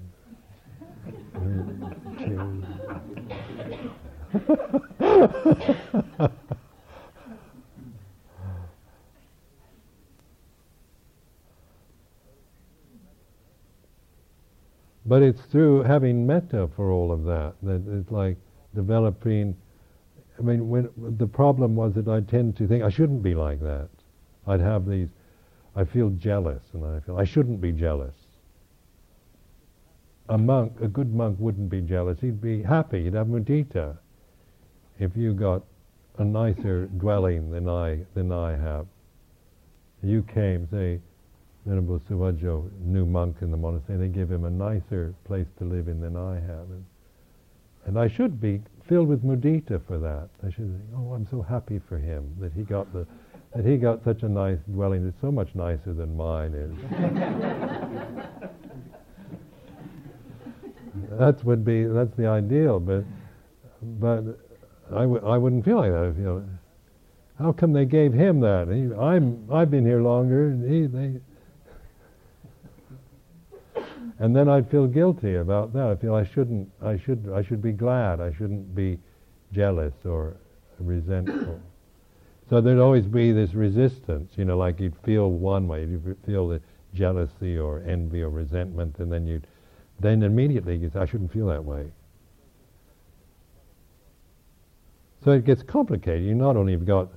but 15.07 15.23
it's 15.23 15.40
through 15.42 15.83
having 15.83 16.27
metta 16.27 16.68
for 16.77 16.92
all 16.92 17.11
of 17.11 17.25
that 17.25 17.55
that 17.62 17.83
it's 17.88 18.11
like 18.11 18.37
developing. 18.75 19.57
I 20.38 20.42
mean, 20.42 20.68
when 20.68 20.88
the 20.96 21.27
problem 21.27 21.74
was 21.74 21.94
that 21.94 22.09
I 22.09 22.20
tend 22.20 22.57
to 22.59 22.66
think 22.66 22.85
I 22.85 22.90
shouldn't 22.90 23.22
be 23.22 23.35
like 23.35 23.61
that. 23.61 23.88
I'd 24.46 24.61
have 24.61 24.87
these. 24.87 25.09
I 25.74 25.85
feel 25.85 26.11
jealous, 26.11 26.62
and 26.72 26.85
I 26.85 27.01
feel 27.01 27.18
I 27.18 27.24
shouldn't 27.24 27.61
be 27.61 27.72
jealous 27.72 28.14
a 30.29 30.37
monk, 30.37 30.81
a 30.81 30.88
good 30.88 31.14
monk 31.14 31.38
wouldn't 31.38 31.70
be 31.70 31.81
jealous. 31.81 32.20
He'd 32.20 32.40
be 32.40 32.62
happy. 32.62 33.05
He'd 33.05 33.14
have 33.14 33.29
mudita. 33.29 33.96
If 34.98 35.16
you 35.16 35.33
got 35.33 35.62
a 36.18 36.24
nicer 36.24 36.87
dwelling 36.87 37.51
than 37.51 37.68
I 37.68 38.01
than 38.14 38.33
I 38.33 38.57
have, 38.57 38.87
you 40.03 40.22
came, 40.22 40.68
say, 40.70 41.01
Venerable 41.64 42.01
Suvajo, 42.09 42.70
new 42.81 43.07
monk 43.07 43.37
in 43.40 43.51
the 43.51 43.57
monastery. 43.57 43.98
They 43.98 44.09
give 44.09 44.31
him 44.31 44.44
a 44.44 44.51
nicer 44.51 45.14
place 45.24 45.46
to 45.59 45.64
live 45.64 45.88
in 45.88 46.01
than 46.01 46.16
I 46.16 46.35
have, 46.35 46.70
and, 46.70 46.85
and 47.88 47.98
I 47.98 48.07
should 48.07 48.38
be 48.38 48.61
filled 48.87 49.09
with 49.09 49.24
mudita 49.24 49.81
for 49.87 49.98
that. 49.98 50.29
I 50.46 50.51
should 50.51 50.70
think, 50.70 50.90
oh, 50.94 51.14
I'm 51.14 51.27
so 51.31 51.40
happy 51.40 51.81
for 51.88 51.96
him 51.96 52.37
that 52.38 52.53
he 52.53 52.62
got 52.62 52.92
the 52.92 53.07
that 53.57 53.64
he 53.64 53.79
got 53.79 54.05
such 54.05 54.22
a 54.24 54.29
nice 54.29 54.59
dwelling. 54.70 55.09
It's 55.09 55.18
so 55.22 55.33
much 55.33 55.55
nicer 55.55 55.94
than 55.94 56.14
mine 56.14 56.53
is. 56.53 56.70
that 61.18 61.42
would 61.44 61.64
be 61.64 61.85
that's 61.85 62.14
the 62.16 62.27
ideal, 62.27 62.79
but 62.79 63.05
but 63.98 64.22
I 64.94 65.01
w- 65.01 65.27
I 65.27 65.38
wouldn't 65.38 65.64
feel 65.64 65.79
like 65.79 65.90
that. 65.90 66.05
I 66.05 66.12
feel 66.12 66.44
how 67.38 67.53
come 67.53 67.72
they 67.72 67.87
gave 67.87 68.12
him 68.12 68.40
that? 68.40 68.68
He, 68.68 68.94
I'm 68.94 69.48
I've 69.51 69.70
been 69.70 69.87
here 69.87 70.03
longer, 70.03 70.48
and 70.48 70.70
he 70.70 70.87
they. 70.87 71.20
And 74.18 74.35
then 74.35 74.48
I'd 74.48 74.68
feel 74.70 74.87
guilty 74.87 75.37
about 75.37 75.72
that. 75.74 75.87
I 75.87 75.96
feel 75.96 76.14
I 76.14 76.24
shouldn't. 76.24 76.68
I 76.83 76.96
should. 76.98 77.31
I 77.33 77.42
should 77.42 77.62
be 77.62 77.72
glad. 77.72 78.20
I 78.20 78.33
shouldn't 78.33 78.74
be 78.74 78.98
jealous 79.52 79.94
or 80.04 80.37
resentful. 80.81 81.61
so 82.50 82.61
there'd 82.61 82.81
always 82.81 83.07
be 83.07 83.33
this 83.33 83.54
resistance. 83.54 84.33
You 84.37 84.44
know, 84.44 84.59
like 84.59 84.81
you'd 84.81 84.96
feel 85.04 85.31
one 85.31 85.68
way, 85.68 85.83
you'd 85.83 86.16
feel 86.26 86.48
the 86.48 86.61
jealousy 86.94 87.57
or 87.59 87.83
envy 87.87 88.22
or 88.22 88.31
resentment, 88.31 88.98
and 88.98 89.12
then 89.12 89.26
you'd 89.26 89.46
then 90.00 90.22
immediately 90.22 90.76
you'd 90.76 90.92
say, 90.92 91.00
I 91.00 91.07
shouldn't 91.07 91.33
feel 91.33 91.46
that 91.46 91.64
way. 91.64 91.90
So 95.24 95.33
it 95.33 95.44
gets 95.44 95.62
complicated. 95.62 96.24
You 96.24 96.35
not 96.35 96.57
only 96.57 96.72
have 96.72 96.87
got 96.87 97.09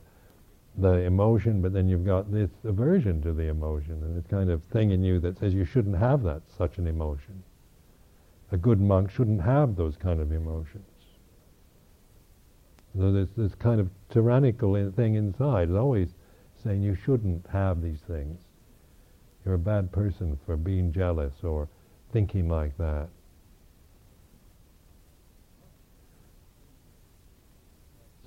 the 0.78 0.94
emotion, 1.00 1.62
but 1.62 1.74
then 1.74 1.90
you've 1.90 2.06
got 2.06 2.32
this 2.32 2.50
aversion 2.64 3.22
to 3.22 3.34
the 3.34 3.50
emotion 3.50 4.02
and 4.04 4.16
this 4.18 4.26
kind 4.28 4.50
of 4.50 4.64
thing 4.66 4.92
in 4.92 5.04
you 5.04 5.20
that 5.20 5.38
says 5.38 5.54
you 5.54 5.66
shouldn't 5.66 5.98
have 5.98 6.24
that 6.24 6.42
such 6.58 6.78
an 6.78 6.88
emotion. 6.88 7.44
A 8.52 8.58
good 8.58 8.80
monk 8.80 9.12
shouldn't 9.12 9.42
have 9.42 9.76
those 9.76 9.98
kind 9.98 10.22
of 10.22 10.32
emotions. 10.32 10.86
So 12.98 13.12
there's 13.12 13.32
this 13.38 13.56
kind 13.56 13.80
of 13.80 13.90
tyrannical 14.10 14.92
thing 14.92 15.16
inside, 15.16 15.70
is 15.70 15.76
always 15.76 16.10
saying 16.64 16.84
you 16.84 16.96
shouldn't 16.96 17.46
have 17.52 17.82
these 17.82 18.00
things. 18.08 18.42
You're 19.46 19.56
a 19.56 19.60
bad 19.60 19.92
person 19.92 20.38
for 20.46 20.58
being 20.58 20.92
jealous 20.92 21.34
or 21.44 21.68
thinking 22.12 22.50
like 22.50 22.78
that. 22.78 23.08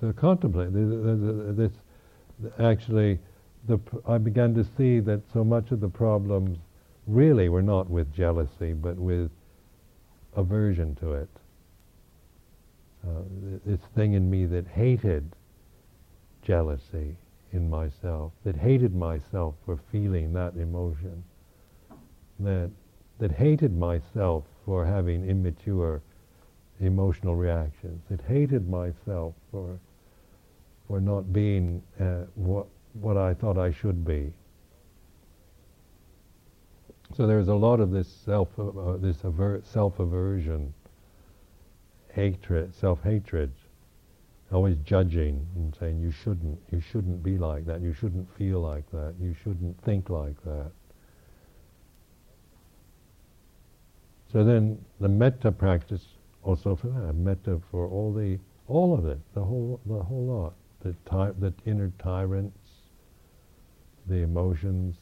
So 0.01 0.11
contemplate 0.11 0.73
this. 0.73 1.71
Actually, 2.59 3.19
the, 3.67 3.79
I 4.07 4.17
began 4.17 4.53
to 4.55 4.63
see 4.77 4.99
that 5.01 5.21
so 5.33 5.43
much 5.43 5.71
of 5.71 5.79
the 5.79 5.89
problems 5.89 6.57
really 7.07 7.49
were 7.49 7.61
not 7.61 7.89
with 7.89 8.11
jealousy, 8.13 8.73
but 8.73 8.97
with 8.97 9.31
aversion 10.35 10.95
to 10.95 11.13
it. 11.13 11.29
Uh, 13.07 13.21
this 13.65 13.79
thing 13.95 14.13
in 14.13 14.29
me 14.29 14.45
that 14.45 14.67
hated 14.67 15.35
jealousy 16.41 17.15
in 17.53 17.69
myself, 17.69 18.33
that 18.43 18.55
hated 18.55 18.95
myself 18.95 19.55
for 19.65 19.77
feeling 19.91 20.33
that 20.33 20.55
emotion, 20.55 21.23
that 22.39 22.69
that 23.19 23.31
hated 23.31 23.77
myself 23.77 24.43
for 24.65 24.85
having 24.85 25.27
immature 25.27 26.01
emotional 26.81 27.35
reactions. 27.35 28.01
that 28.09 28.19
hated 28.21 28.67
myself 28.67 29.33
for 29.51 29.79
for 30.87 30.99
not 30.99 31.31
being 31.33 31.81
uh, 31.99 32.25
what 32.35 32.67
what 32.93 33.17
I 33.17 33.33
thought 33.33 33.57
I 33.57 33.71
should 33.71 34.05
be. 34.05 34.31
So 37.15 37.27
there's 37.27 37.47
a 37.47 37.55
lot 37.55 37.79
of 37.79 37.91
this 37.91 38.07
self 38.07 38.49
uh, 38.57 38.97
this 38.97 39.23
aver- 39.23 39.61
self 39.63 39.99
aversion, 39.99 40.73
hatred, 42.13 42.73
self 42.75 43.01
hatred, 43.03 43.51
always 44.51 44.77
judging 44.85 45.45
and 45.55 45.75
saying 45.79 45.99
you 45.99 46.11
shouldn't 46.11 46.59
you 46.71 46.79
shouldn't 46.79 47.21
be 47.23 47.37
like 47.37 47.65
that, 47.65 47.81
you 47.81 47.93
shouldn't 47.93 48.27
feel 48.37 48.59
like 48.61 48.89
that, 48.91 49.13
you 49.19 49.35
shouldn't 49.43 49.79
think 49.83 50.09
like 50.09 50.41
that. 50.43 50.71
So 54.31 54.43
then 54.43 54.83
the 54.99 55.07
metta 55.09 55.51
practice 55.51 56.05
also 56.43 56.75
for 56.75 56.87
that, 56.87 57.13
metta 57.13 57.61
for 57.71 57.87
all 57.87 58.13
the 58.13 58.39
all 58.67 58.93
of 58.93 59.05
it, 59.05 59.19
the 59.33 59.43
whole 59.43 59.79
the 59.85 60.01
whole 60.03 60.25
lot, 60.25 60.53
the 60.85 60.95
ty- 61.05 61.33
the 61.39 61.53
inner 61.67 61.91
tyrants, 61.99 62.59
the 64.07 64.23
emotions, 64.23 64.97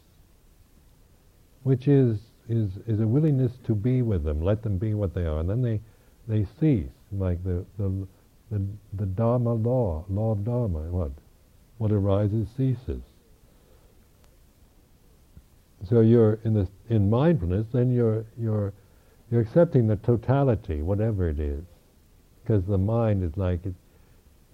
which 1.64 1.88
is 1.88 2.20
is 2.50 2.72
is 2.88 3.02
a 3.02 3.08
willingness 3.08 3.54
to 3.66 3.76
be 3.76 4.02
with 4.04 4.24
them, 4.26 4.42
let 4.42 4.64
them 4.64 4.78
be 4.80 4.94
what 4.96 5.14
they 5.16 5.26
are, 5.26 5.40
and 5.40 5.50
then 5.50 5.62
they 5.64 5.82
they 6.28 6.46
cease, 6.60 6.92
like 7.14 7.44
the 7.44 7.66
the 7.78 8.08
the, 8.52 8.62
the 8.96 9.08
dharma 9.08 9.54
law, 9.54 10.06
law 10.10 10.34
of 10.34 10.46
dharma. 10.46 10.82
What 10.92 11.12
what 11.80 11.92
arises 11.92 12.48
ceases. 12.58 13.04
So 15.90 16.02
you're 16.02 16.40
in 16.46 16.54
the 16.56 16.68
in 16.90 17.10
mindfulness, 17.10 17.68
then 17.74 17.92
you're 17.92 18.26
you're 18.40 18.74
You're 19.32 19.42
accepting 19.42 19.88
the 19.88 19.98
totality, 19.98 20.84
whatever 20.84 21.30
it 21.30 21.40
is, 21.42 21.66
because 22.44 22.66
the 22.66 22.80
mind 22.80 23.24
is 23.24 23.38
like 23.38 23.66
it. 23.66 23.76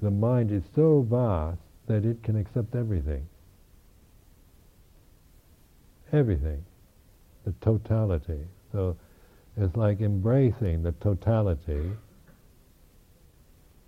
The 0.02 0.12
mind 0.12 0.52
is 0.52 0.64
so 0.76 1.02
vast 1.02 1.60
that 1.88 2.06
it 2.06 2.24
can 2.24 2.38
accept 2.38 2.76
everything. 2.76 3.28
Everything, 6.14 6.64
the 7.46 7.54
totality. 7.62 8.42
So 8.72 8.96
it's 9.58 9.76
like 9.76 10.02
embracing 10.02 10.84
the 10.84 10.94
totality. 10.94 11.92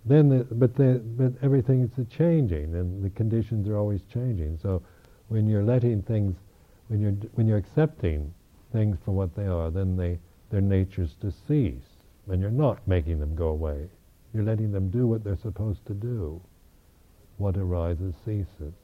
Then, 0.04 0.28
the, 0.28 0.44
but 0.44 0.74
the, 0.74 1.00
but 1.16 1.32
everything 1.42 1.82
is 1.82 2.06
changing, 2.08 2.74
and 2.74 3.04
the 3.04 3.10
conditions 3.10 3.68
are 3.68 3.78
always 3.78 4.02
changing. 4.12 4.58
So 4.60 4.82
when 5.28 5.48
you're 5.48 5.62
letting 5.62 6.02
things, 6.02 6.36
when 6.88 7.00
you're 7.00 7.12
when 7.34 7.46
you're 7.46 7.58
accepting 7.58 8.34
things 8.72 8.98
for 9.04 9.12
what 9.12 9.34
they 9.36 9.46
are, 9.46 9.70
then 9.70 9.96
they 9.96 10.18
their 10.50 10.60
natures 10.60 11.14
to 11.22 11.32
cease, 11.48 12.02
and 12.28 12.40
you're 12.40 12.50
not 12.50 12.86
making 12.86 13.20
them 13.20 13.34
go 13.34 13.48
away. 13.48 13.88
You're 14.32 14.44
letting 14.44 14.72
them 14.72 14.90
do 14.90 15.06
what 15.06 15.24
they're 15.24 15.36
supposed 15.36 15.84
to 15.86 15.94
do. 15.94 16.40
What 17.36 17.56
arises 17.56 18.14
ceases. 18.24 18.74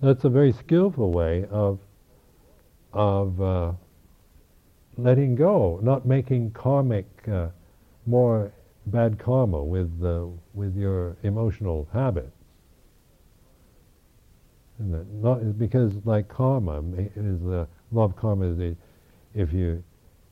That's 0.00 0.24
a 0.24 0.28
very 0.28 0.52
skillful 0.52 1.12
way 1.12 1.46
of 1.50 1.78
of 2.92 3.40
uh, 3.40 3.72
letting 4.98 5.34
go, 5.34 5.80
not 5.82 6.04
making 6.04 6.50
karmic 6.50 7.06
uh, 7.28 7.48
more 8.06 8.52
bad 8.86 9.18
karma 9.18 9.62
with 9.62 9.90
uh, 10.04 10.26
with 10.54 10.76
your 10.76 11.16
emotional 11.22 11.88
habits. 11.92 12.36
Not 14.78 15.58
because 15.58 15.92
like 16.04 16.28
karma 16.28 16.82
is 17.14 17.40
the 17.40 17.68
law 17.92 18.04
of 18.04 18.16
karma 18.16 18.46
is 18.46 18.56
the, 18.56 18.76
if 19.34 19.52
you 19.52 19.82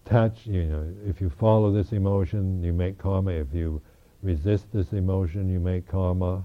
attach, 0.07 0.46
you 0.46 0.64
know, 0.64 0.92
if 1.07 1.20
you 1.20 1.30
follow 1.30 1.72
this 1.72 1.92
emotion, 1.92 2.62
you 2.62 2.72
make 2.72 2.98
karma. 2.98 3.32
If 3.32 3.48
you 3.53 3.80
resist 4.22 4.66
this 4.72 4.92
emotion, 4.92 5.48
you 5.48 5.61
make 5.61 5.86
karma. 5.88 6.44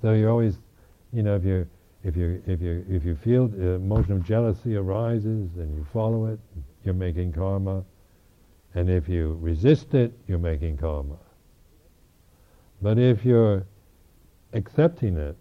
So 0.00 0.12
you're 0.12 0.30
always, 0.30 0.58
you 1.12 1.22
know, 1.22 1.36
if 1.36 1.44
you 1.44 1.68
if 2.04 2.16
you 2.16 2.42
if 2.46 2.60
you 2.60 2.84
if 2.88 3.04
you 3.04 3.14
feel 3.14 3.48
the 3.48 3.72
emotion 3.72 4.12
of 4.12 4.24
jealousy 4.24 4.76
arises 4.76 5.50
and 5.56 5.74
you 5.74 5.86
follow 5.92 6.26
it, 6.26 6.40
you're 6.84 6.94
making 6.94 7.32
karma. 7.32 7.84
And 8.74 8.88
if 8.88 9.08
you 9.08 9.38
resist 9.40 9.94
it, 9.94 10.12
you're 10.26 10.38
making 10.38 10.78
karma. 10.78 11.18
But 12.80 12.98
if 12.98 13.24
you're 13.24 13.64
accepting 14.54 15.16
it, 15.16 15.36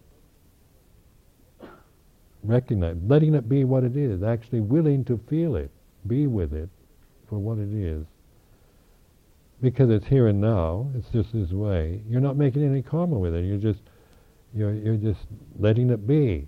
recognize, 2.43 2.97
letting 3.07 3.33
it 3.33 3.47
be 3.47 3.63
what 3.63 3.83
it 3.83 3.95
is, 3.95 4.21
actually 4.21 4.59
willing 4.59 5.05
to 5.05 5.17
feel 5.29 5.55
it, 5.55 5.71
be 6.07 6.27
with 6.27 6.53
it 6.53 6.69
for 7.27 7.39
what 7.39 7.57
it 7.57 7.73
is, 7.73 8.05
because 9.61 9.89
it's 9.89 10.07
here 10.07 10.27
and 10.27 10.41
now, 10.41 10.89
it's 10.95 11.09
just 11.09 11.33
this 11.33 11.51
way, 11.51 12.01
you're 12.09 12.21
not 12.21 12.35
making 12.35 12.63
any 12.63 12.81
karma 12.81 13.17
with 13.17 13.35
it, 13.35 13.45
you're 13.45 13.57
just 13.57 13.81
you're, 14.53 14.73
you're 14.73 14.97
just 14.97 15.27
letting 15.57 15.89
it 15.89 16.05
be. 16.05 16.47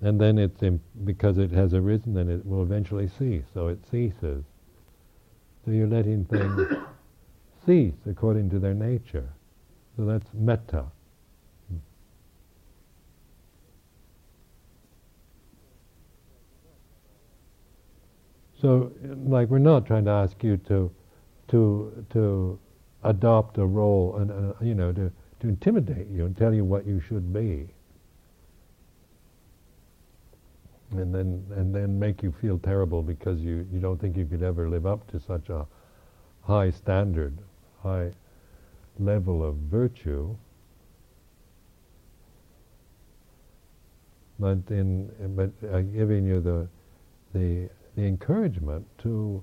And 0.00 0.20
then 0.20 0.38
it's 0.38 0.62
in, 0.62 0.80
because 1.04 1.38
it 1.38 1.50
has 1.50 1.74
arisen, 1.74 2.14
then 2.14 2.30
it 2.30 2.46
will 2.46 2.62
eventually 2.62 3.08
cease. 3.18 3.44
So 3.52 3.68
it 3.68 3.80
ceases. 3.90 4.44
So 5.64 5.72
you're 5.72 5.88
letting 5.88 6.24
things 6.24 6.72
cease 7.66 7.94
according 8.08 8.50
to 8.50 8.58
their 8.58 8.74
nature. 8.74 9.28
So 9.96 10.04
that's 10.04 10.26
metta. 10.32 10.86
So, 18.60 18.92
like, 19.24 19.48
we're 19.48 19.58
not 19.58 19.86
trying 19.86 20.04
to 20.06 20.10
ask 20.10 20.42
you 20.42 20.56
to, 20.68 20.90
to, 21.48 22.06
to 22.10 22.58
adopt 23.04 23.58
a 23.58 23.66
role 23.66 24.16
and, 24.16 24.30
uh, 24.30 24.54
you 24.60 24.74
know, 24.74 24.92
to, 24.92 25.12
to 25.40 25.48
intimidate 25.48 26.08
you 26.08 26.26
and 26.26 26.36
tell 26.36 26.52
you 26.52 26.64
what 26.64 26.84
you 26.84 27.00
should 27.00 27.32
be. 27.32 27.68
And 30.90 31.14
then, 31.14 31.44
and 31.54 31.72
then 31.72 31.98
make 31.98 32.22
you 32.22 32.32
feel 32.32 32.58
terrible 32.58 33.02
because 33.02 33.40
you, 33.40 33.66
you 33.72 33.78
don't 33.78 34.00
think 34.00 34.16
you 34.16 34.24
could 34.24 34.42
ever 34.42 34.68
live 34.68 34.86
up 34.86 35.08
to 35.12 35.20
such 35.20 35.50
a 35.50 35.66
high 36.42 36.70
standard, 36.70 37.38
high 37.82 38.10
level 38.98 39.44
of 39.44 39.54
virtue. 39.54 40.34
But 44.40 44.58
in, 44.70 45.10
but 45.36 45.50
uh, 45.68 45.82
giving 45.82 46.26
you 46.26 46.40
the, 46.40 46.68
the, 47.34 47.68
the 47.98 48.06
encouragement 48.06 48.86
to, 48.96 49.42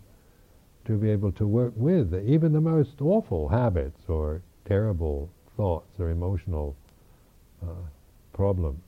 to 0.85 0.97
be 0.97 1.09
able 1.09 1.31
to 1.33 1.45
work 1.45 1.73
with 1.75 2.13
even 2.25 2.53
the 2.53 2.61
most 2.61 3.01
awful 3.01 3.49
habits 3.49 3.99
or 4.07 4.41
terrible 4.63 5.29
thoughts 5.57 5.99
or 5.99 6.09
emotional 6.09 6.73
uh, 7.61 7.67
problems. 8.31 8.79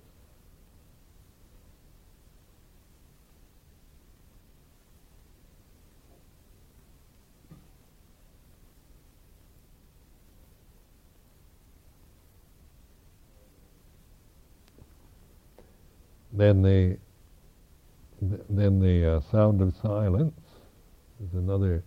Then 16.32 16.62
the 16.62 16.98
then 18.22 18.80
the 18.80 19.18
uh, 19.18 19.22
sound 19.32 19.62
of 19.62 19.76
silence 19.82 20.40
is 21.24 21.34
another 21.34 21.84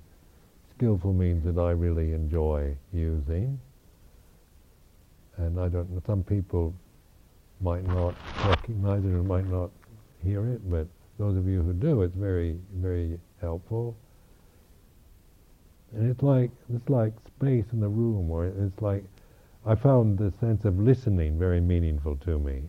skillful 0.74 1.12
means 1.12 1.45
that 1.45 1.61
I 1.61 1.70
really 1.70 2.12
enjoy 2.12 2.76
using 2.93 3.59
and 5.41 5.59
I 5.59 5.68
don't 5.68 5.91
know, 5.91 6.03
some 6.07 6.22
people 6.22 6.74
might 7.61 7.85
not 7.87 8.14
recognize 8.47 9.05
it 9.05 9.09
or 9.09 9.22
might 9.22 9.47
not 9.47 9.70
hear 10.22 10.47
it, 10.47 10.68
but 10.70 10.87
those 11.18 11.37
of 11.37 11.47
you 11.47 11.62
who 11.62 11.72
do, 11.72 12.03
it's 12.03 12.14
very, 12.14 12.59
very 12.74 13.18
helpful. 13.41 13.97
And 15.93 16.11
it's 16.11 16.22
like 16.22 16.51
it's 16.72 16.89
like 16.89 17.12
space 17.26 17.64
in 17.72 17.81
the 17.81 17.89
room, 17.89 18.31
or 18.31 18.47
it's 18.47 18.81
like 18.81 19.05
I 19.66 19.74
found 19.74 20.18
the 20.18 20.33
sense 20.41 20.64
of 20.64 20.78
listening 20.78 21.39
very 21.39 21.61
meaningful 21.61 22.16
to 22.18 22.39
me, 22.39 22.62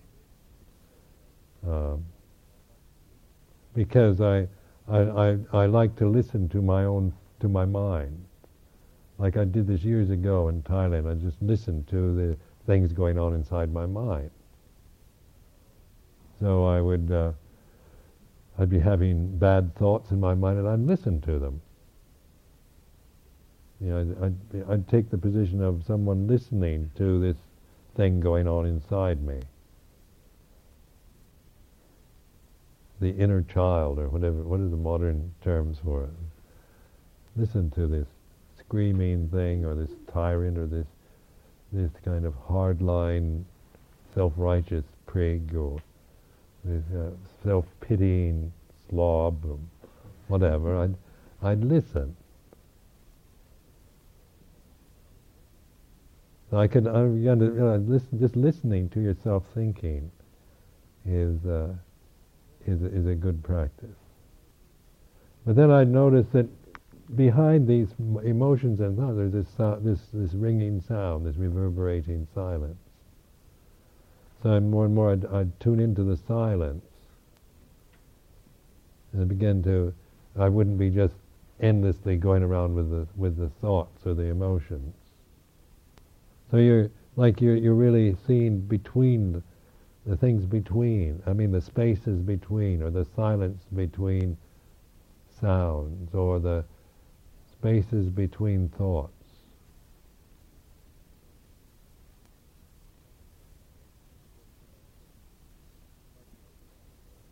um, 1.67 2.03
because 3.73 4.21
I, 4.21 4.47
I, 4.87 4.99
I 4.99 5.37
I 5.53 5.65
like 5.65 5.95
to 5.97 6.07
listen 6.07 6.49
to 6.49 6.61
my 6.61 6.85
own 6.85 7.13
to 7.39 7.47
my 7.47 7.65
mind, 7.65 8.25
like 9.17 9.37
I 9.37 9.45
did 9.45 9.67
this 9.67 9.83
years 9.83 10.09
ago 10.09 10.49
in 10.49 10.61
Thailand. 10.63 11.09
I 11.09 11.15
just 11.15 11.41
listened 11.41 11.87
to 11.87 12.15
the 12.15 12.37
things 12.65 12.93
going 12.93 13.17
on 13.17 13.33
inside 13.33 13.71
my 13.73 13.85
mind. 13.85 14.29
So 16.39 16.65
I 16.65 16.81
would, 16.81 17.11
uh, 17.11 17.31
I'd 18.57 18.69
be 18.69 18.79
having 18.79 19.37
bad 19.37 19.75
thoughts 19.75 20.11
in 20.11 20.19
my 20.19 20.33
mind, 20.33 20.59
and 20.59 20.67
I'd 20.67 20.79
listen 20.79 21.21
to 21.21 21.39
them. 21.39 21.61
You 23.79 23.87
know, 23.89 23.99
I'd, 23.99 24.23
I'd, 24.23 24.71
I'd 24.71 24.87
take 24.87 25.09
the 25.09 25.17
position 25.17 25.61
of 25.63 25.83
someone 25.85 26.27
listening 26.27 26.91
to 26.97 27.19
this 27.21 27.37
thing 27.95 28.19
going 28.19 28.47
on 28.47 28.65
inside 28.65 29.21
me. 29.21 29.39
The 33.01 33.09
inner 33.09 33.41
child, 33.41 33.99
or 33.99 34.07
whatever, 34.07 34.43
what 34.43 34.61
are 34.61 34.69
the 34.69 34.77
modern 34.77 35.33
terms 35.43 35.79
for 35.83 36.03
it? 36.03 36.09
Listen 37.35 37.69
to 37.71 37.87
this 37.87 38.07
screaming 38.59 39.27
thing, 39.29 39.65
or 39.65 39.75
this 39.75 39.91
tyrant, 40.13 40.57
or 40.57 40.67
this 40.67 40.87
this 41.73 41.91
kind 42.05 42.25
of 42.25 42.33
hardline, 42.47 43.43
self-righteous 44.13 44.83
prig 45.05 45.55
or 45.55 45.79
this 46.63 46.83
uh, 46.95 47.09
self-pitying 47.43 48.51
slob 48.89 49.43
or 49.45 49.57
whatever, 50.27 50.77
I'd, 50.77 50.95
I'd 51.41 51.63
listen. 51.63 52.15
I 56.53 56.67
could, 56.67 56.87
I, 56.87 57.03
you 57.03 57.35
know, 57.35 57.83
listen, 57.87 58.19
just 58.19 58.35
listening 58.35 58.89
to 58.89 58.99
yourself 58.99 59.45
thinking 59.53 60.11
is, 61.05 61.45
uh, 61.45 61.69
is, 62.65 62.81
is 62.83 63.07
a 63.07 63.15
good 63.15 63.43
practice. 63.43 63.89
But 65.45 65.55
then 65.55 65.71
I 65.71 65.83
noticed 65.83 66.33
that 66.33 66.47
behind 67.15 67.67
these 67.67 67.89
emotions 68.23 68.79
and 68.79 68.97
thoughts, 68.97 69.17
there's 69.17 69.33
this, 69.33 69.47
this, 69.83 69.99
this 70.13 70.33
ringing 70.33 70.81
sound, 70.81 71.25
this 71.25 71.35
reverberating 71.35 72.27
silence. 72.33 72.77
So 74.43 74.59
more 74.59 74.85
and 74.85 74.95
more 74.95 75.11
I'd, 75.11 75.25
I'd 75.25 75.59
tune 75.59 75.79
into 75.79 76.03
the 76.03 76.17
silence 76.27 76.85
and 79.13 79.27
begin 79.27 79.61
to, 79.63 79.93
I 80.39 80.49
wouldn't 80.49 80.77
be 80.77 80.89
just 80.89 81.13
endlessly 81.59 82.15
going 82.15 82.43
around 82.43 82.73
with 82.73 82.89
the, 82.89 83.07
with 83.15 83.37
the 83.37 83.49
thoughts 83.61 84.05
or 84.05 84.13
the 84.13 84.23
emotions. 84.23 84.95
So 86.49 86.57
you're, 86.57 86.89
like 87.15 87.41
you're, 87.41 87.55
you're 87.55 87.75
really 87.75 88.15
seeing 88.25 88.61
between 88.61 89.43
the, 90.05 90.17
things 90.17 90.45
between, 90.45 91.21
I 91.27 91.33
mean 91.33 91.51
the 91.51 91.61
spaces 91.61 92.21
between 92.21 92.81
or 92.81 92.89
the 92.89 93.05
silence 93.05 93.63
between 93.75 94.37
sounds 95.39 96.13
or 96.13 96.39
the 96.39 96.65
spaces 97.51 98.09
between 98.09 98.69
thoughts. 98.69 99.11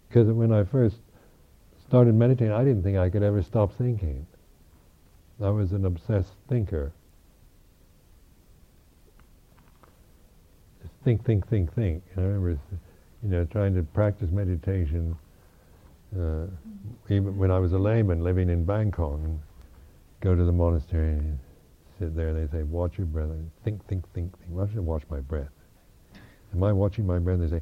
Because 0.07 0.27
when 0.31 0.51
I 0.51 0.63
first 0.63 0.97
started 1.87 2.15
meditating, 2.15 2.53
I 2.53 2.63
didn't 2.63 2.83
think 2.83 2.97
I 2.97 3.09
could 3.09 3.23
ever 3.23 3.43
stop 3.43 3.73
thinking. 3.73 4.25
I 5.41 5.49
was 5.49 5.71
an 5.71 5.85
obsessed 5.85 6.33
thinker. 6.47 6.91
Think, 11.03 11.25
think, 11.25 11.47
think, 11.47 11.73
think. 11.73 12.03
And 12.15 12.25
I 12.25 12.27
remember, 12.27 12.59
you 13.23 13.29
know, 13.29 13.45
trying 13.45 13.75
to 13.75 13.83
practice 13.83 14.29
meditation 14.31 15.15
uh, 16.17 16.45
even 17.09 17.37
when 17.37 17.51
I 17.51 17.59
was 17.59 17.73
a 17.73 17.77
layman 17.77 18.23
living 18.23 18.49
in 18.49 18.65
Bangkok. 18.65 19.13
And 19.13 19.39
go 20.21 20.35
to 20.35 20.43
the 20.43 20.51
monastery 20.51 21.13
and 21.13 21.39
sit 21.97 22.15
there. 22.15 22.29
and 22.29 22.47
They 22.47 22.51
say, 22.57 22.63
watch 22.63 22.97
your 22.97 23.07
breath. 23.07 23.29
Think, 23.63 23.85
think, 23.87 24.03
think, 24.13 24.33
think. 24.39 24.49
Why 24.49 24.67
should 24.67 24.77
I 24.77 24.81
watch 24.81 25.03
my 25.09 25.19
breath? 25.19 25.49
Am 26.53 26.63
I 26.63 26.73
watching 26.73 27.05
my 27.05 27.19
breath? 27.19 27.39
They 27.39 27.49
say, 27.49 27.61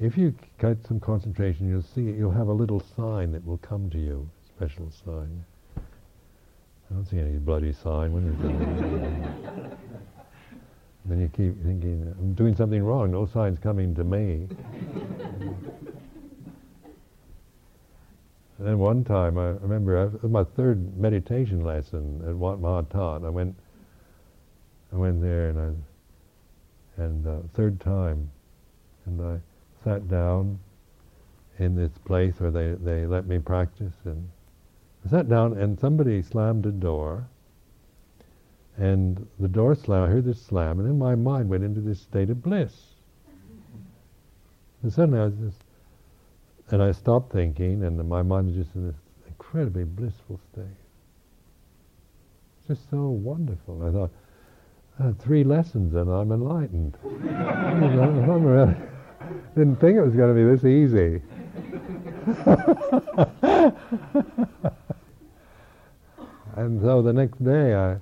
if 0.00 0.16
you 0.16 0.34
get 0.60 0.76
some 0.86 1.00
concentration, 1.00 1.68
you'll 1.68 1.82
see. 1.82 2.02
You'll 2.02 2.30
have 2.30 2.48
a 2.48 2.52
little 2.52 2.80
sign 2.96 3.32
that 3.32 3.44
will 3.44 3.58
come 3.58 3.90
to 3.90 3.98
you, 3.98 4.28
special 4.48 4.90
sign. 5.04 5.44
I 5.76 6.94
don't 6.94 7.04
see 7.04 7.18
any 7.18 7.36
bloody 7.38 7.72
sign. 7.72 8.12
When 8.12 8.28
is 8.28 9.72
then 11.08 11.20
you 11.20 11.28
keep 11.28 11.62
thinking, 11.64 12.14
I'm 12.18 12.34
doing 12.34 12.54
something 12.54 12.82
wrong. 12.82 13.10
No 13.10 13.26
sign's 13.26 13.58
coming 13.58 13.94
to 13.94 14.04
me. 14.04 14.48
and 18.58 18.66
then 18.66 18.78
one 18.78 19.04
time, 19.04 19.38
I 19.38 19.48
remember, 19.48 19.96
it 20.02 20.22
was 20.22 20.30
my 20.30 20.44
third 20.44 20.96
meditation 20.98 21.62
lesson 21.64 22.22
at 22.26 22.34
Wat 22.34 22.60
Mahathat. 22.60 23.24
I 23.24 23.30
went, 23.30 23.56
I 24.92 24.96
went 24.96 25.22
there, 25.22 25.48
and 25.48 25.60
I, 25.60 27.02
and 27.02 27.26
uh, 27.26 27.36
third 27.54 27.80
time, 27.80 28.30
and 29.06 29.22
I 29.22 29.38
sat 29.84 30.08
down 30.08 30.58
in 31.58 31.74
this 31.74 31.92
place 32.04 32.34
where 32.38 32.50
they, 32.50 32.72
they 32.72 33.06
let 33.06 33.26
me 33.26 33.38
practice 33.38 33.94
and 34.04 34.28
I 35.04 35.10
sat 35.10 35.28
down 35.28 35.56
and 35.56 35.78
somebody 35.78 36.22
slammed 36.22 36.66
a 36.66 36.70
door 36.70 37.26
and 38.78 39.26
the 39.40 39.48
door 39.48 39.74
slammed, 39.74 40.08
I 40.08 40.12
heard 40.12 40.24
this 40.24 40.40
slam 40.40 40.78
and 40.78 40.88
then 40.88 40.98
my 40.98 41.16
mind 41.16 41.48
went 41.48 41.64
into 41.64 41.80
this 41.80 42.00
state 42.00 42.30
of 42.30 42.40
bliss. 42.42 42.94
And 44.82 44.92
suddenly 44.92 45.18
I 45.18 45.24
was 45.24 45.34
just, 45.34 45.64
and 46.70 46.80
I 46.80 46.92
stopped 46.92 47.32
thinking 47.32 47.82
and 47.82 48.08
my 48.08 48.22
mind 48.22 48.46
was 48.46 48.54
just 48.54 48.76
in 48.76 48.86
this 48.86 48.94
incredibly 49.26 49.82
blissful 49.82 50.38
state. 50.52 50.64
Just 52.68 52.88
so 52.88 53.08
wonderful. 53.08 53.84
I 53.84 53.90
thought, 53.90 54.12
three 55.18 55.42
lessons 55.42 55.94
and 55.94 56.08
I'm 56.08 56.30
enlightened. 56.30 56.96
I'm 57.04 58.44
really, 58.44 58.76
didn't 59.56 59.80
think 59.80 59.96
it 59.96 60.02
was 60.02 60.14
going 60.14 60.32
to 60.32 60.34
be 60.34 60.44
this 60.44 60.64
easy. 60.64 61.20
and 66.56 66.80
so 66.80 67.02
the 67.02 67.12
next 67.12 67.42
day, 67.42 67.74
I, 67.74 67.96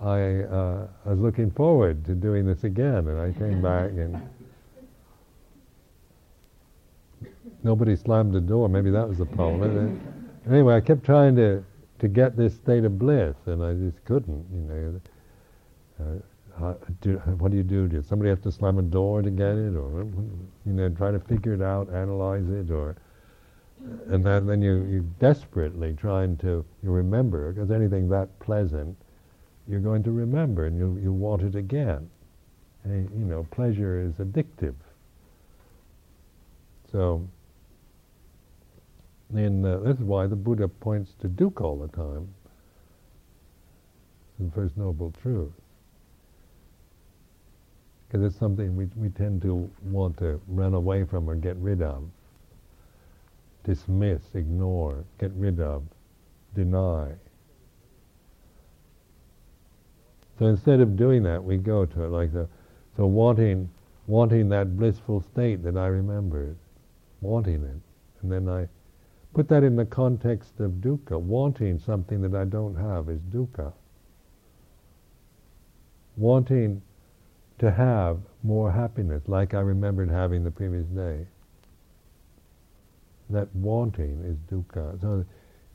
I, 0.00 0.42
uh, 0.42 0.86
I 1.06 1.08
was 1.10 1.18
looking 1.18 1.50
forward 1.50 2.04
to 2.06 2.14
doing 2.14 2.46
this 2.46 2.64
again, 2.64 3.08
and 3.08 3.20
I 3.20 3.32
came 3.38 3.60
back 3.70 3.90
and 3.90 4.20
nobody 7.62 7.96
slammed 7.96 8.32
the 8.32 8.40
door. 8.40 8.68
Maybe 8.68 8.90
that 8.90 9.08
was 9.08 9.18
the 9.18 9.26
problem. 9.26 10.00
anyway, 10.48 10.76
I 10.76 10.80
kept 10.80 11.04
trying 11.04 11.36
to 11.36 11.64
to 11.98 12.06
get 12.06 12.36
this 12.36 12.54
state 12.54 12.84
of 12.84 12.96
bliss, 12.98 13.36
and 13.46 13.62
I 13.62 13.74
just 13.74 14.04
couldn't. 14.04 14.46
You 14.52 15.00
know, 16.00 16.20
uh, 16.60 16.74
do, 17.00 17.16
what 17.38 17.50
do 17.50 17.56
you 17.56 17.62
do? 17.62 17.88
Does 17.88 18.06
somebody 18.06 18.30
have 18.30 18.42
to 18.42 18.52
slam 18.52 18.78
a 18.78 18.82
door 18.82 19.22
to 19.22 19.30
get 19.30 19.56
it, 19.56 19.74
or 19.74 20.06
you 20.66 20.72
know, 20.72 20.88
try 20.90 21.10
to 21.10 21.18
figure 21.18 21.54
it 21.54 21.62
out, 21.62 21.92
analyze 21.92 22.48
it, 22.48 22.70
or 22.70 22.96
and 24.08 24.24
then, 24.24 24.46
then 24.46 24.62
you 24.62 24.84
you 24.84 25.00
desperately 25.18 25.94
trying 25.94 26.36
to 26.38 26.64
you 26.82 26.90
remember 26.90 27.52
because 27.52 27.70
anything 27.70 28.08
that 28.08 28.38
pleasant, 28.40 28.96
you're 29.68 29.80
going 29.80 30.02
to 30.04 30.10
remember 30.10 30.66
and 30.66 30.76
you 30.78 30.98
you 31.02 31.12
want 31.12 31.42
it 31.42 31.54
again. 31.54 32.08
And, 32.84 33.10
you 33.10 33.26
know, 33.26 33.46
pleasure 33.50 34.00
is 34.00 34.14
addictive. 34.14 34.74
So, 36.90 37.28
in 39.34 39.64
uh, 39.64 39.78
this 39.78 39.96
is 39.96 40.02
why 40.02 40.26
the 40.26 40.36
Buddha 40.36 40.68
points 40.68 41.12
to 41.20 41.28
dukkha 41.28 41.60
all 41.60 41.76
the 41.76 41.88
time. 41.88 42.32
The 44.38 44.50
first 44.52 44.76
noble 44.76 45.12
truth 45.22 45.52
because 48.08 48.24
it's 48.24 48.38
something 48.38 48.74
we, 48.74 48.86
we 48.96 49.10
tend 49.10 49.42
to 49.42 49.70
want 49.84 50.16
to 50.18 50.40
run 50.48 50.72
away 50.74 51.04
from 51.04 51.28
or 51.28 51.34
get 51.34 51.56
rid 51.56 51.82
of, 51.82 52.04
dismiss, 53.64 54.22
ignore, 54.34 55.04
get 55.18 55.30
rid 55.32 55.60
of, 55.60 55.82
deny. 56.54 57.10
So 60.38 60.46
instead 60.46 60.80
of 60.80 60.96
doing 60.96 61.22
that, 61.24 61.42
we 61.42 61.56
go 61.56 61.84
to 61.84 62.04
it 62.04 62.08
like 62.08 62.32
the, 62.32 62.48
so 62.96 63.06
wanting, 63.06 63.68
wanting 64.06 64.48
that 64.50 64.76
blissful 64.76 65.20
state 65.20 65.62
that 65.64 65.76
I 65.76 65.86
remembered, 65.86 66.56
wanting 67.20 67.64
it, 67.64 67.80
and 68.22 68.30
then 68.32 68.48
I 68.48 68.68
put 69.34 69.48
that 69.48 69.64
in 69.64 69.76
the 69.76 69.84
context 69.84 70.60
of 70.60 70.72
dukkha. 70.72 71.20
Wanting 71.20 71.78
something 71.78 72.22
that 72.22 72.34
I 72.34 72.44
don't 72.44 72.76
have 72.76 73.08
is 73.08 73.20
dukkha. 73.32 73.72
Wanting 76.16 76.82
to 77.58 77.70
have 77.70 78.18
more 78.44 78.70
happiness, 78.70 79.22
like 79.26 79.54
I 79.54 79.60
remembered 79.60 80.10
having 80.10 80.44
the 80.44 80.50
previous 80.50 80.86
day. 80.86 81.26
That 83.30 83.54
wanting 83.54 84.22
is 84.24 84.36
dukkha. 84.52 85.00
So 85.00 85.24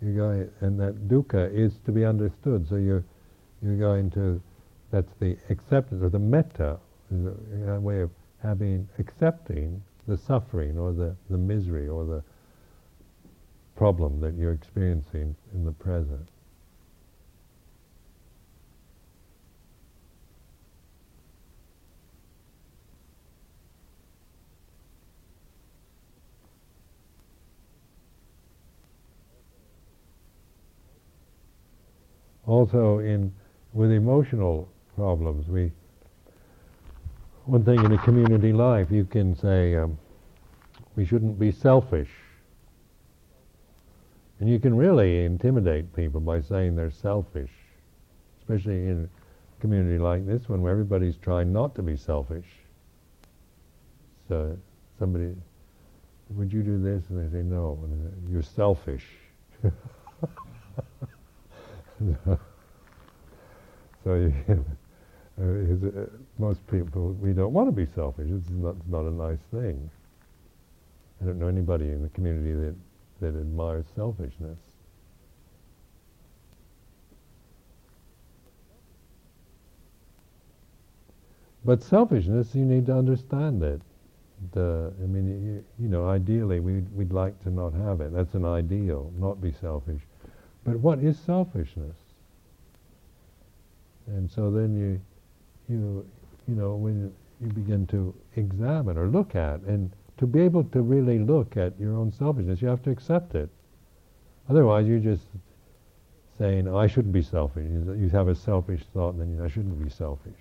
you're 0.01 0.15
going, 0.15 0.49
and 0.61 0.79
that 0.79 1.07
dukkha 1.07 1.53
is 1.53 1.73
to 1.85 1.91
be 1.91 2.05
understood. 2.05 2.67
So 2.67 2.75
you're 2.75 3.03
you're 3.63 3.77
going 3.77 4.11
to, 4.11 4.41
that's 4.93 5.15
the 5.19 5.35
acceptance 5.49 6.03
or 6.03 6.09
the 6.09 6.19
metta, 6.19 6.77
way 7.09 8.01
of 8.01 8.11
having 8.43 8.87
accepting 8.99 9.81
the 10.07 10.15
suffering 10.15 10.77
or 10.77 10.93
the, 10.93 11.15
the 11.31 11.37
misery 11.37 11.87
or 11.87 12.05
the 12.05 12.23
problem 13.75 14.21
that 14.21 14.35
you're 14.35 14.53
experiencing 14.53 15.35
in 15.53 15.65
the 15.65 15.71
present. 15.71 16.29
also 32.45 32.99
in 32.99 33.33
with 33.71 33.89
emotional 33.89 34.72
problems, 34.95 35.47
we 35.47 35.71
one 37.45 37.65
thing 37.65 37.83
in 37.83 37.91
a 37.91 37.97
community 37.97 38.53
life 38.53 38.87
you 38.89 39.03
can 39.03 39.35
say 39.35 39.75
um, 39.75 39.97
we 40.95 41.05
shouldn't 41.05 41.37
be 41.37 41.51
selfish, 41.51 42.09
and 44.39 44.49
you 44.49 44.59
can 44.59 44.75
really 44.75 45.25
intimidate 45.25 45.93
people 45.93 46.21
by 46.21 46.39
saying 46.39 46.75
they're 46.75 46.91
selfish, 46.91 47.51
especially 48.39 48.87
in 48.87 49.09
a 49.09 49.61
community 49.61 49.97
like 49.97 50.25
this 50.25 50.47
one 50.47 50.61
where 50.61 50.71
everybody's 50.71 51.17
trying 51.17 51.51
not 51.51 51.75
to 51.75 51.81
be 51.81 51.97
selfish. 51.97 52.47
So 54.29 54.57
somebody, 54.97 55.35
would 56.29 56.53
you 56.53 56.63
do 56.63 56.81
this? 56.81 57.03
And 57.09 57.19
they 57.19 57.37
say 57.37 57.43
no, 57.43 57.77
and 57.83 58.31
you're 58.31 58.41
selfish. 58.41 59.05
so 64.03 64.13
you, 64.15 64.33
uh, 65.41 65.43
uh, 65.43 66.05
most 66.37 66.65
people, 66.67 67.13
we 67.13 67.33
don't 67.33 67.53
want 67.53 67.67
to 67.67 67.71
be 67.71 67.85
selfish. 67.93 68.27
It's 68.29 68.49
not, 68.49 68.75
it's 68.77 68.87
not 68.87 69.05
a 69.05 69.11
nice 69.11 69.39
thing. 69.51 69.89
I 71.21 71.25
don't 71.25 71.39
know 71.39 71.47
anybody 71.47 71.85
in 71.85 72.01
the 72.01 72.09
community 72.09 72.53
that, 72.53 72.75
that 73.21 73.39
admires 73.39 73.85
selfishness. 73.95 74.57
But 81.65 81.81
selfishness, 81.81 82.53
you 82.53 82.65
need 82.65 82.85
to 82.87 82.93
understand 82.93 83.63
it. 83.63 83.81
The, 84.51 84.93
I 85.01 85.05
mean, 85.05 85.27
you, 85.45 85.63
you 85.79 85.89
know, 85.89 86.09
ideally, 86.09 86.59
we'd, 86.59 86.93
we'd 86.93 87.13
like 87.13 87.41
to 87.43 87.49
not 87.49 87.73
have 87.73 88.01
it. 88.01 88.13
That's 88.13 88.33
an 88.33 88.43
ideal, 88.43 89.11
not 89.17 89.41
be 89.41 89.53
selfish. 89.53 90.01
But 90.65 90.79
what 90.79 90.99
is 90.99 91.17
selfishness? 91.17 91.95
And 94.07 94.29
so 94.29 94.51
then 94.51 94.77
you, 94.77 94.99
you, 95.69 96.05
you 96.47 96.55
know, 96.55 96.75
when 96.75 97.13
you 97.41 97.47
begin 97.47 97.87
to 97.87 98.13
examine 98.35 98.97
or 98.97 99.07
look 99.07 99.35
at, 99.35 99.61
and 99.61 99.91
to 100.17 100.27
be 100.27 100.41
able 100.41 100.63
to 100.65 100.81
really 100.81 101.19
look 101.19 101.57
at 101.57 101.79
your 101.79 101.95
own 101.95 102.11
selfishness, 102.11 102.61
you 102.61 102.67
have 102.67 102.83
to 102.83 102.91
accept 102.91 103.35
it. 103.35 103.49
Otherwise, 104.49 104.87
you're 104.87 104.99
just 104.99 105.25
saying, 106.37 106.67
oh, 106.67 106.77
I 106.77 106.87
shouldn't 106.87 107.13
be 107.13 107.21
selfish. 107.21 107.65
You 107.65 108.09
have 108.09 108.27
a 108.27 108.35
selfish 108.35 108.81
thought, 108.93 109.13
and 109.13 109.21
then 109.21 109.31
you 109.31 109.43
I 109.43 109.47
shouldn't 109.47 109.81
be 109.83 109.89
selfish. 109.89 110.39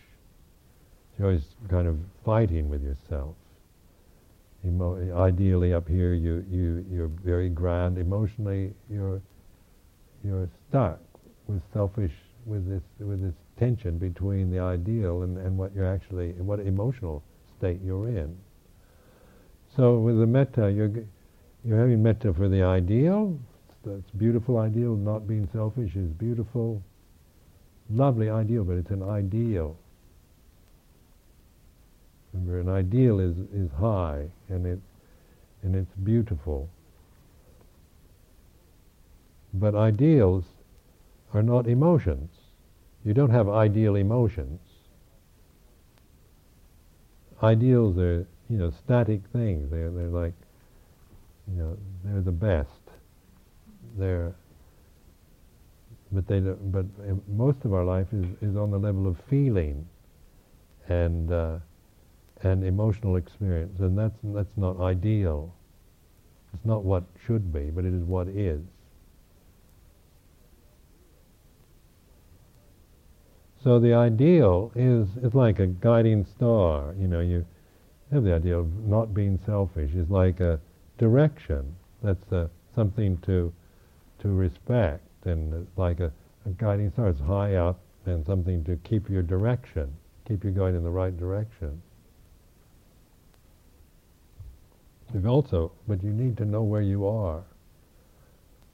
You're 1.18 1.28
always 1.28 1.44
kind 1.68 1.86
of 1.86 1.98
fighting 2.24 2.68
with 2.68 2.82
yourself. 2.82 3.34
Emo- 4.64 5.16
ideally, 5.18 5.72
up 5.72 5.88
here, 5.88 6.14
you, 6.14 6.44
you, 6.50 6.84
you're 6.90 7.08
very 7.08 7.48
grand. 7.48 7.98
Emotionally, 7.98 8.72
you're, 8.88 9.20
you're 10.24 10.48
stuck 10.68 11.00
with 11.46 11.62
selfish, 11.72 12.12
with 12.46 12.68
this, 12.68 12.82
with 12.98 13.22
this 13.22 13.34
tension 13.62 13.96
between 13.96 14.50
the 14.50 14.58
ideal 14.58 15.22
and, 15.22 15.38
and 15.38 15.56
what 15.56 15.72
you're 15.72 15.86
actually, 15.86 16.32
what 16.32 16.58
emotional 16.58 17.22
state 17.58 17.78
you're 17.84 18.08
in. 18.08 18.36
So 19.76 19.98
with 19.98 20.18
the 20.18 20.26
metta, 20.26 20.70
you're, 20.70 20.90
you're 21.64 21.78
having 21.78 22.02
metta 22.02 22.34
for 22.34 22.48
the 22.48 22.62
ideal. 22.62 23.38
That's 23.84 24.10
beautiful 24.18 24.58
ideal. 24.58 24.96
Not 24.96 25.28
being 25.28 25.48
selfish 25.52 25.94
is 25.94 26.10
beautiful. 26.10 26.82
Lovely 27.88 28.30
ideal, 28.30 28.64
but 28.64 28.76
it's 28.78 28.90
an 28.90 29.02
ideal. 29.02 29.76
Remember, 32.32 32.58
an 32.58 32.68
ideal 32.68 33.20
is, 33.20 33.36
is 33.54 33.70
high 33.78 34.26
and 34.48 34.66
it 34.66 34.80
and 35.62 35.76
it's 35.76 35.94
beautiful. 36.02 36.68
But 39.54 39.76
ideals 39.76 40.44
are 41.32 41.42
not 41.42 41.68
emotions. 41.68 42.30
You 43.04 43.14
don't 43.14 43.30
have 43.30 43.48
ideal 43.48 43.96
emotions. 43.96 44.60
Ideals 47.42 47.98
are, 47.98 48.26
you 48.48 48.58
know, 48.58 48.70
static 48.70 49.22
things. 49.32 49.70
They're, 49.70 49.90
they're 49.90 50.08
like, 50.08 50.34
you 51.48 51.60
know, 51.60 51.76
they're 52.04 52.20
the 52.22 52.30
best. 52.30 52.68
They're, 53.98 54.34
but 56.12 56.26
they, 56.28 56.40
but 56.40 56.86
most 57.28 57.64
of 57.64 57.74
our 57.74 57.84
life 57.84 58.06
is, 58.12 58.26
is 58.42 58.56
on 58.56 58.70
the 58.70 58.78
level 58.78 59.08
of 59.08 59.18
feeling, 59.28 59.86
and 60.88 61.32
uh, 61.32 61.58
and 62.42 62.64
emotional 62.64 63.16
experience, 63.16 63.80
and 63.80 63.96
that's 63.96 64.16
that's 64.24 64.56
not 64.56 64.80
ideal. 64.80 65.54
It's 66.52 66.64
not 66.64 66.84
what 66.84 67.04
should 67.26 67.52
be, 67.52 67.70
but 67.70 67.84
it 67.84 67.94
is 67.94 68.02
what 68.02 68.28
is. 68.28 68.60
So 73.62 73.78
the 73.78 73.94
ideal 73.94 74.72
is 74.74 75.08
is 75.22 75.34
like 75.34 75.60
a 75.60 75.66
guiding 75.66 76.26
star. 76.26 76.94
You 76.98 77.06
know, 77.06 77.20
you 77.20 77.46
have 78.12 78.24
the 78.24 78.34
idea 78.34 78.58
of 78.58 78.66
not 78.84 79.14
being 79.14 79.38
selfish 79.46 79.92
is 79.94 80.10
like 80.10 80.40
a 80.40 80.58
direction. 80.98 81.74
That's 82.02 82.32
uh, 82.32 82.48
something 82.74 83.18
to 83.18 83.52
to 84.20 84.28
respect, 84.28 85.06
and 85.26 85.66
like 85.76 86.00
a, 86.00 86.12
a 86.46 86.50
guiding 86.56 86.90
star. 86.90 87.08
It's 87.08 87.20
high 87.20 87.54
up 87.54 87.78
and 88.04 88.26
something 88.26 88.64
to 88.64 88.76
keep 88.78 89.08
your 89.08 89.22
direction, 89.22 89.92
keep 90.26 90.42
you 90.42 90.50
going 90.50 90.74
in 90.74 90.82
the 90.82 90.90
right 90.90 91.16
direction. 91.16 91.80
You've 95.14 95.26
also, 95.26 95.70
but 95.86 96.02
you 96.02 96.10
need 96.10 96.36
to 96.38 96.44
know 96.44 96.62
where 96.62 96.82
you 96.82 97.06
are. 97.06 97.44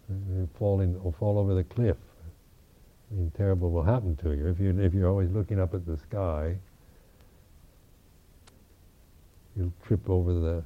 You 0.08 0.48
fall 0.58 0.80
in, 0.80 0.96
or 1.02 1.12
fall 1.12 1.38
over 1.38 1.54
the 1.54 1.64
cliff. 1.64 1.96
Something 3.08 3.32
terrible 3.36 3.70
will 3.70 3.82
happen 3.82 4.16
to 4.16 4.32
you 4.32 4.48
if 4.48 4.60
you 4.60 4.78
if 4.78 4.92
you're 4.92 5.08
always 5.08 5.30
looking 5.30 5.58
up 5.58 5.72
at 5.72 5.86
the 5.86 5.96
sky. 5.96 6.56
You'll 9.56 9.72
trip 9.86 10.08
over 10.10 10.34
the 10.34 10.64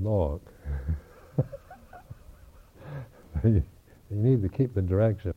log. 0.00 0.40
you, 3.44 3.62
you 4.10 4.16
need 4.16 4.42
to 4.42 4.48
keep 4.48 4.74
the 4.74 4.82
direction. 4.82 5.34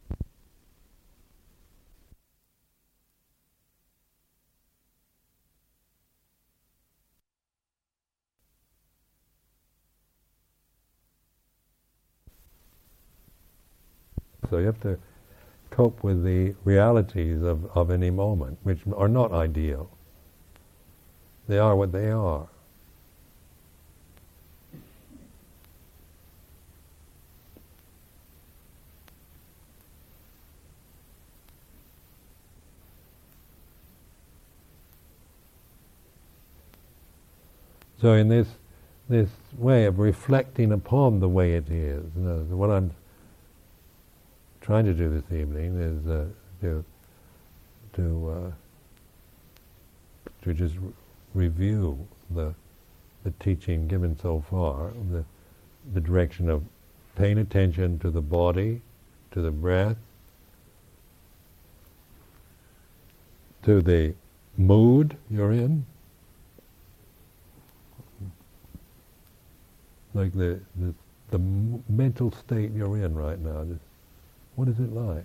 So 14.49 14.60
you 14.60 14.66
have 14.68 14.80
to 14.82 14.97
cope 15.78 16.03
with 16.03 16.23
the 16.23 16.55
realities 16.63 17.43
of, 17.43 17.63
of 17.78 17.91
any 17.91 18.09
moment, 18.09 18.57
which 18.63 18.80
are 18.95 19.07
not 19.07 19.32
ideal. 19.32 19.88
They 21.47 21.59
are 21.59 21.75
what 21.75 21.91
they 21.91 22.09
are. 22.09 22.47
So 38.01 38.13
in 38.13 38.30
this 38.30 38.47
this 39.09 39.30
way 39.57 39.86
of 39.86 39.99
reflecting 39.99 40.71
upon 40.71 41.19
the 41.19 41.30
way 41.30 41.53
it 41.53 41.69
is, 41.69 42.03
you 42.15 42.21
know, 42.21 42.39
what 42.49 42.71
I'm 42.71 42.91
trying 44.68 44.84
to 44.84 44.93
do 44.93 45.09
this 45.09 45.24
evening 45.32 45.80
is 45.80 46.05
uh, 46.09 46.26
to 46.59 46.84
to 47.93 48.30
uh, 48.30 48.51
to 50.41 50.53
just 50.53 50.76
re- 50.76 50.91
review 51.34 52.05
the 52.32 52.53
the 53.24 53.32
teaching 53.39 53.88
given 53.88 54.20
so 54.20 54.43
far, 54.49 54.91
the 55.09 55.24
the 55.93 56.01
direction 56.01 56.49
of 56.49 56.63
paying 57.15 57.38
attention 57.38 57.97
to 57.99 58.11
the 58.11 58.22
body, 58.22 58.82
to 59.32 59.41
the 59.41 59.51
breath, 59.51 59.95
to 63.63 63.82
the 63.82 64.13
mood 64.57 65.15
you're 65.30 65.53
in, 65.53 65.86
like 70.13 70.34
the 70.34 70.59
the, 70.76 70.93
the 71.30 71.39
mental 71.88 72.34
state 72.34 72.74
you're 72.74 72.97
in 72.97 73.15
right 73.15 73.39
now. 73.39 73.63
Just 73.63 73.80
what 74.58 74.68
is 74.68 74.80
it 74.80 74.91
like? 74.91 75.24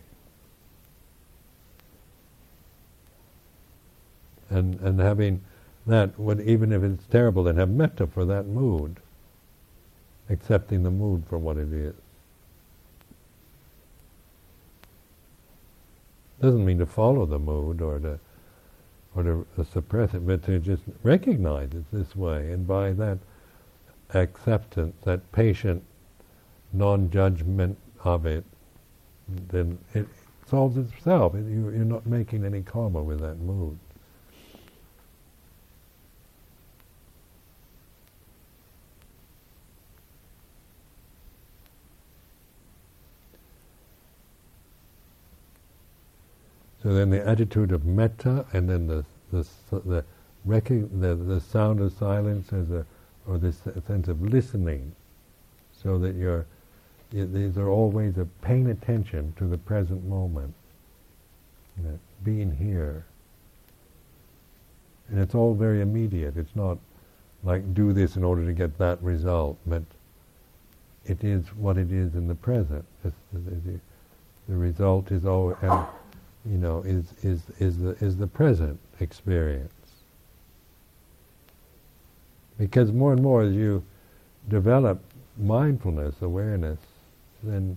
And 4.51 4.79
and 4.81 5.01
having 5.01 5.43
that, 5.87 6.19
when, 6.19 6.41
even 6.43 6.71
if 6.71 6.83
it's 6.83 7.07
terrible, 7.07 7.43
then 7.43 7.57
have 7.57 7.71
metta 7.71 8.07
for 8.07 8.27
that 8.27 8.47
mood, 8.47 8.99
accepting 10.29 10.83
the 10.83 10.91
mood 10.91 11.25
for 11.29 11.39
what 11.39 11.57
it 11.57 11.73
is. 11.73 11.95
Doesn't 16.41 16.65
mean 16.65 16.79
to 16.79 16.87
follow 16.87 17.25
the 17.25 17.39
mood 17.39 17.81
or 17.81 17.99
to 18.01 18.21
or 19.15 19.23
to 19.23 19.47
suppress 19.73 20.13
it, 20.13 20.27
but 20.27 20.43
to 20.45 20.59
just 20.59 20.83
recognize 21.03 21.71
it 21.73 21.85
this 21.91 22.15
way, 22.15 22.53
and 22.53 22.67
by 22.67 22.93
that 22.93 23.19
acceptance, 24.13 24.95
that 25.05 25.33
patient 25.33 25.83
non-judgment 26.73 27.79
of 28.05 28.27
it, 28.27 28.45
then 29.29 29.79
it 29.95 30.07
solves 30.47 30.77
itself. 30.77 31.35
You, 31.35 31.69
are 31.69 31.85
not 31.85 32.07
making 32.07 32.45
any 32.45 32.63
karma 32.63 33.03
with 33.03 33.21
that 33.21 33.39
mood. 33.39 33.79
So 46.83 46.93
then 46.93 47.11
the 47.11 47.27
attitude 47.27 47.71
of 47.71 47.85
metta, 47.85 48.45
and 48.53 48.69
then 48.69 48.89
the 48.89 49.05
the 49.31 49.47
the, 49.71 50.05
the, 50.45 51.15
the 51.15 51.41
sound 51.41 51.81
of 51.81 51.93
silence 51.93 52.53
as 52.53 52.71
a 52.71 52.85
or 53.27 53.39
this 53.39 53.59
sense 53.87 54.09
of 54.09 54.21
listening, 54.21 54.93
so 55.73 55.97
that 55.99 56.17
you're 56.17 56.45
these 57.13 57.59
are 57.59 57.69
all 57.69 57.91
ways 57.91 58.17
of 58.17 58.29
paying 58.41 58.71
attention 58.71 59.35
to 59.37 59.47
the 59.47 59.59
present 59.59 60.05
moment, 60.05 60.55
you 61.77 61.85
know, 61.85 61.99
being 62.25 62.55
here. 62.55 63.05
And 65.09 65.21
it's 65.21 65.35
all 65.35 65.55
very 65.55 65.83
immediate. 65.83 66.37
It's 66.37 66.57
not 66.57 66.79
like 67.45 67.75
do 67.75 67.93
this 67.93 68.17
in 68.17 68.25
order 68.25 68.47
to 68.47 68.53
get 68.53 68.79
that 68.79 69.03
result, 69.03 69.59
but 69.67 69.83
it 71.05 71.23
is 71.23 71.47
what 71.55 71.77
it 71.77 71.93
is 71.93 72.15
in 72.15 72.29
the 72.29 72.35
present. 72.35 72.85
It's, 73.05 73.17
the, 73.33 73.79
the 74.49 74.57
result 74.57 75.11
is 75.11 75.27
all, 75.27 75.57
you 76.47 76.59
know, 76.59 76.83
is 76.83 77.13
is 77.23 77.43
is 77.59 77.79
the 77.79 77.91
is 78.01 78.17
the 78.17 78.27
present 78.27 78.79
experience. 79.01 79.73
Because 82.59 82.93
more 82.93 83.13
and 83.13 83.23
more 83.23 83.43
as 83.43 83.55
you 83.55 83.83
develop 84.49 85.01
mindfulness, 85.37 86.15
awareness, 86.23 86.79
then 87.43 87.77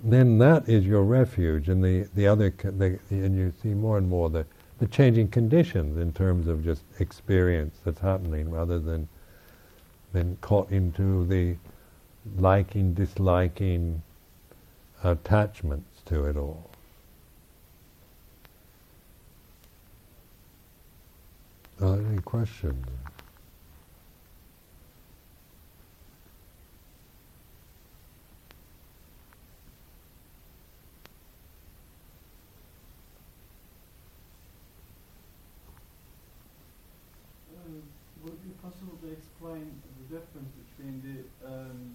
then 0.00 0.38
that 0.38 0.68
is 0.68 0.84
your 0.84 1.04
refuge, 1.04 1.68
and 1.68 1.82
the 1.82 2.08
the 2.14 2.26
other 2.26 2.50
the, 2.50 2.98
and 3.10 3.36
you 3.36 3.52
see 3.62 3.74
more 3.74 3.98
and 3.98 4.08
more 4.08 4.28
the 4.30 4.46
the 4.78 4.86
changing 4.86 5.28
conditions 5.28 5.96
in 5.96 6.12
terms 6.12 6.48
of 6.48 6.62
just 6.62 6.82
experience 6.98 7.76
that's 7.84 8.00
happening, 8.00 8.50
rather 8.50 8.78
than 8.78 9.08
than 10.12 10.36
caught 10.40 10.70
into 10.70 11.26
the 11.26 11.56
liking, 12.38 12.94
disliking, 12.94 14.02
attachments 15.02 16.02
to 16.06 16.24
it 16.24 16.36
all. 16.36 16.70
Uh, 21.80 21.92
any 21.92 22.18
questions? 22.20 22.86
possible 38.66 38.98
to 39.00 39.12
explain 39.12 39.70
the 40.02 40.16
difference 40.16 40.50
between 40.66 40.98
the 41.06 41.46
um, 41.46 41.94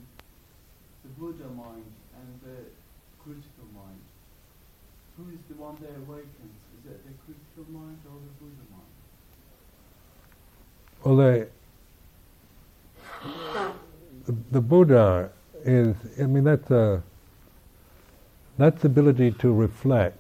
the 1.04 1.10
Buddha 1.20 1.50
mind 1.50 1.92
and 2.16 2.30
the 2.48 2.64
critical 3.20 3.68
mind? 3.76 4.00
Who 5.18 5.28
is 5.36 5.42
the 5.50 5.51
one 5.62 5.76
that 5.82 5.96
awakens? 6.08 6.58
Is 6.80 6.92
it 6.92 7.00
the 7.06 7.14
critical 7.24 7.66
mind 7.72 8.00
or 8.06 8.18
the 8.26 8.34
Buddha 8.40 8.66
mind? 8.72 8.92
Well, 11.04 11.16
they, 11.18 11.38
the, 14.26 14.36
the 14.52 14.62
Buddha 14.62 15.30
is, 15.64 15.96
I 16.20 16.24
mean, 16.24 16.44
that's 16.44 16.72
a, 16.72 17.04
that's 18.58 18.82
the 18.82 18.88
ability 18.88 19.32
to 19.32 19.54
reflect 19.54 20.18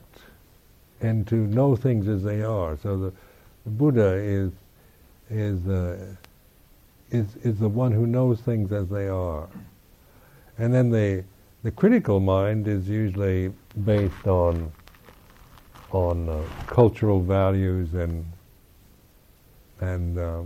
and 1.01 1.27
to 1.27 1.35
know 1.35 1.75
things 1.75 2.07
as 2.07 2.23
they 2.23 2.43
are. 2.43 2.77
So 2.81 2.97
the, 2.97 3.13
the 3.65 3.71
Buddha 3.71 4.13
is 4.13 4.51
is 5.29 5.67
uh, 5.67 6.15
is, 7.11 7.35
is 7.43 7.59
the 7.59 7.69
one 7.69 7.91
who 7.91 8.07
knows 8.07 8.39
things 8.41 8.71
as 8.71 8.87
they 8.87 9.07
are. 9.07 9.47
And 10.57 10.73
then 10.73 10.89
the, 10.89 11.23
the 11.63 11.71
critical 11.71 12.19
mind 12.19 12.67
is 12.67 12.87
usually 12.87 13.51
based 13.83 14.27
on, 14.27 14.71
on 15.91 16.29
uh, 16.29 16.41
cultural 16.67 17.19
values 17.21 17.93
and, 17.93 18.25
and 19.79 20.17
uh, 20.17 20.41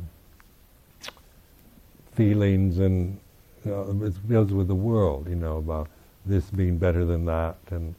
feelings 2.13 2.79
and 2.79 3.19
you 3.63 3.71
know, 3.71 4.05
it 4.05 4.27
deals 4.29 4.51
with 4.53 4.67
the 4.67 4.75
world, 4.75 5.27
you 5.27 5.35
know, 5.35 5.57
about 5.57 5.87
this 6.25 6.49
being 6.49 6.77
better 6.77 7.05
than 7.05 7.25
that 7.25 7.57
and, 7.71 7.93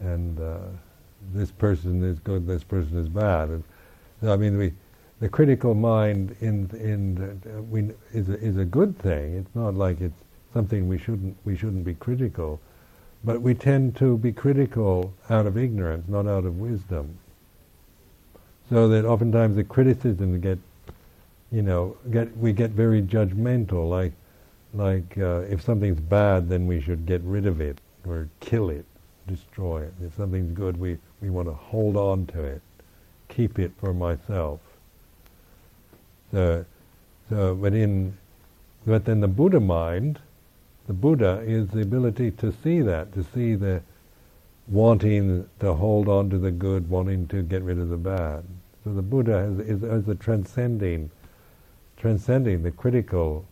and 0.00 0.40
uh, 0.40 0.58
this 1.32 1.50
person 1.50 2.02
is 2.04 2.18
good, 2.20 2.46
this 2.46 2.64
person 2.64 2.98
is 2.98 3.08
bad. 3.08 3.48
And, 3.48 3.64
I 4.22 4.36
mean, 4.36 4.56
we, 4.56 4.72
the 5.20 5.28
critical 5.28 5.74
mind 5.74 6.36
in 6.40 6.70
in 6.80 7.40
uh, 7.56 7.62
we, 7.62 7.90
is 8.12 8.28
a, 8.28 8.38
is 8.38 8.56
a 8.56 8.64
good 8.64 8.98
thing. 8.98 9.36
It's 9.36 9.54
not 9.54 9.74
like 9.74 10.00
it's 10.00 10.22
something 10.54 10.88
we 10.88 10.98
shouldn't 10.98 11.36
we 11.44 11.56
shouldn't 11.56 11.84
be 11.84 11.94
critical, 11.94 12.60
but 13.24 13.42
we 13.42 13.54
tend 13.54 13.96
to 13.96 14.16
be 14.18 14.32
critical 14.32 15.12
out 15.30 15.46
of 15.46 15.56
ignorance, 15.56 16.08
not 16.08 16.26
out 16.26 16.44
of 16.44 16.58
wisdom. 16.58 17.18
So 18.68 18.88
that 18.88 19.04
oftentimes 19.04 19.56
the 19.56 19.64
criticisms 19.64 20.42
get, 20.42 20.58
you 21.50 21.62
know, 21.62 21.96
get 22.10 22.36
we 22.36 22.52
get 22.52 22.70
very 22.70 23.02
judgmental. 23.02 23.88
Like 23.88 24.12
like 24.74 25.18
uh, 25.18 25.40
if 25.50 25.62
something's 25.62 26.00
bad, 26.00 26.48
then 26.48 26.66
we 26.66 26.80
should 26.80 27.06
get 27.06 27.22
rid 27.22 27.46
of 27.46 27.60
it 27.60 27.78
or 28.06 28.28
kill 28.40 28.70
it, 28.70 28.84
destroy 29.26 29.82
it. 29.82 29.94
If 30.04 30.14
something's 30.16 30.56
good, 30.56 30.78
we 30.78 30.98
we 31.22 31.30
want 31.30 31.48
to 31.48 31.54
hold 31.54 31.96
on 31.96 32.26
to 32.26 32.42
it, 32.42 32.62
keep 33.28 33.58
it 33.58 33.72
for 33.80 33.94
myself 33.94 34.60
so, 36.32 36.64
so, 37.30 37.54
but 37.54 37.72
in, 37.72 38.16
but 38.86 39.04
then 39.04 39.20
the 39.20 39.28
Buddha 39.28 39.60
mind, 39.60 40.18
the 40.88 40.94
Buddha 40.94 41.44
is 41.46 41.68
the 41.68 41.82
ability 41.82 42.30
to 42.32 42.50
see 42.50 42.80
that, 42.80 43.12
to 43.12 43.22
see 43.22 43.54
the 43.54 43.82
wanting 44.66 45.46
to 45.60 45.74
hold 45.74 46.08
on 46.08 46.30
to 46.30 46.38
the 46.38 46.50
good, 46.50 46.88
wanting 46.88 47.28
to 47.28 47.42
get 47.42 47.62
rid 47.62 47.78
of 47.78 47.90
the 47.90 47.96
bad. 47.98 48.42
So 48.84 48.94
the 48.94 49.02
Buddha 49.02 49.36
is, 49.36 49.58
is, 49.60 49.82
is 49.82 50.04
the 50.06 50.14
transcending, 50.14 51.10
transcending 51.98 52.62
the 52.62 52.70
critical 52.70 53.44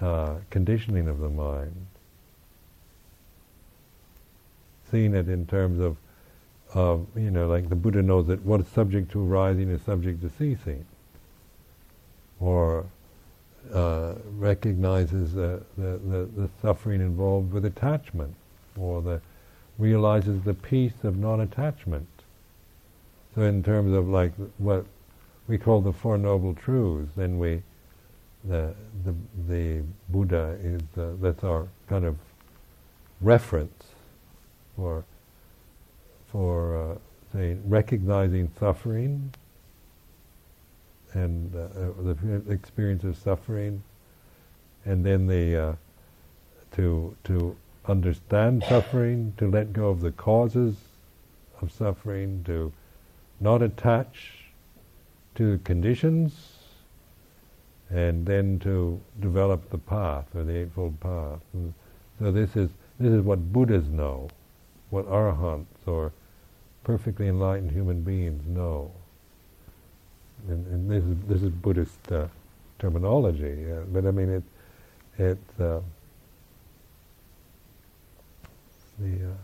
uh, 0.00 0.34
conditioning 0.50 1.06
of 1.06 1.20
the 1.20 1.28
mind. 1.28 1.86
Seeing 4.90 5.14
it 5.14 5.28
in 5.28 5.46
terms 5.46 5.78
of, 5.78 5.96
of, 6.74 7.06
you 7.14 7.30
know, 7.30 7.46
like 7.46 7.68
the 7.68 7.76
Buddha 7.76 8.02
knows 8.02 8.26
that 8.26 8.44
what 8.44 8.60
is 8.60 8.66
subject 8.66 9.12
to 9.12 9.24
arising 9.24 9.70
is 9.70 9.80
subject 9.82 10.20
to 10.22 10.30
ceasing 10.30 10.84
or 12.40 12.86
uh, 13.72 14.14
recognizes 14.36 15.32
the, 15.34 15.62
the, 15.76 15.98
the, 16.06 16.28
the, 16.36 16.50
suffering 16.62 17.00
involved 17.00 17.52
with 17.52 17.64
attachment, 17.64 18.34
or 18.78 19.02
the 19.02 19.20
realizes 19.78 20.42
the 20.42 20.54
peace 20.54 21.04
of 21.04 21.16
non-attachment. 21.16 22.06
So, 23.34 23.42
in 23.42 23.62
terms 23.62 23.94
of 23.94 24.08
like 24.08 24.32
what 24.58 24.86
we 25.48 25.58
call 25.58 25.80
the 25.80 25.92
Four 25.92 26.18
Noble 26.18 26.54
Truths, 26.54 27.12
then 27.16 27.38
we 27.38 27.62
the 28.44 28.74
the, 29.04 29.14
the 29.48 29.82
Buddha 30.08 30.56
is 30.62 30.80
uh, 30.96 31.12
that's 31.20 31.44
our 31.44 31.68
kind 31.88 32.04
of 32.04 32.16
reference 33.20 33.84
for 34.76 35.04
for 36.30 36.76
uh, 36.76 36.98
say 37.32 37.56
recognizing 37.64 38.50
suffering 38.58 39.32
and 41.16 41.54
uh, 41.54 41.58
uh, 41.58 42.14
the 42.14 42.52
experience 42.52 43.02
of 43.02 43.16
suffering, 43.16 43.82
and 44.84 45.04
then 45.04 45.26
the 45.26 45.56
uh, 45.56 45.72
to 46.72 47.16
to 47.24 47.56
understand 47.86 48.62
suffering, 48.68 49.32
to 49.38 49.50
let 49.50 49.72
go 49.72 49.88
of 49.88 50.00
the 50.00 50.12
causes 50.12 50.76
of 51.62 51.72
suffering, 51.72 52.42
to 52.44 52.72
not 53.40 53.62
attach 53.62 54.50
to 55.36 55.58
conditions, 55.64 56.32
and 57.90 58.26
then 58.26 58.58
to 58.58 59.00
develop 59.20 59.70
the 59.70 59.78
path 59.78 60.26
or 60.34 60.44
the 60.44 60.56
eightfold 60.58 61.00
path. 61.00 61.40
And 61.54 61.72
so 62.18 62.30
this 62.30 62.56
is 62.56 62.70
this 63.00 63.12
is 63.12 63.22
what 63.22 63.52
Buddhas 63.52 63.88
know, 63.88 64.28
what 64.90 65.06
arahants 65.06 65.86
or 65.86 66.12
perfectly 66.84 67.26
enlightened 67.28 67.70
human 67.70 68.02
beings 68.02 68.46
know 68.46 68.92
and, 70.48 70.66
and 70.66 70.90
this 70.90 71.04
is 71.04 71.16
this 71.28 71.42
is 71.42 71.50
Buddhist 71.50 72.12
uh, 72.12 72.26
terminology, 72.78 73.70
uh, 73.72 73.80
but 73.92 74.06
I 74.06 74.10
mean 74.10 74.30
it 74.30 74.42
it 75.18 75.38
uh, 75.60 75.80
the 78.98 79.30
uh, 79.30 79.34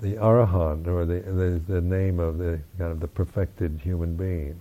the 0.00 0.14
arahant 0.14 0.86
or 0.86 1.04
the, 1.04 1.20
the 1.20 1.60
the 1.74 1.80
name 1.80 2.20
of 2.20 2.38
the 2.38 2.60
kind 2.78 2.92
of 2.92 3.00
the 3.00 3.08
perfected 3.08 3.80
human 3.82 4.16
being, 4.16 4.60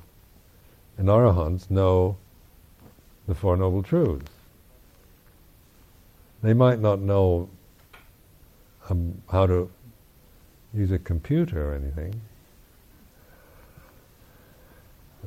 and 0.98 1.08
arahants 1.08 1.70
know 1.70 2.18
the 3.28 3.36
four 3.36 3.58
noble 3.58 3.84
truths. 3.84 4.32
They 6.42 6.54
might 6.54 6.80
not 6.80 7.00
know 7.00 7.50
um, 8.90 9.22
how 9.32 9.48
to 9.48 9.70
use 10.74 10.92
a 10.92 11.00
computer 11.00 11.72
or 11.72 11.76
anything, 11.76 12.22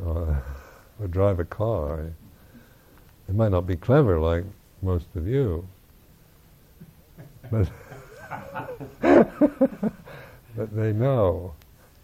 or, 0.04 0.42
or 1.00 1.06
drive 1.08 1.40
a 1.40 1.44
car. 1.44 2.12
They 3.28 3.34
might 3.34 3.50
not 3.50 3.66
be 3.66 3.76
clever 3.76 4.18
like 4.18 4.44
most 4.82 5.06
of 5.14 5.26
you, 5.26 5.66
but 7.50 7.70
but 9.00 10.74
they 10.74 10.92
know 10.92 11.54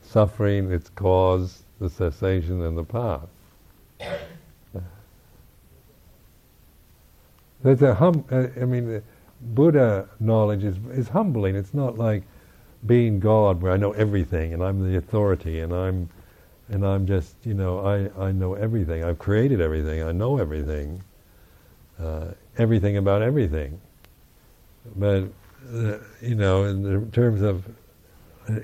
suffering, 0.02 0.70
its 0.72 0.88
cause, 0.90 1.64
the 1.80 1.90
cessation, 1.90 2.62
and 2.62 2.78
the 2.78 2.84
path. 2.84 3.28
There's 7.62 7.82
a 7.82 7.94
hum. 7.94 8.24
Uh, 8.30 8.46
I 8.60 8.64
mean, 8.64 9.02
Buddha 9.40 10.08
knowledge 10.20 10.64
is 10.64 10.76
is 10.92 11.08
humbling. 11.08 11.56
It's 11.56 11.74
not 11.74 11.98
like 11.98 12.22
being 12.86 13.18
God, 13.18 13.62
where 13.62 13.72
I 13.72 13.76
know 13.76 13.92
everything 13.92 14.54
and 14.54 14.62
I'm 14.62 14.88
the 14.88 14.98
authority 14.98 15.60
and 15.60 15.72
I'm 15.72 16.08
and 16.68 16.84
I'm 16.84 17.06
just, 17.06 17.34
you 17.44 17.54
know, 17.54 17.80
I, 17.80 18.26
I 18.26 18.32
know 18.32 18.54
everything. 18.54 19.04
I've 19.04 19.18
created 19.18 19.60
everything. 19.60 20.02
I 20.02 20.12
know 20.12 20.38
everything. 20.38 21.02
Uh, 21.98 22.28
everything 22.58 22.96
about 22.96 23.22
everything. 23.22 23.80
But, 24.96 25.24
uh, 25.72 25.98
you 26.20 26.34
know, 26.34 26.64
in 26.64 27.10
terms 27.12 27.42
of 27.42 27.64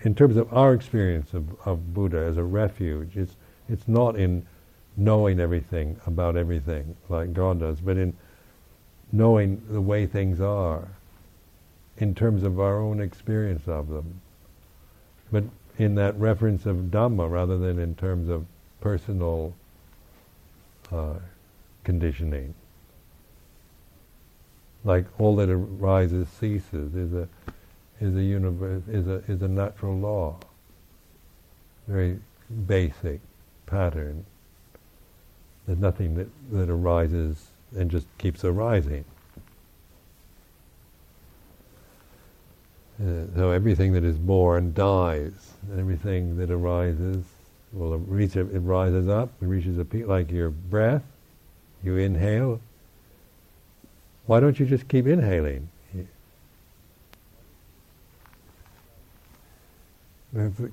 in 0.05 0.15
terms 0.15 0.37
of 0.37 0.53
our 0.53 0.75
experience 0.75 1.35
of, 1.35 1.45
of 1.67 1.93
Buddha 1.93 2.19
as 2.19 2.37
a 2.37 2.45
refuge, 2.45 3.17
it's 3.17 3.35
it's 3.69 3.89
not 3.89 4.17
in 4.17 4.47
knowing 4.97 5.41
everything 5.41 5.99
about 6.07 6.37
everything 6.37 6.97
like 7.09 7.33
God 7.33 7.61
does, 7.61 7.81
but 7.81 7.97
in 7.97 8.15
knowing 9.11 9.63
the 9.71 9.81
way 9.81 10.07
things 10.07 10.41
are 10.41 10.89
in 11.99 12.15
terms 12.15 12.43
of 12.43 12.61
our 12.61 12.79
own 12.81 13.01
experience 13.01 13.67
of 13.67 13.89
them. 13.89 14.21
But 15.31 15.45
in 15.79 15.95
that 15.97 16.19
reference 16.19 16.67
of 16.67 16.77
Dhamma 16.91 17.31
rather 17.31 17.59
than 17.59 17.79
in 17.79 17.95
terms 17.95 18.29
of 18.29 18.47
personal 18.81 19.55
uh, 20.91 21.15
conditioning. 21.85 22.55
like 24.85 25.05
all 25.19 25.37
that 25.37 25.49
arises 25.49 26.29
ceases 26.29 26.95
is 26.95 27.13
a 27.13 27.29
is 28.01 28.17
a 28.17 28.23
universe 28.23 28.83
is 28.89 29.07
a 29.07 29.23
is 29.29 29.43
a 29.43 29.49
natural 29.49 29.97
law. 29.97 30.37
Very 31.87 32.19
basic 32.67 33.21
pattern. 33.67 34.25
There's 35.67 35.79
nothing 35.79 36.15
that, 36.17 36.29
that 36.51 36.69
arises 36.69 37.51
and 37.77 37.91
just 37.91 38.07
keeps 38.19 38.45
arising. 38.45 39.05
Uh, 43.03 43.25
so 43.35 43.51
everything 43.51 43.93
that 43.93 44.05
is 44.05 44.17
born 44.17 44.73
dies, 44.75 45.55
everything 45.77 46.37
that 46.37 46.53
arises, 46.53 47.25
well, 47.73 47.95
it, 47.95 48.01
reach, 48.07 48.37
it 48.37 48.45
rises 48.45 49.09
up, 49.09 49.31
it 49.41 49.47
reaches 49.47 49.77
a 49.79 49.85
peak, 49.85 50.07
like 50.07 50.31
your 50.31 50.51
breath. 50.51 51.03
You 51.83 51.97
inhale. 51.97 52.61
Why 54.27 54.39
don't 54.39 54.61
you 54.61 54.67
just 54.67 54.87
keep 54.87 55.09
inhaling? 55.09 55.69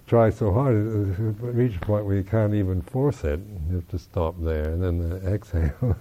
try 0.08 0.30
so 0.30 0.54
hard, 0.54 0.74
it 0.74 1.20
reach 1.42 1.76
a 1.76 1.80
point 1.80 2.06
where 2.06 2.16
you 2.16 2.24
can't 2.24 2.54
even 2.54 2.82
force 2.82 3.24
it. 3.26 3.42
You 3.70 3.76
have 3.76 3.88
to 3.90 4.00
stop 4.00 4.36
there, 4.40 4.70
and 4.70 4.82
then 4.82 5.10
the 5.10 5.34
exhale. 5.34 5.98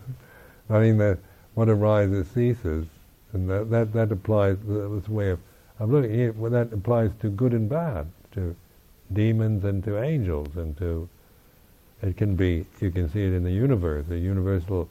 I 0.70 0.78
mean, 0.78 0.98
that 0.98 1.18
what 1.54 1.68
arises 1.68 2.28
ceases, 2.28 2.86
and 3.32 3.50
that 3.50 3.70
that, 3.70 3.92
that 3.94 4.12
applies. 4.12 4.58
This 4.64 5.08
way 5.08 5.30
of 5.30 5.40
I'm 5.80 5.92
looking 5.92 6.20
at 6.22 6.36
well, 6.36 6.50
that 6.50 6.72
applies 6.72 7.10
to 7.20 7.30
good 7.30 7.52
and 7.52 7.68
bad, 7.68 8.08
to 8.32 8.56
demons 9.12 9.64
and 9.64 9.82
to 9.84 10.02
angels, 10.02 10.56
and 10.56 10.76
to 10.78 11.08
it 12.02 12.16
can 12.16 12.36
be. 12.36 12.66
You 12.80 12.90
can 12.90 13.08
see 13.08 13.24
it 13.24 13.32
in 13.32 13.44
the 13.44 13.52
universe, 13.52 14.06
a 14.10 14.18
universal 14.18 14.88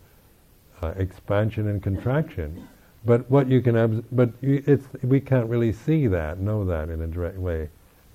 uh, 0.82 0.94
expansion 0.98 1.68
and 1.68 1.82
contraction. 1.82 2.68
But 3.06 3.30
what 3.30 3.48
you 3.48 3.62
can, 3.62 3.78
obs- 3.78 4.04
but 4.12 4.32
you, 4.42 4.64
it's 4.66 4.86
we 5.04 5.20
can't 5.20 5.48
really 5.48 5.72
see 5.72 6.08
that, 6.08 6.40
know 6.40 6.66
that 6.66 6.90
in 6.90 7.02
a 7.02 7.08
direct 7.08 7.38
way. 7.38 7.70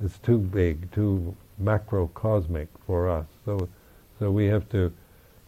It's 0.05 0.19
too 0.19 0.39
big, 0.39 0.91
too 0.93 1.35
macrocosmic 1.63 2.69
for 2.87 3.09
us. 3.09 3.27
So, 3.45 3.69
so 4.19 4.31
we 4.31 4.47
have 4.47 4.69
to 4.71 4.93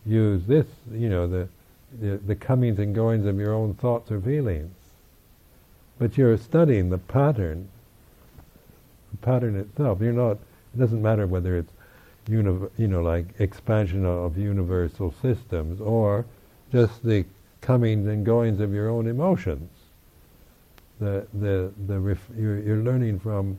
use 0.07 0.45
this, 0.47 0.67
you 0.93 1.09
know, 1.09 1.27
the, 1.27 1.49
the, 2.01 2.19
the 2.19 2.35
comings 2.37 2.79
and 2.79 2.95
goings 2.95 3.27
of 3.27 3.39
your 3.39 3.53
own 3.53 3.75
thoughts 3.75 4.11
or 4.11 4.21
feelings. 4.21 4.73
But 5.99 6.19
you're 6.19 6.37
studying 6.37 6.91
the 6.91 6.99
pattern, 6.99 7.69
the 9.11 9.19
pattern 9.19 9.57
itself. 9.57 10.01
You're 10.01 10.13
not. 10.13 10.39
It 10.75 10.79
doesn't 10.79 11.01
matter 11.01 11.27
whether 11.27 11.57
it's, 11.57 11.73
you 12.27 12.43
know, 12.43 13.03
like 13.03 13.27
expansion 13.39 14.05
of 14.05 14.37
universal 14.37 15.15
systems 15.23 15.81
or 15.81 16.27
just 16.73 17.05
the 17.05 17.25
comings 17.61 18.09
and 18.09 18.27
goings 18.27 18.61
of 18.61 18.75
your 18.75 18.89
own 18.89 19.07
emotions. 19.07 19.71
The 21.01 21.27
the 21.33 21.73
the 21.87 21.99
ref- 21.99 22.31
you're, 22.37 22.59
you're 22.59 22.83
learning 22.83 23.21
from 23.21 23.59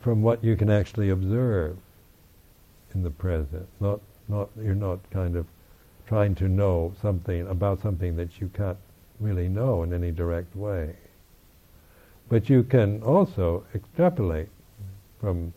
from 0.00 0.22
what 0.22 0.42
you 0.42 0.56
can 0.56 0.68
actually 0.68 1.10
observe 1.10 1.76
in 2.94 3.02
the 3.02 3.10
present. 3.10 3.66
Not, 3.80 4.00
not, 4.28 4.50
you're 4.60 4.74
not 4.74 4.98
kind 5.10 5.36
of 5.36 5.46
trying 6.06 6.34
to 6.36 6.48
know 6.48 6.92
something 7.00 7.46
about 7.46 7.80
something 7.80 8.16
that 8.16 8.40
you 8.40 8.50
can't 8.52 8.76
really 9.22 9.48
know 9.48 9.82
in 9.82 9.92
any 9.92 10.10
direct 10.10 10.54
way. 10.56 10.96
But 12.28 12.48
you 12.48 12.62
can 12.62 13.02
also 13.02 13.64
extrapolate 13.74 14.48
from 15.20 15.52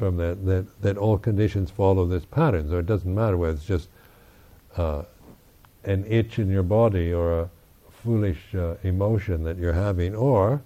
from 0.00 0.16
that, 0.16 0.46
that, 0.46 0.80
that 0.80 0.96
all 0.96 1.18
conditions 1.18 1.70
follow 1.70 2.06
this 2.06 2.24
pattern. 2.24 2.70
So 2.70 2.78
it 2.78 2.86
doesn't 2.86 3.14
matter 3.14 3.36
whether 3.36 3.52
it's 3.52 3.66
just 3.66 3.90
uh, 4.78 5.02
an 5.84 6.06
itch 6.08 6.38
in 6.38 6.48
your 6.50 6.62
body 6.62 7.12
or 7.12 7.40
a 7.40 7.50
foolish 8.02 8.54
uh, 8.54 8.76
emotion 8.82 9.44
that 9.44 9.58
you're 9.58 9.74
having, 9.74 10.14
or 10.14 10.62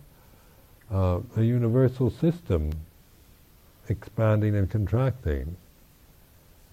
uh, 0.92 1.18
a 1.36 1.42
universal 1.42 2.10
system 2.10 2.70
expanding 3.88 4.54
and 4.54 4.70
contracting. 4.70 5.56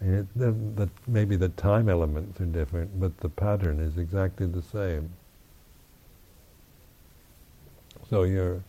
It, 0.02 0.26
the, 0.36 0.52
the, 0.52 0.89
maybe 1.08 1.36
the 1.36 1.49
time 1.49 1.88
elements 1.88 2.41
are 2.41 2.45
different, 2.45 2.99
but 2.99 3.16
the 3.20 3.30
pattern 3.30 3.80
is 3.80 3.97
exactly 3.97 4.47
the 4.47 4.62
same. 4.62 5.12
So 8.10 8.24
you're, 8.24 8.64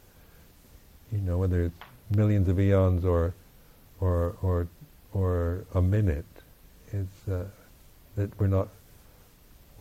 you 1.11 1.19
know, 1.19 1.39
whether 1.39 1.65
it's 1.65 1.75
millions 2.15 2.49
of 2.49 2.61
eons 2.61 3.05
or, 3.05 3.35
or, 4.01 4.37
or, 4.43 4.69
or 5.15 5.65
a 5.75 5.81
minute, 5.81 6.27
it's 6.93 7.29
uh, 7.29 7.45
that 8.17 8.39
we're 8.39 8.47
not, 8.47 8.69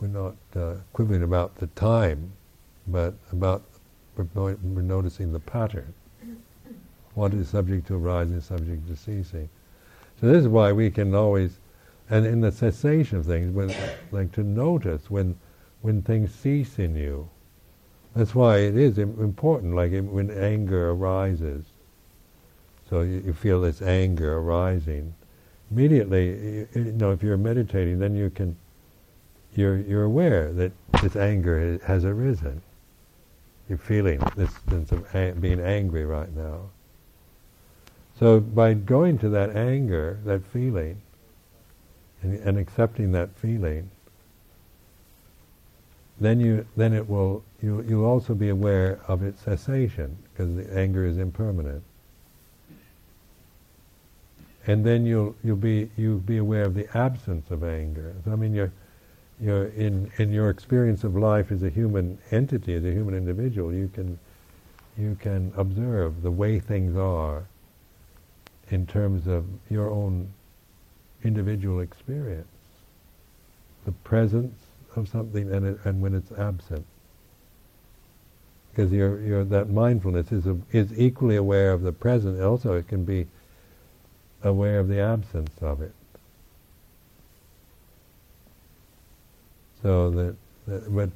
we're 0.00 0.08
not 0.08 0.34
uh, 0.56 0.76
quibbling 0.94 1.22
about 1.22 1.56
the 1.56 1.66
time, 1.68 2.32
but 2.86 3.14
about 3.30 3.62
we're, 4.16 4.26
we're 4.34 4.82
noticing 4.82 5.32
the 5.32 5.40
pattern. 5.40 5.92
What 7.14 7.34
is 7.34 7.50
subject 7.50 7.88
to 7.88 7.96
arising, 7.96 8.36
is 8.36 8.46
subject 8.46 8.88
to 8.88 8.96
ceasing. 8.96 9.50
So 10.22 10.28
this 10.28 10.42
is 10.42 10.48
why 10.48 10.70
we 10.70 10.88
can 10.88 11.14
always, 11.14 11.58
and 12.08 12.24
in 12.24 12.40
the 12.40 12.52
cessation 12.52 13.18
of 13.18 13.26
things, 13.26 13.52
when, 13.52 13.74
like 14.12 14.30
to 14.32 14.44
notice 14.44 15.10
when, 15.10 15.36
when 15.80 16.00
things 16.00 16.32
cease 16.32 16.78
in 16.78 16.94
you. 16.94 17.28
That's 18.14 18.34
why 18.34 18.58
it 18.58 18.76
is 18.76 18.98
important, 18.98 19.74
like 19.74 19.90
when 19.90 20.30
anger 20.30 20.92
arises. 20.92 21.64
So 22.88 23.00
you, 23.00 23.22
you 23.26 23.32
feel 23.32 23.60
this 23.60 23.82
anger 23.82 24.38
arising. 24.38 25.12
Immediately, 25.70 26.28
you, 26.28 26.68
you 26.74 26.84
know, 26.92 27.10
if 27.10 27.22
you're 27.22 27.36
meditating, 27.36 27.98
then 27.98 28.14
you 28.14 28.30
can, 28.30 28.56
you're, 29.56 29.78
you're 29.78 30.04
aware 30.04 30.52
that 30.52 30.72
this 31.00 31.16
anger 31.16 31.80
has 31.84 32.04
arisen 32.04 32.62
you're 33.68 33.78
feeling 33.78 34.18
this 34.36 34.52
sense 34.68 34.92
of 34.92 35.14
a- 35.14 35.32
being 35.32 35.58
angry 35.60 36.04
right 36.04 36.30
now. 36.36 36.68
So 38.22 38.38
by 38.38 38.74
going 38.74 39.18
to 39.18 39.28
that 39.30 39.56
anger, 39.56 40.20
that 40.24 40.46
feeling, 40.46 41.02
and, 42.22 42.38
and 42.38 42.56
accepting 42.56 43.10
that 43.10 43.30
feeling, 43.34 43.90
then 46.20 46.38
you 46.38 46.64
then 46.76 46.92
it 46.92 47.08
will 47.08 47.42
you 47.60 47.82
you'll 47.82 48.04
also 48.04 48.36
be 48.36 48.48
aware 48.48 49.00
of 49.08 49.24
its 49.24 49.42
cessation 49.42 50.16
because 50.22 50.54
the 50.54 50.72
anger 50.72 51.04
is 51.04 51.18
impermanent. 51.18 51.82
And 54.68 54.86
then 54.86 55.04
you'll 55.04 55.34
you'll 55.42 55.56
be 55.56 55.90
you'll 55.96 56.18
be 56.20 56.36
aware 56.36 56.62
of 56.62 56.74
the 56.74 56.86
absence 56.96 57.50
of 57.50 57.64
anger. 57.64 58.14
So, 58.24 58.30
I 58.30 58.36
mean, 58.36 58.54
you're 58.54 58.72
you're 59.40 59.66
in 59.66 60.12
in 60.18 60.30
your 60.30 60.48
experience 60.48 61.02
of 61.02 61.16
life 61.16 61.50
as 61.50 61.64
a 61.64 61.70
human 61.70 62.18
entity, 62.30 62.74
as 62.74 62.84
a 62.84 62.92
human 62.92 63.16
individual, 63.16 63.74
you 63.74 63.90
can 63.92 64.16
you 64.96 65.16
can 65.20 65.52
observe 65.56 66.22
the 66.22 66.30
way 66.30 66.60
things 66.60 66.96
are 66.96 67.48
in 68.72 68.86
terms 68.86 69.26
of 69.26 69.44
your 69.70 69.90
own 69.90 70.32
individual 71.22 71.80
experience, 71.80 72.46
the 73.84 73.92
presence 73.92 74.58
of 74.96 75.08
something 75.08 75.52
and 75.52 75.66
it, 75.66 75.78
and 75.84 76.00
when 76.00 76.14
it's 76.14 76.32
absent. 76.32 76.84
Because 78.70 78.90
your 78.90 79.20
your 79.20 79.44
that 79.44 79.68
mindfulness 79.68 80.32
is 80.32 80.46
a, 80.46 80.56
is 80.72 80.98
equally 80.98 81.36
aware 81.36 81.72
of 81.72 81.82
the 81.82 81.92
present. 81.92 82.40
Also, 82.40 82.72
it 82.72 82.88
can 82.88 83.04
be 83.04 83.26
aware 84.42 84.80
of 84.80 84.88
the 84.88 84.98
absence 84.98 85.52
of 85.60 85.82
it. 85.82 85.92
So 89.82 90.10
that, 90.10 90.36
that 90.66 90.94
but 90.94 91.10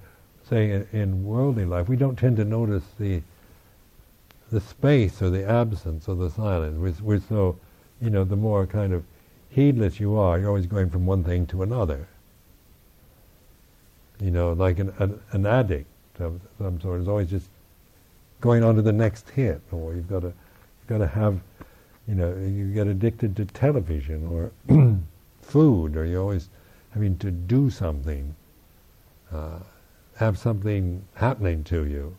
say 0.48 0.70
in, 0.70 0.88
in, 0.92 1.24
worldly 1.24 1.64
life, 1.64 1.88
we 1.88 1.96
don't 1.96 2.18
tend 2.18 2.36
to 2.36 2.44
notice 2.44 2.84
the 2.98 3.22
the 4.50 4.60
space 4.60 5.20
or 5.20 5.30
the 5.30 5.48
absence 5.48 6.08
or 6.08 6.14
the 6.14 6.30
silence. 6.30 6.78
We're, 6.78 7.16
we're 7.16 7.20
so, 7.20 7.58
you 8.00 8.10
know, 8.10 8.24
the 8.24 8.36
more 8.36 8.66
kind 8.66 8.92
of 8.92 9.04
heedless 9.50 9.98
you 10.00 10.16
are, 10.16 10.38
you're 10.38 10.48
always 10.48 10.66
going 10.66 10.90
from 10.90 11.06
one 11.06 11.24
thing 11.24 11.46
to 11.48 11.62
another. 11.62 12.08
You 14.20 14.30
know, 14.30 14.52
like 14.52 14.78
an, 14.78 14.92
an, 14.98 15.20
an 15.32 15.46
addict 15.46 15.88
of 16.20 16.40
some 16.58 16.80
sort 16.80 17.00
is 17.00 17.08
always 17.08 17.30
just 17.30 17.48
going 18.40 18.62
on 18.62 18.76
to 18.76 18.82
the 18.82 18.92
next 18.92 19.28
hit, 19.30 19.60
or 19.72 19.94
you've 19.94 20.08
got 20.08 20.20
to 20.20 20.28
you've 20.28 20.88
got 20.88 20.98
to 20.98 21.06
have, 21.06 21.40
you 22.08 22.14
know, 22.14 22.34
you 22.36 22.72
get 22.72 22.86
addicted 22.86 23.36
to 23.36 23.44
television 23.44 24.26
or 24.28 24.52
food, 25.42 25.96
or 25.96 26.06
you're 26.06 26.22
always 26.22 26.48
having 26.92 27.18
to 27.18 27.30
do 27.30 27.68
something 27.68 28.34
uh, 29.32 29.58
have 30.16 30.38
something 30.38 31.02
happening 31.14 31.62
to 31.64 31.84
you, 31.86 32.14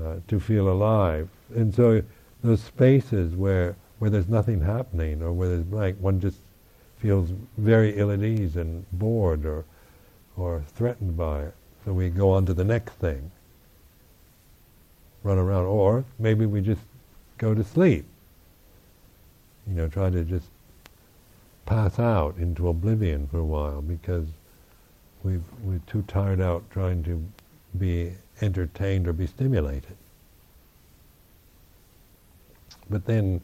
uh, 0.00 0.16
to 0.28 0.40
feel 0.40 0.68
alive. 0.68 1.28
And 1.54 1.74
so 1.74 2.02
those 2.42 2.62
spaces 2.62 3.34
where, 3.34 3.76
where 3.98 4.10
there's 4.10 4.28
nothing 4.28 4.60
happening 4.60 5.22
or 5.22 5.32
where 5.32 5.48
there's 5.48 5.62
blank, 5.62 5.98
one 6.00 6.20
just 6.20 6.38
feels 6.98 7.30
very 7.58 7.98
ill 7.98 8.10
at 8.10 8.22
ease 8.22 8.56
and 8.56 8.84
bored 8.92 9.44
or, 9.44 9.64
or 10.36 10.62
threatened 10.74 11.16
by 11.16 11.42
it. 11.42 11.54
So 11.84 11.92
we 11.92 12.10
go 12.10 12.30
on 12.30 12.46
to 12.46 12.54
the 12.54 12.64
next 12.64 12.92
thing, 12.94 13.30
run 15.24 15.38
around. 15.38 15.66
Or 15.66 16.04
maybe 16.18 16.46
we 16.46 16.60
just 16.60 16.82
go 17.38 17.54
to 17.54 17.64
sleep. 17.64 18.04
You 19.66 19.74
know, 19.74 19.88
try 19.88 20.10
to 20.10 20.24
just 20.24 20.46
pass 21.66 21.98
out 21.98 22.36
into 22.36 22.68
oblivion 22.68 23.26
for 23.28 23.38
a 23.38 23.44
while 23.44 23.80
because 23.80 24.26
we've, 25.22 25.44
we're 25.62 25.80
too 25.86 26.02
tired 26.08 26.40
out 26.40 26.64
trying 26.70 27.02
to 27.04 27.24
be 27.78 28.12
entertained 28.42 29.08
or 29.08 29.12
be 29.12 29.26
stimulated. 29.26 29.96
But 32.90 33.06
then, 33.06 33.40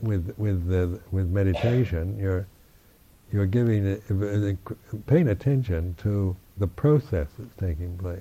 with 0.00 0.34
with 0.38 0.66
the, 0.68 1.00
with 1.10 1.28
meditation, 1.28 2.18
you're 2.18 2.46
you're 3.32 3.46
giving 3.46 4.00
paying 5.06 5.28
attention 5.28 5.94
to 6.02 6.36
the 6.58 6.66
process 6.66 7.28
that's 7.38 7.54
taking 7.56 7.96
place. 7.98 8.20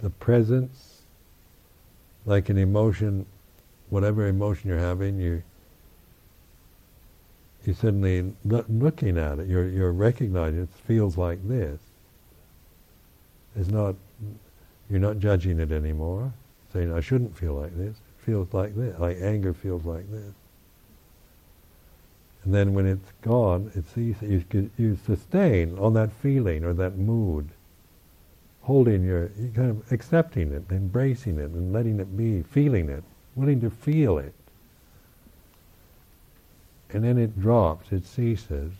The 0.00 0.10
presence, 0.10 1.02
like 2.26 2.48
an 2.48 2.58
emotion, 2.58 3.26
whatever 3.90 4.26
emotion 4.26 4.70
you're 4.70 4.78
having, 4.78 5.20
you 5.20 5.42
you're 7.64 7.74
suddenly 7.74 8.32
looking 8.44 9.18
at 9.18 9.38
it, 9.38 9.48
you're 9.48 9.68
you're 9.68 9.92
recognizing 9.92 10.62
it 10.62 10.68
feels 10.86 11.16
like 11.16 11.46
this. 11.48 11.80
It's 13.56 13.68
not 13.68 13.94
you're 14.90 15.00
not 15.00 15.18
judging 15.18 15.60
it 15.60 15.72
anymore, 15.72 16.32
saying 16.72 16.92
I 16.92 17.00
shouldn't 17.00 17.36
feel 17.36 17.54
like 17.54 17.76
this. 17.76 17.96
It 17.96 18.24
feels 18.24 18.52
like 18.52 18.76
this. 18.76 18.98
Like 18.98 19.18
anger 19.20 19.54
feels 19.54 19.84
like 19.84 20.10
this. 20.10 20.34
And 22.44 22.54
then 22.54 22.74
when 22.74 22.86
it's 22.86 23.12
gone, 23.22 23.72
it 23.74 23.84
ceases. 23.94 24.44
You, 24.52 24.70
you 24.76 24.98
sustain 25.06 25.78
on 25.78 25.94
that 25.94 26.12
feeling 26.12 26.62
or 26.64 26.74
that 26.74 26.98
mood, 26.98 27.48
holding 28.62 29.02
your, 29.02 29.30
you 29.38 29.50
kind 29.54 29.70
of 29.70 29.90
accepting 29.90 30.52
it, 30.52 30.64
embracing 30.70 31.38
it, 31.38 31.50
and 31.50 31.72
letting 31.72 32.00
it 32.00 32.14
be, 32.16 32.42
feeling 32.42 32.90
it, 32.90 33.02
willing 33.34 33.60
to 33.62 33.70
feel 33.70 34.18
it. 34.18 34.34
And 36.90 37.02
then 37.02 37.16
it 37.16 37.40
drops, 37.40 37.90
it 37.92 38.04
ceases. 38.04 38.72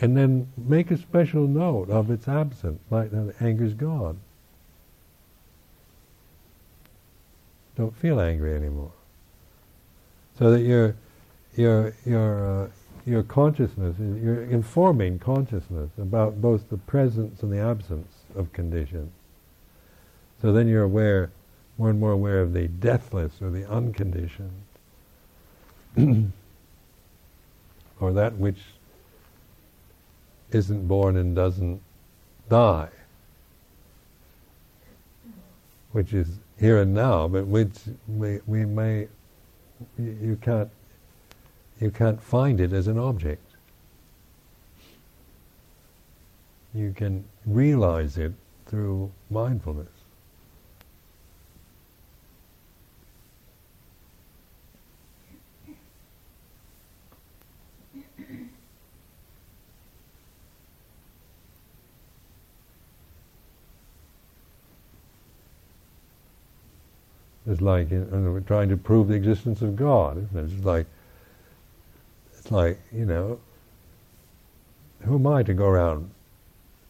And 0.00 0.16
then 0.16 0.52
make 0.56 0.90
a 0.90 0.96
special 0.96 1.46
note 1.46 1.88
of 1.88 2.10
its 2.10 2.28
absence, 2.28 2.80
like 2.90 3.10
the 3.10 3.34
anger's 3.40 3.74
gone. 3.74 4.20
Don't 7.76 7.96
feel 7.96 8.20
angry 8.20 8.54
anymore. 8.54 8.92
So 10.38 10.50
that 10.50 10.60
your 10.60 10.96
your 11.54 11.94
your 12.04 12.64
uh, 12.64 12.68
your 13.06 13.22
consciousness, 13.22 13.96
you're 13.98 14.42
informing 14.42 15.18
consciousness 15.18 15.90
about 15.96 16.40
both 16.42 16.68
the 16.68 16.76
presence 16.76 17.42
and 17.42 17.52
the 17.52 17.60
absence 17.60 18.12
of 18.34 18.52
conditions. 18.52 19.12
So 20.42 20.52
then 20.52 20.68
you're 20.68 20.82
aware, 20.82 21.30
more 21.78 21.88
and 21.88 22.00
more 22.00 22.10
aware 22.10 22.40
of 22.40 22.52
the 22.52 22.66
deathless 22.66 23.40
or 23.40 23.50
the 23.50 23.64
unconditioned, 23.70 24.62
or 28.00 28.12
that 28.12 28.36
which 28.36 28.58
isn't 30.50 30.86
born 30.86 31.16
and 31.16 31.34
doesn't 31.34 31.80
die, 32.48 32.88
which 35.92 36.12
is 36.12 36.28
here 36.58 36.80
and 36.80 36.94
now, 36.94 37.28
but 37.28 37.46
which 37.46 37.74
we, 38.08 38.40
we 38.46 38.64
may, 38.64 39.08
you 39.98 40.38
can't 40.40 40.70
you 41.80 41.90
can't 41.90 42.22
find 42.22 42.60
it 42.60 42.72
as 42.72 42.86
an 42.86 42.98
object. 42.98 43.42
You 46.74 46.92
can 46.92 47.24
realize 47.44 48.16
it 48.16 48.32
through 48.66 49.12
mindfulness. 49.30 49.95
It's 67.46 67.60
like 67.60 67.90
you 67.90 68.08
know, 68.10 68.40
trying 68.40 68.68
to 68.70 68.76
prove 68.76 69.08
the 69.08 69.14
existence 69.14 69.62
of 69.62 69.76
God. 69.76 70.18
Isn't 70.18 70.36
it? 70.36 70.56
It's 70.56 70.64
like 70.64 70.86
it's 72.46 72.52
like, 72.52 72.78
you 72.92 73.04
know, 73.04 73.40
who 75.02 75.16
am 75.16 75.26
I 75.26 75.42
to 75.42 75.52
go 75.52 75.66
around 75.66 76.10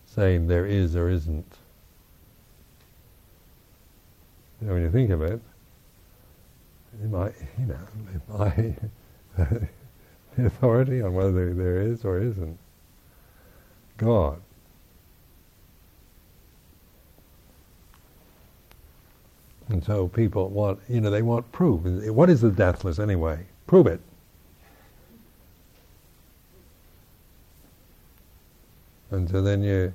saying 0.04 0.48
there 0.48 0.66
is 0.66 0.94
or 0.94 1.08
isn't? 1.08 1.50
You 4.60 4.68
know, 4.68 4.74
when 4.74 4.82
you 4.82 4.90
think 4.90 5.10
of 5.10 5.22
it, 5.22 5.40
am 7.02 7.14
I, 7.14 7.32
you 7.58 7.66
know, 7.66 7.78
am 8.28 8.40
I 8.40 8.74
the 10.36 10.46
authority 10.46 11.00
on 11.00 11.14
whether 11.14 11.54
there 11.54 11.80
is 11.80 12.04
or 12.04 12.20
isn't? 12.20 12.58
God. 13.96 14.42
And 19.68 19.84
so 19.84 20.08
people 20.08 20.48
want, 20.50 20.78
you 20.88 21.00
know, 21.00 21.10
they 21.10 21.22
want 21.22 21.50
proof. 21.50 21.82
What 21.82 22.30
is 22.30 22.40
the 22.40 22.50
deathless 22.50 22.98
anyway? 22.98 23.44
Prove 23.66 23.86
it. 23.86 24.00
And 29.10 29.28
so 29.28 29.42
then 29.42 29.62
you, 29.62 29.92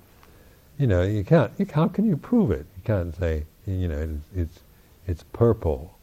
you 0.78 0.88
know, 0.88 1.04
you 1.04 1.24
can't. 1.24 1.52
You, 1.58 1.68
how 1.74 1.88
can 1.88 2.06
you 2.06 2.18
prove 2.18 2.52
it? 2.52 2.66
You 2.78 2.84
can't 2.84 3.16
say, 3.16 3.46
you 3.66 3.88
know, 3.88 3.98
it's 3.98 4.26
it's, 4.36 4.60
it's 5.08 5.24
purple, 5.32 5.98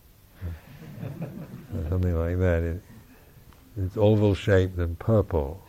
or 1.02 1.88
something 1.88 2.14
like 2.18 2.38
that. 2.38 2.62
It, 2.62 2.82
it's 3.76 3.96
oval 3.96 4.34
shaped 4.34 4.78
and 4.78 4.98
purple. 4.98 5.62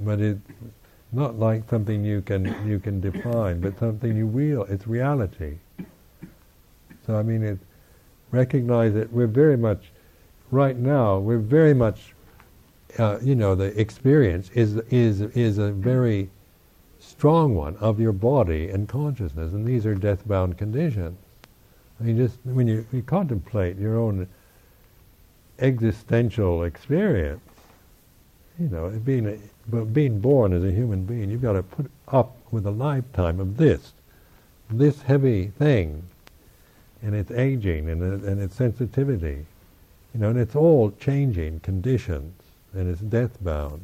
But 0.00 0.20
it's 0.20 0.40
not 1.12 1.38
like 1.38 1.68
something 1.70 2.04
you 2.04 2.20
can 2.22 2.44
you 2.68 2.78
can 2.78 3.00
define, 3.00 3.60
but 3.60 3.78
something 3.78 4.16
you 4.16 4.26
real. 4.26 4.64
It's 4.64 4.86
reality. 4.86 5.58
So 7.06 7.16
I 7.16 7.22
mean, 7.22 7.42
it 7.42 7.58
recognize 8.32 8.94
that 8.94 9.12
we're 9.12 9.26
very 9.26 9.56
much 9.56 9.92
right 10.50 10.76
now. 10.76 11.18
We're 11.18 11.38
very 11.38 11.74
much 11.74 12.14
uh, 12.98 13.18
you 13.22 13.34
know, 13.34 13.54
the 13.54 13.78
experience 13.78 14.50
is 14.54 14.76
is 14.90 15.20
is 15.20 15.58
a 15.58 15.70
very 15.70 16.30
strong 16.98 17.54
one 17.54 17.76
of 17.76 18.00
your 18.00 18.12
body 18.12 18.68
and 18.70 18.88
consciousness, 18.88 19.52
and 19.52 19.66
these 19.66 19.86
are 19.86 19.94
death-bound 19.94 20.56
conditions. 20.56 21.18
I 22.00 22.04
mean, 22.04 22.16
just 22.16 22.38
when 22.44 22.66
you, 22.66 22.86
you 22.92 23.02
contemplate 23.02 23.78
your 23.78 23.96
own 23.96 24.26
existential 25.58 26.64
experience, 26.64 27.40
you 28.58 28.68
know, 28.68 28.88
being 29.04 29.26
a, 29.26 29.38
but 29.68 29.92
being 29.92 30.20
born 30.20 30.52
as 30.52 30.64
a 30.64 30.70
human 30.70 31.04
being, 31.04 31.30
you've 31.30 31.42
got 31.42 31.52
to 31.52 31.62
put 31.62 31.90
up 32.08 32.36
with 32.50 32.66
a 32.66 32.70
lifetime 32.70 33.40
of 33.40 33.56
this, 33.56 33.92
this 34.70 35.02
heavy 35.02 35.48
thing, 35.58 36.02
and 37.02 37.14
its 37.14 37.30
aging 37.30 37.88
and, 37.90 38.02
and 38.24 38.40
its 38.40 38.54
sensitivity, 38.54 39.46
you 40.14 40.20
know, 40.20 40.30
and 40.30 40.38
it's 40.38 40.56
all 40.56 40.92
changing 40.92 41.60
conditions 41.60 42.32
and 42.72 42.88
it's 42.90 43.00
death 43.00 43.42
bound. 43.42 43.80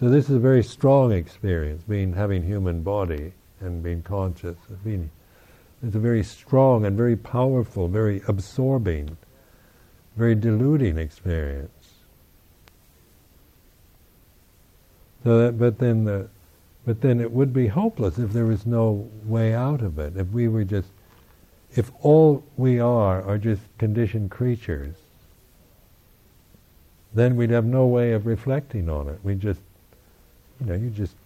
So 0.00 0.08
this 0.08 0.28
is 0.28 0.36
a 0.36 0.40
very 0.40 0.64
strong 0.64 1.12
experience, 1.12 1.82
being 1.84 2.12
having 2.12 2.42
human 2.42 2.82
body 2.82 3.32
and 3.60 3.82
being 3.82 4.02
conscious. 4.02 4.56
Being, 4.84 5.10
it's 5.82 5.94
a 5.94 6.00
very 6.00 6.24
strong 6.24 6.84
and 6.84 6.96
very 6.96 7.16
powerful, 7.16 7.88
very 7.88 8.22
absorbing, 8.26 9.16
very 10.16 10.34
deluding 10.34 10.98
experience. 10.98 11.70
So 15.24 15.38
that, 15.38 15.58
but 15.58 15.78
then 15.78 16.04
the, 16.04 16.28
but 16.84 17.00
then 17.00 17.20
it 17.20 17.32
would 17.32 17.52
be 17.52 17.66
hopeless 17.66 18.18
if 18.18 18.32
there 18.32 18.44
was 18.44 18.66
no 18.66 19.08
way 19.24 19.54
out 19.54 19.80
of 19.80 19.98
it. 19.98 20.16
If 20.16 20.28
we 20.28 20.48
were 20.48 20.64
just, 20.64 20.88
if 21.74 21.90
all 22.02 22.44
we 22.56 22.78
are 22.78 23.22
are 23.22 23.38
just 23.38 23.62
conditioned 23.78 24.30
creatures, 24.30 24.94
then 27.14 27.36
we'd 27.36 27.50
have 27.50 27.64
no 27.64 27.86
way 27.86 28.12
of 28.12 28.26
reflecting 28.26 28.90
on 28.90 29.08
it. 29.08 29.18
We 29.22 29.34
just, 29.34 29.60
you 30.60 30.66
know, 30.66 30.74
you 30.74 30.90
just 30.90 31.16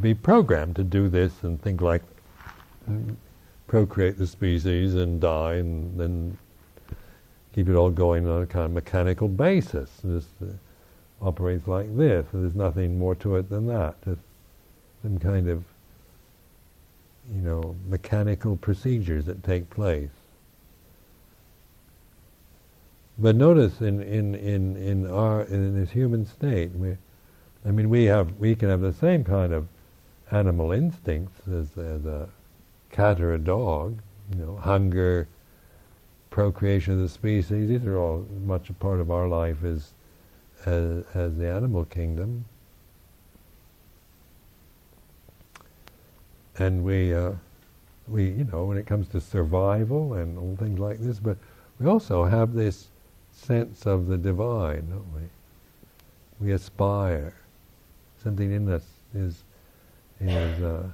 be 0.00 0.14
programmed 0.14 0.76
to 0.76 0.84
do 0.84 1.08
this 1.08 1.32
and 1.42 1.60
think 1.60 1.80
like 1.80 2.02
procreate 3.66 4.18
the 4.18 4.26
species 4.26 4.94
and 4.94 5.20
die 5.20 5.54
and 5.54 5.98
then 5.98 6.38
keep 7.54 7.68
it 7.68 7.74
all 7.74 7.90
going 7.90 8.28
on 8.28 8.42
a 8.42 8.46
kind 8.46 8.66
of 8.66 8.72
mechanical 8.72 9.28
basis. 9.28 9.90
Uh, 10.04 10.20
operates 11.22 11.66
like 11.66 11.96
this. 11.96 12.26
There's 12.32 12.54
nothing 12.54 12.98
more 12.98 13.14
to 13.16 13.36
it 13.36 13.48
than 13.48 13.66
that. 13.68 13.94
Just 14.04 14.20
some 15.02 15.18
kind 15.18 15.48
of, 15.48 15.64
you 17.32 17.40
know, 17.40 17.76
mechanical 17.88 18.56
procedures 18.56 19.24
that 19.26 19.42
take 19.42 19.70
place. 19.70 20.10
But 23.18 23.36
notice 23.36 23.80
in, 23.80 24.02
in, 24.02 24.34
in, 24.34 24.76
in 24.76 25.10
our 25.10 25.42
in 25.42 25.78
this 25.78 25.90
human 25.90 26.26
state, 26.26 26.72
we, 26.74 26.96
I 27.64 27.70
mean, 27.70 27.88
we 27.88 28.04
have 28.04 28.36
we 28.38 28.54
can 28.54 28.68
have 28.68 28.80
the 28.80 28.92
same 28.92 29.22
kind 29.22 29.52
of 29.52 29.68
animal 30.30 30.72
instincts 30.72 31.46
as, 31.46 31.76
as 31.78 32.04
a 32.06 32.28
cat 32.90 33.20
or 33.20 33.34
a 33.34 33.38
dog. 33.38 33.98
You 34.34 34.44
know, 34.44 34.56
hunger, 34.56 35.28
procreation 36.30 36.94
of 36.94 37.00
the 37.00 37.08
species. 37.08 37.68
These 37.68 37.84
are 37.84 37.98
all 37.98 38.26
much 38.44 38.70
a 38.70 38.72
part 38.72 38.98
of 38.98 39.10
our 39.10 39.28
life 39.28 39.62
as 39.62 39.92
as, 40.66 41.04
as 41.14 41.36
the 41.36 41.48
animal 41.48 41.84
kingdom. 41.84 42.44
and 46.58 46.84
we, 46.84 47.14
uh, 47.14 47.32
we, 48.08 48.24
you 48.24 48.44
know, 48.52 48.64
when 48.64 48.76
it 48.76 48.86
comes 48.86 49.08
to 49.08 49.20
survival 49.20 50.14
and 50.14 50.38
all 50.38 50.56
things 50.56 50.78
like 50.78 50.98
this, 50.98 51.18
but 51.18 51.36
we 51.80 51.86
also 51.86 52.24
have 52.24 52.52
this 52.52 52.88
sense 53.32 53.86
of 53.86 54.06
the 54.06 54.18
divine, 54.18 54.88
don't 54.90 55.14
we? 55.14 55.22
We 56.40 56.52
aspire. 56.52 57.34
Something 58.22 58.52
in 58.52 58.68
us 58.70 58.84
is 59.14 59.42
is 60.20 60.62
uh, 60.62 60.84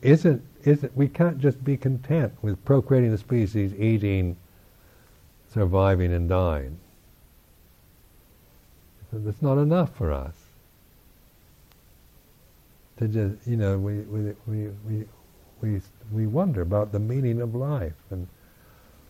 isn't 0.00 0.42
isn't 0.64 0.96
we 0.96 1.06
can't 1.06 1.38
just 1.38 1.62
be 1.62 1.76
content 1.76 2.32
with 2.42 2.62
procreating 2.64 3.12
the 3.12 3.18
species, 3.18 3.74
eating, 3.74 4.36
surviving, 5.52 6.12
and 6.12 6.28
dying. 6.28 6.78
That's 9.12 9.42
not 9.42 9.58
enough 9.58 9.94
for 9.96 10.10
us. 10.12 10.34
To 12.98 13.08
just 13.08 13.46
you 13.46 13.56
know 13.56 13.78
we 13.78 14.00
we 14.00 14.34
we 14.46 14.68
we 14.88 15.04
we, 15.60 15.80
we 16.12 16.26
wonder 16.26 16.62
about 16.62 16.92
the 16.92 16.98
meaning 16.98 17.40
of 17.40 17.54
life 17.54 17.94
and 18.10 18.26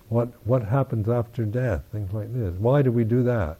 what 0.08 0.28
what 0.44 0.64
happens 0.64 1.08
after 1.08 1.44
death, 1.44 1.82
things 1.92 2.12
like 2.12 2.32
this. 2.34 2.54
Why 2.58 2.82
do 2.82 2.92
we 2.92 3.04
do 3.04 3.22
that? 3.22 3.58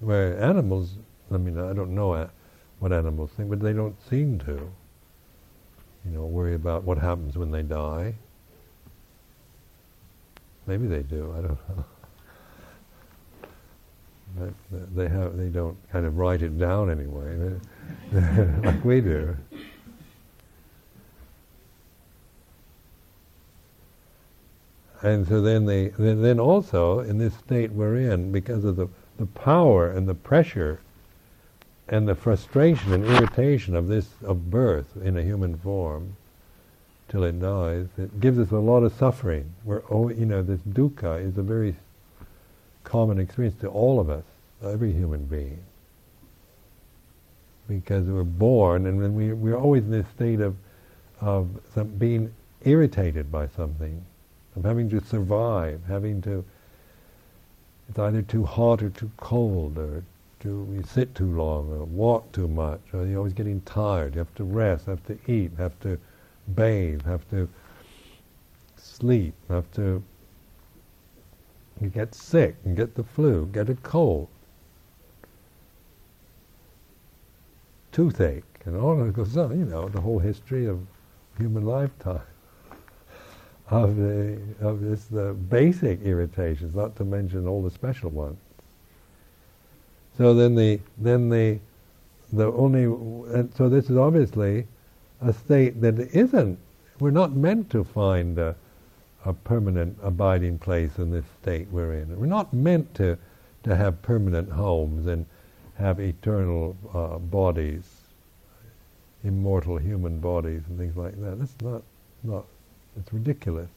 Where 0.00 0.38
animals, 0.38 0.94
I 1.32 1.38
mean, 1.38 1.58
I 1.58 1.72
don't 1.72 1.94
know 1.94 2.12
uh, 2.12 2.28
what 2.78 2.92
animals 2.92 3.30
think, 3.36 3.48
but 3.48 3.60
they 3.60 3.72
don't 3.72 3.96
seem 4.10 4.38
to, 4.40 4.52
you 6.04 6.10
know, 6.10 6.26
worry 6.26 6.54
about 6.54 6.84
what 6.84 6.98
happens 6.98 7.38
when 7.38 7.50
they 7.50 7.62
die. 7.62 8.14
Maybe 10.66 10.86
they 10.86 11.02
do. 11.02 11.34
I 11.36 11.40
don't 11.42 11.58
know. 11.68 11.84
But 14.70 14.96
they 14.96 15.08
have. 15.08 15.36
They 15.36 15.48
don't 15.48 15.76
kind 15.92 16.06
of 16.06 16.16
write 16.16 16.42
it 16.42 16.58
down 16.58 16.90
anyway, 16.90 17.58
like 18.64 18.84
we 18.84 19.00
do. 19.00 19.36
And 25.04 25.28
so 25.28 25.42
then 25.42 25.66
they, 25.66 25.88
then 25.98 26.40
also 26.40 27.00
in 27.00 27.18
this 27.18 27.34
state 27.34 27.70
we're 27.70 27.96
in, 27.96 28.32
because 28.32 28.64
of 28.64 28.76
the, 28.76 28.88
the 29.18 29.26
power 29.26 29.90
and 29.90 30.08
the 30.08 30.14
pressure 30.14 30.80
and 31.88 32.08
the 32.08 32.14
frustration 32.14 32.94
and 32.94 33.04
irritation 33.04 33.76
of 33.76 33.86
this, 33.86 34.08
of 34.22 34.50
birth 34.50 34.96
in 34.96 35.18
a 35.18 35.22
human 35.22 35.58
form, 35.58 36.16
till 37.08 37.24
it 37.24 37.40
dies, 37.40 37.86
it 37.98 38.20
gives 38.20 38.38
us 38.38 38.50
a 38.50 38.58
lot 38.58 38.82
of 38.82 38.92
suffering. 38.94 39.52
We're, 39.64 39.82
you 40.12 40.26
know, 40.26 40.42
this 40.42 40.60
dukkha 40.60 41.24
is 41.24 41.36
a 41.38 41.42
very 41.42 41.76
common 42.82 43.18
experience 43.18 43.58
to 43.60 43.68
all 43.68 44.00
of 44.00 44.10
us, 44.10 44.24
every 44.62 44.92
human 44.92 45.24
being. 45.24 45.62
Because 47.68 48.06
we're 48.06 48.24
born 48.24 48.86
and 48.86 49.02
then 49.02 49.14
we, 49.14 49.32
we're 49.32 49.56
always 49.56 49.84
in 49.84 49.90
this 49.90 50.06
state 50.14 50.40
of, 50.40 50.56
of 51.20 51.48
some, 51.74 51.88
being 51.88 52.32
irritated 52.62 53.30
by 53.30 53.48
something 53.48 54.04
of 54.56 54.64
having 54.64 54.88
to 54.90 55.00
survive, 55.00 55.80
having 55.88 56.22
to, 56.22 56.44
it's 57.88 57.98
either 57.98 58.22
too 58.22 58.44
hot 58.44 58.82
or 58.82 58.90
too 58.90 59.10
cold, 59.16 59.78
or 59.78 60.02
too, 60.40 60.68
you 60.72 60.82
sit 60.82 61.14
too 61.14 61.30
long, 61.36 61.70
or 61.70 61.84
walk 61.84 62.30
too 62.32 62.48
much, 62.48 62.80
or 62.92 63.04
you're 63.06 63.18
always 63.18 63.32
getting 63.32 63.60
tired, 63.62 64.14
you 64.14 64.18
have 64.18 64.34
to 64.36 64.44
rest, 64.44 64.86
have 64.86 65.04
to 65.06 65.18
eat, 65.30 65.50
have 65.58 65.78
to 65.80 65.98
bathe, 66.54 67.02
have 67.04 67.28
to 67.30 67.48
sleep, 68.76 69.34
have 69.48 69.70
to 69.72 70.02
get 71.92 72.14
sick 72.14 72.56
and 72.64 72.76
get 72.76 72.94
the 72.94 73.04
flu, 73.04 73.46
get 73.52 73.68
a 73.68 73.74
cold, 73.76 74.28
toothache, 77.92 78.44
and 78.64 78.76
all 78.76 78.96
that 78.96 79.12
goes 79.12 79.36
on, 79.36 79.58
you 79.58 79.64
know, 79.64 79.88
the 79.88 80.00
whole 80.00 80.18
history 80.18 80.66
of 80.66 80.80
human 81.38 81.64
lifetime 81.64 82.20
of 83.70 83.96
the 83.96 84.38
of 84.60 84.80
this 84.80 85.04
the 85.06 85.34
basic 85.34 86.00
irritations, 86.02 86.74
not 86.74 86.96
to 86.96 87.04
mention 87.04 87.46
all 87.46 87.62
the 87.62 87.70
special 87.70 88.10
ones. 88.10 88.38
So 90.16 90.34
then 90.34 90.54
the 90.54 90.80
then 90.98 91.28
the 91.28 91.58
the 92.32 92.46
only 92.52 92.84
and 93.34 93.52
so 93.54 93.68
this 93.68 93.90
is 93.90 93.96
obviously 93.96 94.66
a 95.24 95.32
state 95.32 95.80
that 95.80 95.98
isn't. 95.98 96.58
We're 97.00 97.10
not 97.10 97.34
meant 97.34 97.70
to 97.70 97.84
find 97.84 98.38
a, 98.38 98.54
a 99.24 99.32
permanent 99.32 99.96
abiding 100.02 100.58
place 100.58 100.98
in 100.98 101.10
this 101.10 101.24
state 101.42 101.68
we're 101.70 101.94
in. 101.94 102.18
We're 102.18 102.26
not 102.26 102.52
meant 102.52 102.94
to 102.96 103.18
to 103.64 103.74
have 103.74 104.00
permanent 104.02 104.50
homes 104.50 105.06
and 105.06 105.24
have 105.78 105.98
eternal 105.98 106.76
uh, 106.92 107.18
bodies, 107.18 107.82
immortal 109.24 109.78
human 109.78 110.20
bodies 110.20 110.62
and 110.68 110.78
things 110.78 110.96
like 110.96 111.20
that. 111.20 111.38
That's 111.38 111.54
not 111.62 111.82
not 112.22 112.44
it's 112.96 113.12
ridiculous 113.12 113.70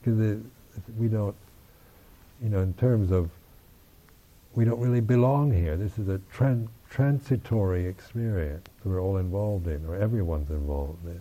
because 0.00 0.20
it, 0.20 0.38
we 0.98 1.08
don't, 1.08 1.34
you 2.42 2.50
know, 2.50 2.60
in 2.60 2.74
terms 2.74 3.10
of 3.10 3.30
we 4.54 4.64
don't 4.64 4.80
really 4.80 5.00
belong 5.00 5.52
here. 5.52 5.76
This 5.76 5.98
is 5.98 6.08
a 6.08 6.20
tran- 6.32 6.68
transitory 6.92 7.86
experience 7.86 8.66
that 8.82 8.88
we're 8.88 9.00
all 9.00 9.16
involved 9.16 9.66
in, 9.66 9.84
or 9.86 9.96
everyone's 9.96 10.50
involved 10.50 11.06
in. 11.06 11.20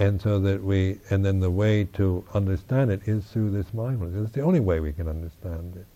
And 0.00 0.20
so 0.20 0.40
that 0.40 0.62
we, 0.62 0.98
and 1.10 1.24
then 1.24 1.38
the 1.38 1.50
way 1.50 1.84
to 1.94 2.24
understand 2.34 2.90
it 2.90 3.06
is 3.06 3.24
through 3.26 3.50
this 3.50 3.72
mindfulness. 3.72 4.26
It's 4.26 4.34
the 4.34 4.42
only 4.42 4.58
way 4.58 4.80
we 4.80 4.92
can 4.92 5.06
understand 5.06 5.76
it. 5.76 5.86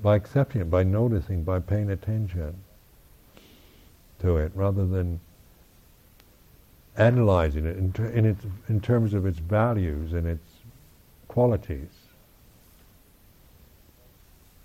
By 0.00 0.14
accepting 0.14 0.60
it, 0.60 0.70
by 0.70 0.84
noticing, 0.84 1.42
by 1.42 1.58
paying 1.58 1.90
attention 1.90 2.54
to 4.20 4.36
it 4.36 4.52
rather 4.54 4.86
than 4.86 5.18
analyzing 6.96 7.66
it 7.66 7.76
in, 7.76 7.92
ter- 7.92 8.06
in, 8.06 8.26
its, 8.26 8.44
in 8.68 8.80
terms 8.80 9.12
of 9.12 9.26
its 9.26 9.38
values 9.40 10.12
and 10.12 10.26
its 10.26 10.47
qualities. 11.28 11.88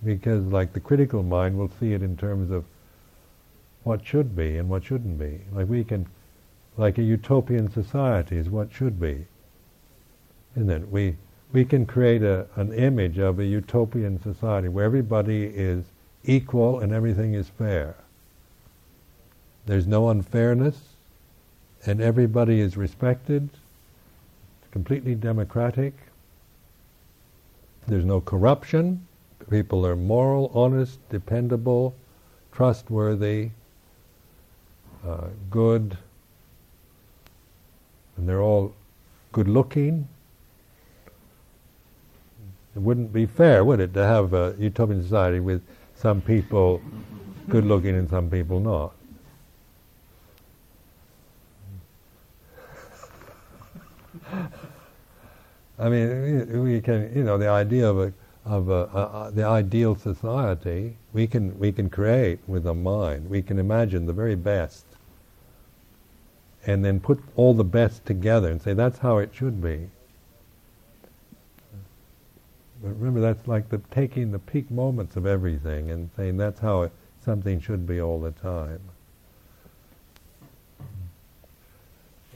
Because, 0.03 0.45
like 0.45 0.73
the 0.73 0.79
critical 0.79 1.23
mind, 1.23 1.57
will 1.57 1.71
see 1.79 1.93
it 1.93 2.01
in 2.01 2.17
terms 2.17 2.51
of 2.51 2.65
what 3.83 4.05
should 4.05 4.35
be 4.35 4.57
and 4.57 4.69
what 4.69 4.83
shouldn't 4.83 5.19
be. 5.19 5.41
Like 5.53 5.69
we 5.69 5.83
can, 5.83 6.07
like 6.77 6.97
a 6.97 7.03
utopian 7.03 7.71
society 7.71 8.37
is 8.37 8.49
what 8.49 8.73
should 8.73 8.99
be. 8.99 9.25
Isn't 10.55 10.69
it? 10.69 10.89
We, 10.89 11.15
we 11.51 11.65
can 11.65 11.85
create 11.85 12.23
a, 12.23 12.47
an 12.55 12.73
image 12.73 13.17
of 13.17 13.39
a 13.39 13.45
utopian 13.45 14.21
society 14.21 14.67
where 14.67 14.85
everybody 14.85 15.45
is 15.45 15.85
equal 16.25 16.79
and 16.79 16.91
everything 16.91 17.33
is 17.33 17.49
fair. 17.49 17.95
There's 19.65 19.87
no 19.87 20.09
unfairness, 20.09 20.77
and 21.85 22.01
everybody 22.01 22.59
is 22.59 22.75
respected. 22.75 23.49
Completely 24.71 25.15
democratic. 25.15 25.93
There's 27.87 28.05
no 28.05 28.21
corruption. 28.21 29.05
People 29.49 29.85
are 29.85 29.95
moral, 29.95 30.51
honest, 30.53 30.99
dependable, 31.09 31.93
trustworthy, 32.51 33.49
uh, 35.05 35.27
good, 35.49 35.97
and 38.15 38.27
they're 38.27 38.41
all 38.41 38.73
good 39.31 39.47
looking. 39.47 40.07
It 42.75 42.79
wouldn't 42.79 43.11
be 43.11 43.25
fair, 43.25 43.63
would 43.63 43.79
it, 43.79 43.93
to 43.93 44.03
have 44.03 44.33
a 44.33 44.55
utopian 44.57 45.03
society 45.03 45.39
with 45.39 45.61
some 45.95 46.21
people 46.21 46.81
good 47.49 47.65
looking 47.65 47.95
and 47.95 48.09
some 48.09 48.29
people 48.29 48.59
not? 48.59 48.93
I 55.83 55.89
mean, 55.89 56.63
we 56.63 56.79
can, 56.79 57.11
you 57.13 57.25
know, 57.25 57.37
the 57.37 57.49
idea 57.49 57.89
of 57.89 57.99
a, 57.99 58.13
of 58.45 58.69
a, 58.69 58.83
a, 58.83 59.31
the 59.33 59.43
ideal 59.43 59.97
society 59.97 60.95
we 61.11 61.27
can 61.27 61.59
we 61.59 61.73
can 61.73 61.89
create 61.89 62.39
with 62.47 62.65
a 62.65 62.73
mind. 62.73 63.29
We 63.29 63.41
can 63.41 63.59
imagine 63.59 64.05
the 64.05 64.13
very 64.13 64.35
best, 64.35 64.85
and 66.65 66.85
then 66.85 67.01
put 67.01 67.21
all 67.35 67.53
the 67.53 67.65
best 67.65 68.05
together 68.05 68.49
and 68.49 68.61
say 68.61 68.73
that's 68.73 68.99
how 68.99 69.17
it 69.17 69.31
should 69.33 69.61
be. 69.61 69.89
But 72.81 72.97
remember, 72.97 73.19
that's 73.19 73.45
like 73.45 73.67
the 73.67 73.81
taking 73.91 74.31
the 74.31 74.39
peak 74.39 74.71
moments 74.71 75.17
of 75.17 75.25
everything 75.25 75.91
and 75.91 76.09
saying 76.15 76.37
that's 76.37 76.61
how 76.61 76.83
it, 76.83 76.93
something 77.25 77.59
should 77.59 77.85
be 77.85 77.99
all 77.99 78.21
the 78.21 78.31
time. 78.31 78.79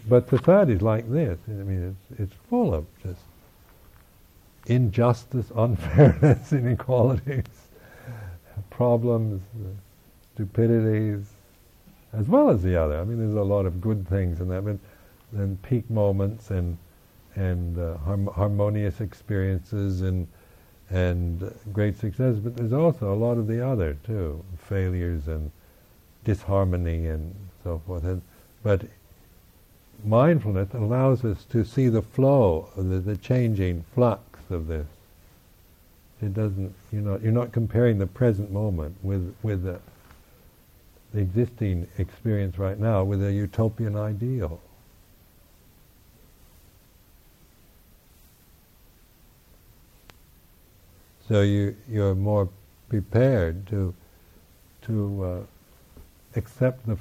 But 0.09 0.29
society's 0.29 0.81
like 0.81 1.09
this. 1.09 1.39
I 1.47 1.51
mean, 1.51 1.95
it's, 2.11 2.19
it's 2.19 2.33
full 2.49 2.73
of 2.73 2.85
just 3.01 3.21
injustice, 4.67 5.51
unfairness, 5.55 6.53
inequalities, 6.53 7.45
problems, 8.69 9.41
stupidities, 10.33 11.25
as 12.13 12.27
well 12.27 12.49
as 12.49 12.61
the 12.61 12.75
other. 12.75 12.99
I 12.99 13.03
mean, 13.03 13.17
there's 13.17 13.33
a 13.33 13.41
lot 13.41 13.65
of 13.65 13.81
good 13.81 14.07
things 14.07 14.39
in 14.39 14.49
that, 14.49 14.63
but 14.63 14.77
then 15.33 15.57
peak 15.63 15.89
moments 15.89 16.51
and 16.51 16.77
and 17.35 17.77
uh, 17.77 17.97
harm- 17.97 18.27
harmonious 18.27 18.99
experiences 18.99 20.01
and 20.01 20.27
and 20.89 21.53
great 21.73 21.97
success, 21.97 22.37
but 22.37 22.55
there's 22.55 22.73
also 22.73 23.13
a 23.13 23.15
lot 23.15 23.37
of 23.37 23.47
the 23.47 23.65
other 23.65 23.97
too, 24.05 24.43
failures 24.57 25.27
and 25.27 25.51
disharmony 26.23 27.07
and 27.07 27.35
so 27.63 27.81
forth. 27.85 28.03
And, 28.05 28.21
but 28.63 28.83
mindfulness 30.05 30.73
allows 30.73 31.25
us 31.25 31.43
to 31.45 31.65
see 31.65 31.89
the 31.89 32.01
flow, 32.01 32.69
the, 32.77 32.99
the 32.99 33.17
changing 33.17 33.83
flux 33.93 34.26
of 34.51 34.67
this. 34.67 34.87
It 36.21 36.33
doesn't, 36.33 36.73
you're 36.91 37.01
not, 37.01 37.21
you're 37.21 37.31
not 37.31 37.51
comparing 37.51 37.99
the 37.99 38.07
present 38.07 38.51
moment 38.51 38.95
with, 39.03 39.35
with 39.43 39.63
the, 39.63 39.79
the 41.13 41.19
existing 41.19 41.87
experience 41.97 42.57
right 42.57 42.79
now 42.79 43.03
with 43.03 43.23
a 43.23 43.31
utopian 43.31 43.95
ideal. 43.95 44.59
So 51.27 51.41
you, 51.41 51.75
you're 51.89 52.15
more 52.15 52.49
prepared 52.89 53.67
to, 53.67 53.93
to 54.83 55.23
uh, 55.23 55.39
accept 56.37 56.85
the 56.85 56.97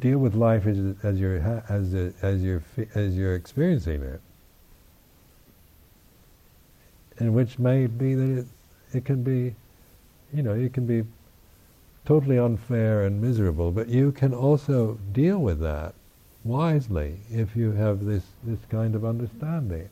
deal 0.00 0.18
with 0.18 0.34
life 0.34 0.66
as 0.66 0.78
as 1.02 1.20
you're 1.20 1.36
as 1.68 1.94
as 2.22 2.42
you're 2.42 2.62
as 2.94 3.16
you're 3.16 3.34
experiencing 3.36 4.02
it, 4.02 4.20
and 7.18 7.34
which 7.34 7.58
may 7.58 7.86
be 7.86 8.14
that 8.14 8.38
it, 8.38 8.46
it 8.92 9.04
can 9.04 9.22
be, 9.22 9.54
you 10.32 10.42
know, 10.42 10.52
it 10.52 10.72
can 10.72 10.86
be 10.86 11.04
totally 12.04 12.38
unfair 12.38 13.02
and 13.02 13.20
miserable, 13.20 13.70
but 13.70 13.88
you 13.88 14.12
can 14.12 14.34
also 14.34 14.98
deal 15.12 15.38
with 15.38 15.60
that 15.60 15.94
wisely 16.44 17.16
if 17.30 17.54
you 17.54 17.72
have 17.72 18.04
this 18.04 18.24
this 18.42 18.58
kind 18.68 18.94
of 18.94 19.04
understanding. 19.04 19.88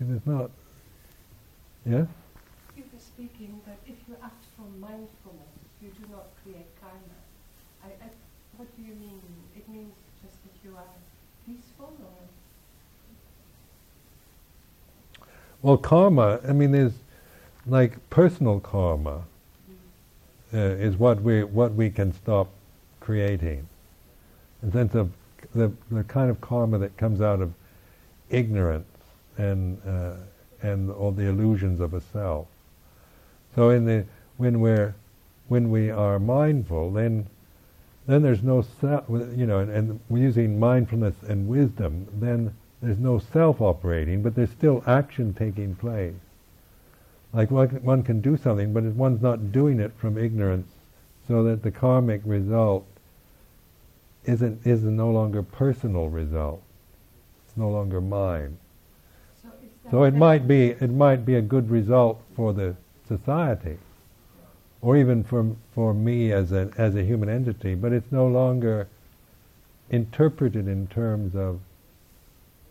And 0.00 0.16
it's 0.16 0.26
not, 0.26 0.50
yes. 1.84 2.06
You 2.76 2.84
were 2.92 2.98
speaking 3.00 3.60
that 3.66 3.78
if 3.86 3.96
you 4.08 4.16
act 4.22 4.44
from 4.56 4.80
mindfulness, 4.80 5.54
you 5.82 5.90
do 5.90 6.06
not 6.10 6.26
create 6.42 6.66
karma. 6.80 7.18
I, 7.84 7.88
I, 8.04 8.08
what 8.56 8.68
do 8.76 8.82
you 8.82 8.94
mean? 8.94 9.20
It 9.56 9.68
means 9.68 9.94
just 10.22 10.42
that 10.42 10.54
you 10.64 10.76
are 10.76 10.92
peaceful 11.46 11.92
or? 12.00 12.28
Well, 15.62 15.76
karma, 15.76 16.40
I 16.48 16.52
mean, 16.52 16.72
there's 16.72 16.92
like 17.66 17.98
personal 18.10 18.60
karma 18.60 19.24
uh, 20.54 20.56
is 20.56 20.96
what 20.96 21.20
we, 21.22 21.44
what 21.44 21.74
we 21.74 21.90
can 21.90 22.12
stop 22.12 22.48
creating. 23.00 23.68
In 24.62 24.72
sense 24.72 24.94
of 24.94 25.10
the, 25.54 25.72
the 25.90 26.04
kind 26.04 26.30
of 26.30 26.40
karma 26.40 26.78
that 26.78 26.96
comes 26.96 27.20
out 27.20 27.40
of 27.40 27.52
ignorance 28.30 28.86
and, 29.36 29.80
uh, 29.86 30.14
and 30.62 30.90
all 30.90 31.12
the 31.12 31.26
illusions 31.26 31.80
of 31.80 31.94
a 31.94 32.00
self. 32.00 32.46
So 33.54 33.70
in 33.70 33.84
the, 33.84 34.04
when 34.36 34.60
we're 34.60 34.94
when 35.48 35.70
we 35.70 35.90
are 35.90 36.18
mindful, 36.18 36.92
then 36.92 37.26
then 38.06 38.22
there's 38.22 38.42
no 38.42 38.64
self, 38.80 39.04
you 39.08 39.46
know, 39.46 39.58
and, 39.58 39.70
and 39.70 40.00
we're 40.08 40.22
using 40.22 40.58
mindfulness 40.58 41.14
and 41.26 41.46
wisdom, 41.48 42.06
then 42.12 42.54
there's 42.80 42.98
no 42.98 43.18
self 43.18 43.60
operating, 43.60 44.22
but 44.22 44.34
there's 44.34 44.50
still 44.50 44.82
action 44.86 45.34
taking 45.34 45.74
place. 45.74 46.14
Like 47.32 47.50
one, 47.50 47.68
one 47.82 48.02
can 48.02 48.20
do 48.20 48.36
something, 48.36 48.72
but 48.72 48.84
one's 48.84 49.20
not 49.20 49.52
doing 49.52 49.80
it 49.80 49.92
from 49.98 50.16
ignorance, 50.16 50.68
so 51.26 51.42
that 51.44 51.62
the 51.62 51.70
karmic 51.70 52.22
result 52.24 52.86
isn't 54.24 54.66
is 54.66 54.82
no 54.82 55.10
longer 55.10 55.42
personal 55.42 56.08
result. 56.08 56.62
It's 57.46 57.56
no 57.56 57.68
longer 57.68 58.00
mine. 58.00 58.58
So, 59.42 59.48
so 59.90 60.02
it 60.04 60.14
might 60.14 60.48
be 60.48 60.68
it 60.68 60.90
might 60.90 61.24
be 61.26 61.34
a 61.34 61.42
good 61.42 61.70
result 61.70 62.22
for 62.34 62.52
the 62.52 62.76
society 63.06 63.78
or 64.80 64.96
even 64.96 65.24
for, 65.24 65.56
for 65.74 65.92
me 65.92 66.32
as 66.32 66.52
a, 66.52 66.70
as 66.76 66.94
a 66.94 67.02
human 67.02 67.28
entity, 67.28 67.74
but 67.74 67.92
it's 67.92 68.12
no 68.12 68.26
longer 68.26 68.88
interpreted 69.90 70.68
in 70.68 70.86
terms 70.86 71.34
of, 71.34 71.60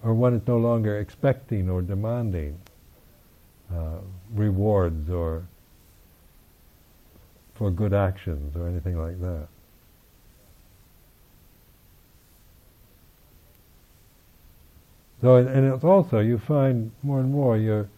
or 0.04 0.14
one 0.14 0.34
is 0.34 0.42
no 0.48 0.58
longer 0.58 1.00
expecting 1.00 1.70
or 1.70 1.82
demanding 1.82 2.60
uh, 3.74 3.98
rewards 4.34 5.10
or 5.10 5.48
for 7.56 7.72
good 7.72 7.94
actions 7.94 8.56
or 8.56 8.68
anything 8.68 9.00
like 9.00 9.20
that. 9.20 9.48
So, 15.22 15.38
and 15.38 15.74
it's 15.74 15.84
also 15.84 16.20
you 16.20 16.38
find 16.38 16.92
more 17.02 17.20
and 17.20 17.32
more 17.32 17.58
you, 17.58 17.90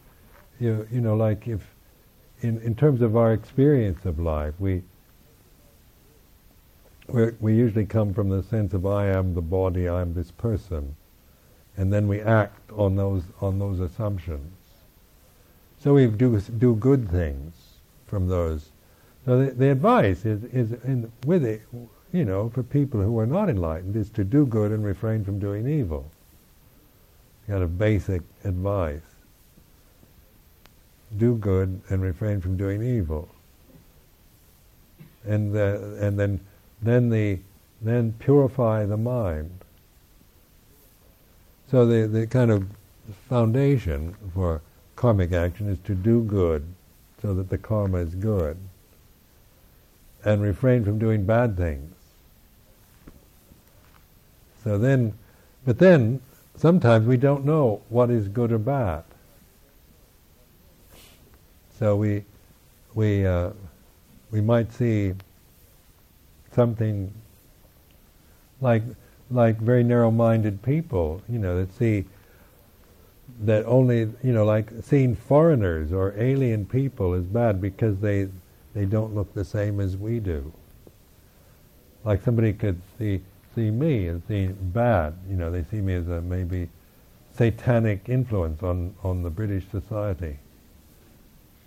you, 0.60 0.88
you 0.90 1.02
know, 1.02 1.16
like 1.16 1.48
if 1.48 1.62
in, 2.42 2.62
in 2.62 2.76
terms 2.76 3.02
of 3.02 3.18
our 3.18 3.34
experience 3.34 4.06
of 4.06 4.20
life, 4.20 4.54
we 4.60 4.84
we 7.12 7.56
usually 7.56 7.88
come 7.88 8.14
from 8.14 8.30
the 8.30 8.44
sense 8.44 8.74
of 8.74 8.86
I 8.86 9.08
am 9.08 9.34
the 9.34 9.42
body, 9.42 9.88
I 9.88 10.02
am 10.02 10.14
this 10.14 10.30
person, 10.32 10.96
and 11.80 11.92
then 11.94 12.10
we 12.10 12.20
act 12.20 12.72
on 12.74 12.98
those 12.98 13.24
on 13.40 13.58
those 13.58 13.80
assumptions. 13.80 14.54
So 15.80 15.94
we 15.94 16.08
do 16.08 16.40
do 16.40 16.76
good 16.76 17.10
things 17.10 17.56
from 18.06 18.28
those. 18.28 18.70
So 19.26 19.46
the, 19.46 19.52
the 19.52 19.72
advice 19.72 20.26
is 20.26 20.44
is 20.44 20.74
in, 20.84 21.10
with 21.26 21.46
it, 21.46 21.62
you 22.12 22.26
know, 22.26 22.50
for 22.50 22.64
people 22.64 23.02
who 23.02 23.18
are 23.18 23.26
not 23.26 23.50
enlightened, 23.50 23.96
is 23.96 24.10
to 24.12 24.26
do 24.26 24.46
good 24.46 24.72
and 24.72 24.84
refrain 24.84 25.24
from 25.24 25.40
doing 25.40 25.68
evil. 25.68 26.12
Kind 27.48 27.64
of 27.64 27.78
basic 27.80 28.24
advice 28.44 29.02
do 31.18 31.36
good 31.36 31.82
and 31.90 32.02
refrain 32.02 32.42
from 32.42 32.58
doing 32.58 32.84
evil. 32.84 33.30
And 35.26 35.54
the, 35.54 35.98
and 36.02 36.20
then 36.20 36.42
then 36.82 37.10
the 37.10 37.40
then 37.82 38.14
purify 38.20 38.86
the 38.86 38.98
mind. 38.98 39.64
So 41.70 41.86
the 41.86 42.08
the 42.08 42.26
kind 42.26 42.50
of 42.50 42.68
foundation 43.28 44.16
for 44.34 44.62
karmic 44.96 45.34
action 45.34 45.70
is 45.70 45.78
to 45.80 45.94
do 45.94 46.24
good 46.24 46.66
so 47.22 47.34
that 47.34 47.50
the 47.50 47.58
karma 47.58 48.00
is 48.00 48.16
good 48.16 48.58
and 50.26 50.42
refrain 50.42 50.84
from 50.84 51.00
doing 51.00 51.26
bad 51.26 51.56
things. 51.56 51.94
So 54.64 54.78
then 54.78 55.14
but 55.66 55.78
then 55.78 56.22
sometimes 56.56 57.06
we 57.06 57.18
don't 57.18 57.46
know 57.46 57.82
what 57.90 58.10
is 58.10 58.28
good 58.28 58.52
or 58.52 58.58
bad. 58.58 59.04
So 61.78 61.96
we 61.96 62.26
we 62.96 63.26
uh, 63.26 63.52
we 64.32 64.42
might 64.42 64.74
see 64.74 65.14
something 66.52 67.14
like 68.60 68.84
like 69.32 69.58
very 69.60 69.84
narrow-minded 69.84 70.62
people, 70.64 71.22
you 71.30 71.40
know, 71.40 71.58
that 71.58 71.74
see 71.74 72.06
that 73.42 73.66
only 73.66 74.00
you 74.24 74.34
know 74.34 74.44
like 74.44 74.70
seeing 74.82 75.16
foreigners 75.16 75.94
or 75.94 76.14
alien 76.18 76.66
people 76.66 77.14
is 77.14 77.26
bad 77.26 77.62
because 77.62 77.98
they 78.00 78.28
they 78.74 78.86
don't 78.86 79.16
look 79.16 79.34
the 79.34 79.46
same 79.46 79.80
as 79.80 79.96
we 79.98 80.20
do. 80.20 80.52
Like 82.04 82.22
somebody 82.24 82.54
could 82.54 82.82
see 82.98 83.22
see 83.56 83.72
me 83.72 84.08
and 84.08 84.22
see 84.28 84.48
bad, 84.48 85.16
you 85.30 85.36
know, 85.36 85.52
they 85.52 85.64
see 85.64 85.82
me 85.82 85.96
as 85.96 86.08
a 86.08 86.22
maybe 86.22 86.70
satanic 87.36 88.10
influence 88.10 88.64
on 88.64 88.96
on 89.04 89.24
the 89.24 89.30
British 89.30 89.66
society 89.70 90.38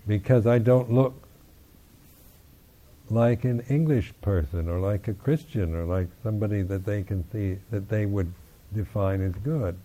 because 0.07 0.45
I 0.45 0.59
don't 0.59 0.91
look 0.91 1.22
like 3.09 3.43
an 3.43 3.61
English 3.69 4.13
person 4.21 4.69
or 4.69 4.79
like 4.79 5.07
a 5.07 5.13
Christian 5.13 5.75
or 5.75 5.85
like 5.85 6.07
somebody 6.23 6.61
that 6.63 6.85
they 6.85 7.03
can 7.03 7.29
see 7.31 7.57
that 7.71 7.89
they 7.89 8.05
would 8.05 8.33
define 8.73 9.21
as 9.21 9.33
good. 9.43 9.77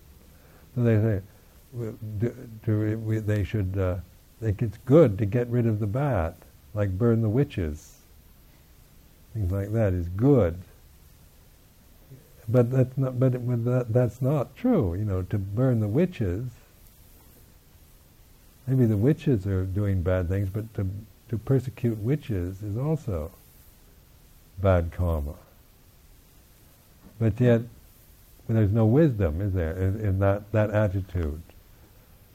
So 0.74 0.82
they 0.82 0.96
say 0.96 1.22
we, 2.96 3.18
they 3.18 3.44
should 3.44 3.76
uh, 3.78 3.96
think 4.40 4.62
it's 4.62 4.78
good 4.84 5.18
to 5.18 5.26
get 5.26 5.48
rid 5.48 5.66
of 5.66 5.80
the 5.80 5.86
bad, 5.86 6.34
like 6.74 6.96
burn 6.96 7.20
the 7.22 7.28
witches. 7.28 7.96
Things 9.34 9.52
like 9.52 9.72
that 9.72 9.92
is 9.92 10.08
good. 10.08 10.56
But 12.48 12.70
that's 12.70 12.96
not. 12.96 13.20
But 13.20 13.34
it, 13.34 13.64
that, 13.66 13.92
that's 13.92 14.22
not 14.22 14.56
true. 14.56 14.94
You 14.94 15.04
know, 15.04 15.22
to 15.22 15.36
burn 15.36 15.80
the 15.80 15.88
witches 15.88 16.44
maybe 18.68 18.84
the 18.84 18.96
witches 18.96 19.46
are 19.46 19.64
doing 19.64 20.02
bad 20.02 20.28
things, 20.28 20.50
but 20.50 20.72
to, 20.74 20.86
to 21.28 21.38
persecute 21.38 21.98
witches 21.98 22.62
is 22.62 22.76
also 22.76 23.30
bad 24.60 24.90
karma. 24.92 25.34
But 27.18 27.40
yet, 27.40 27.62
there's 28.48 28.72
no 28.72 28.86
wisdom, 28.86 29.40
is 29.40 29.52
there, 29.52 29.72
in, 29.72 30.00
in, 30.00 30.18
that, 30.20 30.50
that 30.52 30.70
attitude? 30.70 31.42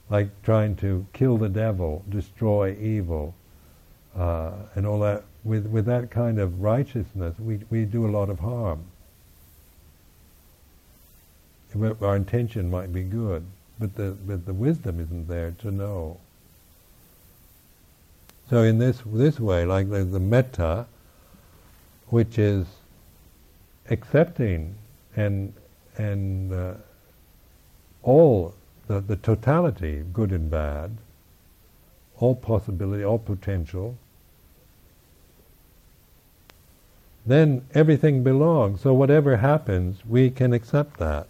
Like 0.10 0.30
trying 0.44 0.76
to 0.78 1.06
kill 1.14 1.38
the 1.38 1.50
devil, 1.50 2.04
destroy 2.10 2.76
evil, 2.80 3.34
uh, 4.16 4.52
and 4.76 4.86
all 4.86 5.00
that. 5.00 5.24
With, 5.44 5.66
with 5.66 5.86
that 5.88 6.10
kind 6.10 6.40
of 6.40 6.62
righteousness, 6.62 7.38
we, 7.38 7.60
we 7.70 7.84
do 7.84 8.08
a 8.08 8.12
lot 8.12 8.30
of 8.30 8.40
harm. 8.40 8.86
Our 11.76 12.16
intention 12.16 12.70
might 12.70 12.94
be 12.94 13.04
good, 13.04 13.44
but 13.78 13.96
the, 13.96 14.16
but 14.26 14.46
the 14.46 14.54
wisdom 14.54 15.02
isn't 15.02 15.28
there 15.28 15.52
to 15.60 15.72
know. 15.72 16.18
So 18.50 18.64
in 18.64 18.78
this 18.78 19.02
this 19.06 19.40
way, 19.40 19.66
like 19.66 19.90
there's 19.90 20.12
the 20.12 20.20
metta, 20.20 20.86
which 22.08 22.38
is 22.38 22.66
accepting 23.90 24.76
and 25.16 25.54
and 25.98 26.54
uh, 26.54 26.74
all 28.02 28.54
the, 28.88 29.00
the 29.00 29.16
totality, 29.16 30.04
good 30.12 30.32
and 30.32 30.50
bad, 30.50 30.98
all 32.20 32.36
possibility, 32.36 33.04
all 33.04 33.20
potential, 33.20 33.98
then 37.26 37.66
everything 37.74 38.24
belongs. 38.24 38.82
So 38.82 38.94
whatever 38.94 39.38
happens, 39.38 40.06
we 40.06 40.30
can 40.30 40.54
accept 40.54 40.98
that. 41.00 41.28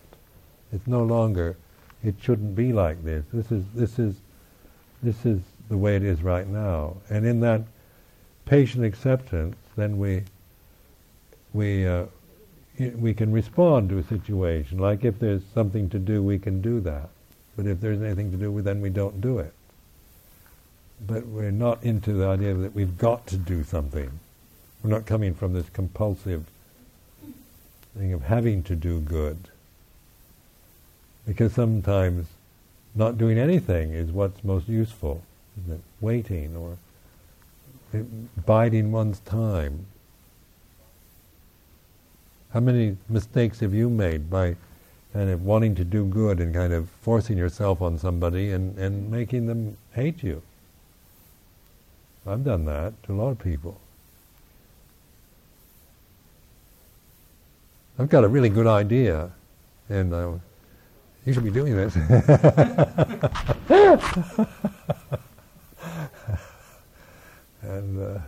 It's 0.71 0.87
no 0.87 1.03
longer, 1.03 1.55
it 2.03 2.15
shouldn't 2.19 2.55
be 2.55 2.73
like 2.73 3.03
this. 3.03 3.25
This 3.31 3.51
is, 3.51 3.63
this 3.75 3.99
is, 3.99 4.15
this 5.03 5.25
is 5.25 5.41
the 5.73 5.77
way 5.77 5.95
it 5.95 6.03
is 6.03 6.21
right 6.21 6.47
now. 6.47 6.97
And 7.09 7.25
in 7.25 7.39
that 7.39 7.63
patient 8.45 8.85
acceptance, 8.85 9.55
then 9.75 9.97
we, 9.97 10.21
we, 11.51 11.87
uh, 11.87 12.05
we 12.77 13.15
can 13.15 13.31
respond 13.31 13.89
to 13.89 13.97
a 13.97 14.03
situation. 14.03 14.77
Like 14.77 15.03
if 15.03 15.17
there's 15.17 15.41
something 15.51 15.89
to 15.89 15.97
do, 15.97 16.21
we 16.21 16.37
can 16.37 16.61
do 16.61 16.79
that. 16.81 17.09
But 17.57 17.65
if 17.65 17.81
there's 17.81 18.03
anything 18.03 18.29
to 18.29 18.37
do, 18.37 18.61
then 18.61 18.81
we 18.81 18.91
don't 18.91 19.19
do 19.19 19.39
it. 19.39 19.51
But 21.07 21.25
we're 21.25 21.49
not 21.49 21.83
into 21.83 22.13
the 22.13 22.27
idea 22.27 22.53
that 22.53 22.75
we've 22.75 22.95
got 22.95 23.25
to 23.27 23.37
do 23.37 23.63
something. 23.63 24.11
We're 24.83 24.91
not 24.91 25.07
coming 25.07 25.33
from 25.33 25.53
this 25.53 25.69
compulsive 25.69 26.45
thing 27.97 28.13
of 28.13 28.21
having 28.21 28.61
to 28.65 28.75
do 28.75 28.99
good. 28.99 29.49
Because 31.25 31.53
sometimes 31.53 32.27
not 32.93 33.17
doing 33.17 33.39
anything 33.39 33.93
is 33.93 34.11
what's 34.11 34.43
most 34.43 34.69
useful. 34.69 35.23
Waiting 36.01 36.55
or 36.55 36.77
biding 38.45 38.91
one's 38.91 39.19
time. 39.19 39.85
How 42.51 42.59
many 42.59 42.97
mistakes 43.09 43.59
have 43.61 43.73
you 43.73 43.89
made 43.89 44.29
by 44.29 44.55
kind 45.11 45.29
of 45.29 45.43
wanting 45.43 45.75
to 45.75 45.83
do 45.83 46.05
good 46.05 46.39
and 46.39 46.53
kind 46.53 46.73
of 46.73 46.89
forcing 47.01 47.37
yourself 47.37 47.81
on 47.81 47.97
somebody 47.97 48.51
and, 48.51 48.77
and 48.77 49.09
making 49.09 49.47
them 49.47 49.77
hate 49.93 50.23
you? 50.23 50.41
I've 52.25 52.43
done 52.43 52.65
that 52.65 53.01
to 53.03 53.13
a 53.13 53.15
lot 53.15 53.29
of 53.29 53.39
people. 53.39 53.79
I've 57.99 58.09
got 58.09 58.23
a 58.23 58.27
really 58.27 58.49
good 58.49 58.65
idea, 58.65 59.29
and 59.89 60.13
uh, 60.13 60.31
you 61.25 61.33
should 61.33 61.43
be 61.43 61.51
doing 61.51 61.75
this. 61.75 61.95
and 67.63 67.99
uh, 67.99 68.19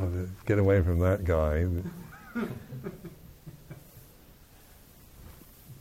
oh, 0.00 0.28
get 0.46 0.58
away 0.58 0.82
from 0.82 0.98
that 1.00 1.24
guy. 1.24 1.66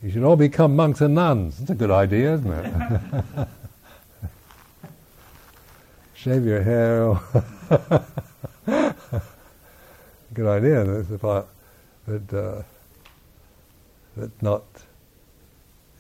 You 0.04 0.12
should 0.12 0.24
all 0.24 0.36
become 0.36 0.76
monks 0.76 1.00
and 1.00 1.16
nuns. 1.16 1.60
That's 1.60 1.70
a 1.72 1.76
good 1.76 1.92
idea, 1.92 2.34
isn't 2.34 2.52
it? 2.52 3.48
Shave 6.14 6.46
your 6.46 6.62
hair. 6.62 7.18
good 10.34 10.48
idea. 10.48 10.84
That's 10.84 11.10
about, 11.10 11.48
but 12.06 12.34
uh, 12.34 12.64
not, 14.42 14.64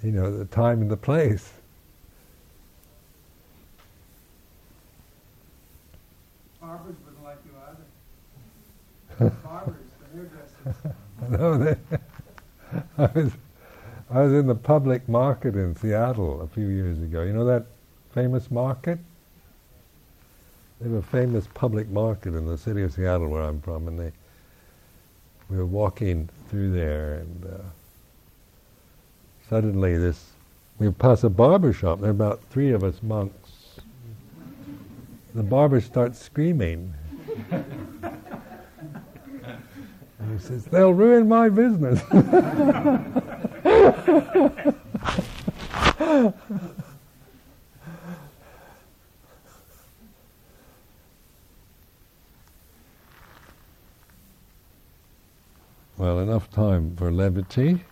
you 0.03 0.11
know, 0.11 0.37
the 0.37 0.45
time 0.45 0.81
and 0.81 0.91
the 0.91 0.97
place. 0.97 1.53
Barbers 6.59 6.95
wouldn't 7.05 7.23
like 7.23 7.37
you 7.45 7.51
either. 7.69 7.77
Barbers, 7.77 7.83
the 7.83 8.39
hairdressers. 8.39 9.01
No, 11.29 11.57
they, 11.57 11.75
I 12.97 13.05
was, 13.13 13.31
I 14.09 14.21
was 14.21 14.33
in 14.33 14.47
the 14.47 14.55
public 14.55 15.07
market 15.07 15.55
in 15.55 15.75
Seattle 15.75 16.41
a 16.41 16.47
few 16.47 16.67
years 16.67 17.01
ago. 17.01 17.23
You 17.23 17.33
know 17.33 17.45
that 17.45 17.65
famous 18.13 18.49
market? 18.51 18.99
They 20.79 20.89
have 20.89 20.97
a 20.97 21.01
famous 21.01 21.47
public 21.53 21.89
market 21.89 22.35
in 22.35 22.45
the 22.45 22.57
city 22.57 22.83
of 22.83 22.93
Seattle 22.93 23.27
where 23.29 23.43
I'm 23.43 23.61
from, 23.61 23.87
and 23.87 23.99
they 23.99 24.11
we 25.49 25.57
were 25.57 25.65
walking 25.65 26.29
through 26.49 26.71
there, 26.71 27.15
and 27.15 27.45
uh, 27.45 27.57
suddenly 29.49 29.97
this 29.97 30.31
we 30.79 30.89
pass 30.91 31.23
a 31.23 31.29
barber 31.29 31.73
shop. 31.73 31.99
There 31.99 32.09
are 32.09 32.11
about 32.11 32.41
three 32.45 32.71
of 32.71 32.83
us 32.83 33.03
monks. 33.03 33.79
The 35.35 35.43
barber 35.43 35.81
starts 35.81 36.19
screaming. 36.19 36.93
and 40.23 40.39
he 40.39 40.45
says, 40.45 40.65
"They'll 40.65 40.93
ruin 40.93 41.27
my 41.27 41.49
business." 41.49 41.99
well, 55.97 56.19
enough 56.19 56.51
time 56.51 56.95
for 56.95 57.11
levity. 57.11 57.83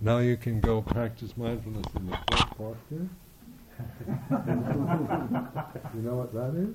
now 0.00 0.18
you 0.18 0.36
can 0.36 0.60
go 0.60 0.82
practice 0.82 1.36
mindfulness 1.36 1.86
in 1.96 2.06
the 2.06 2.16
front 2.30 2.56
posture. 2.56 3.08
you 5.94 6.02
know 6.02 6.16
what 6.16 6.34
that 6.34 6.54
is? 6.56 6.74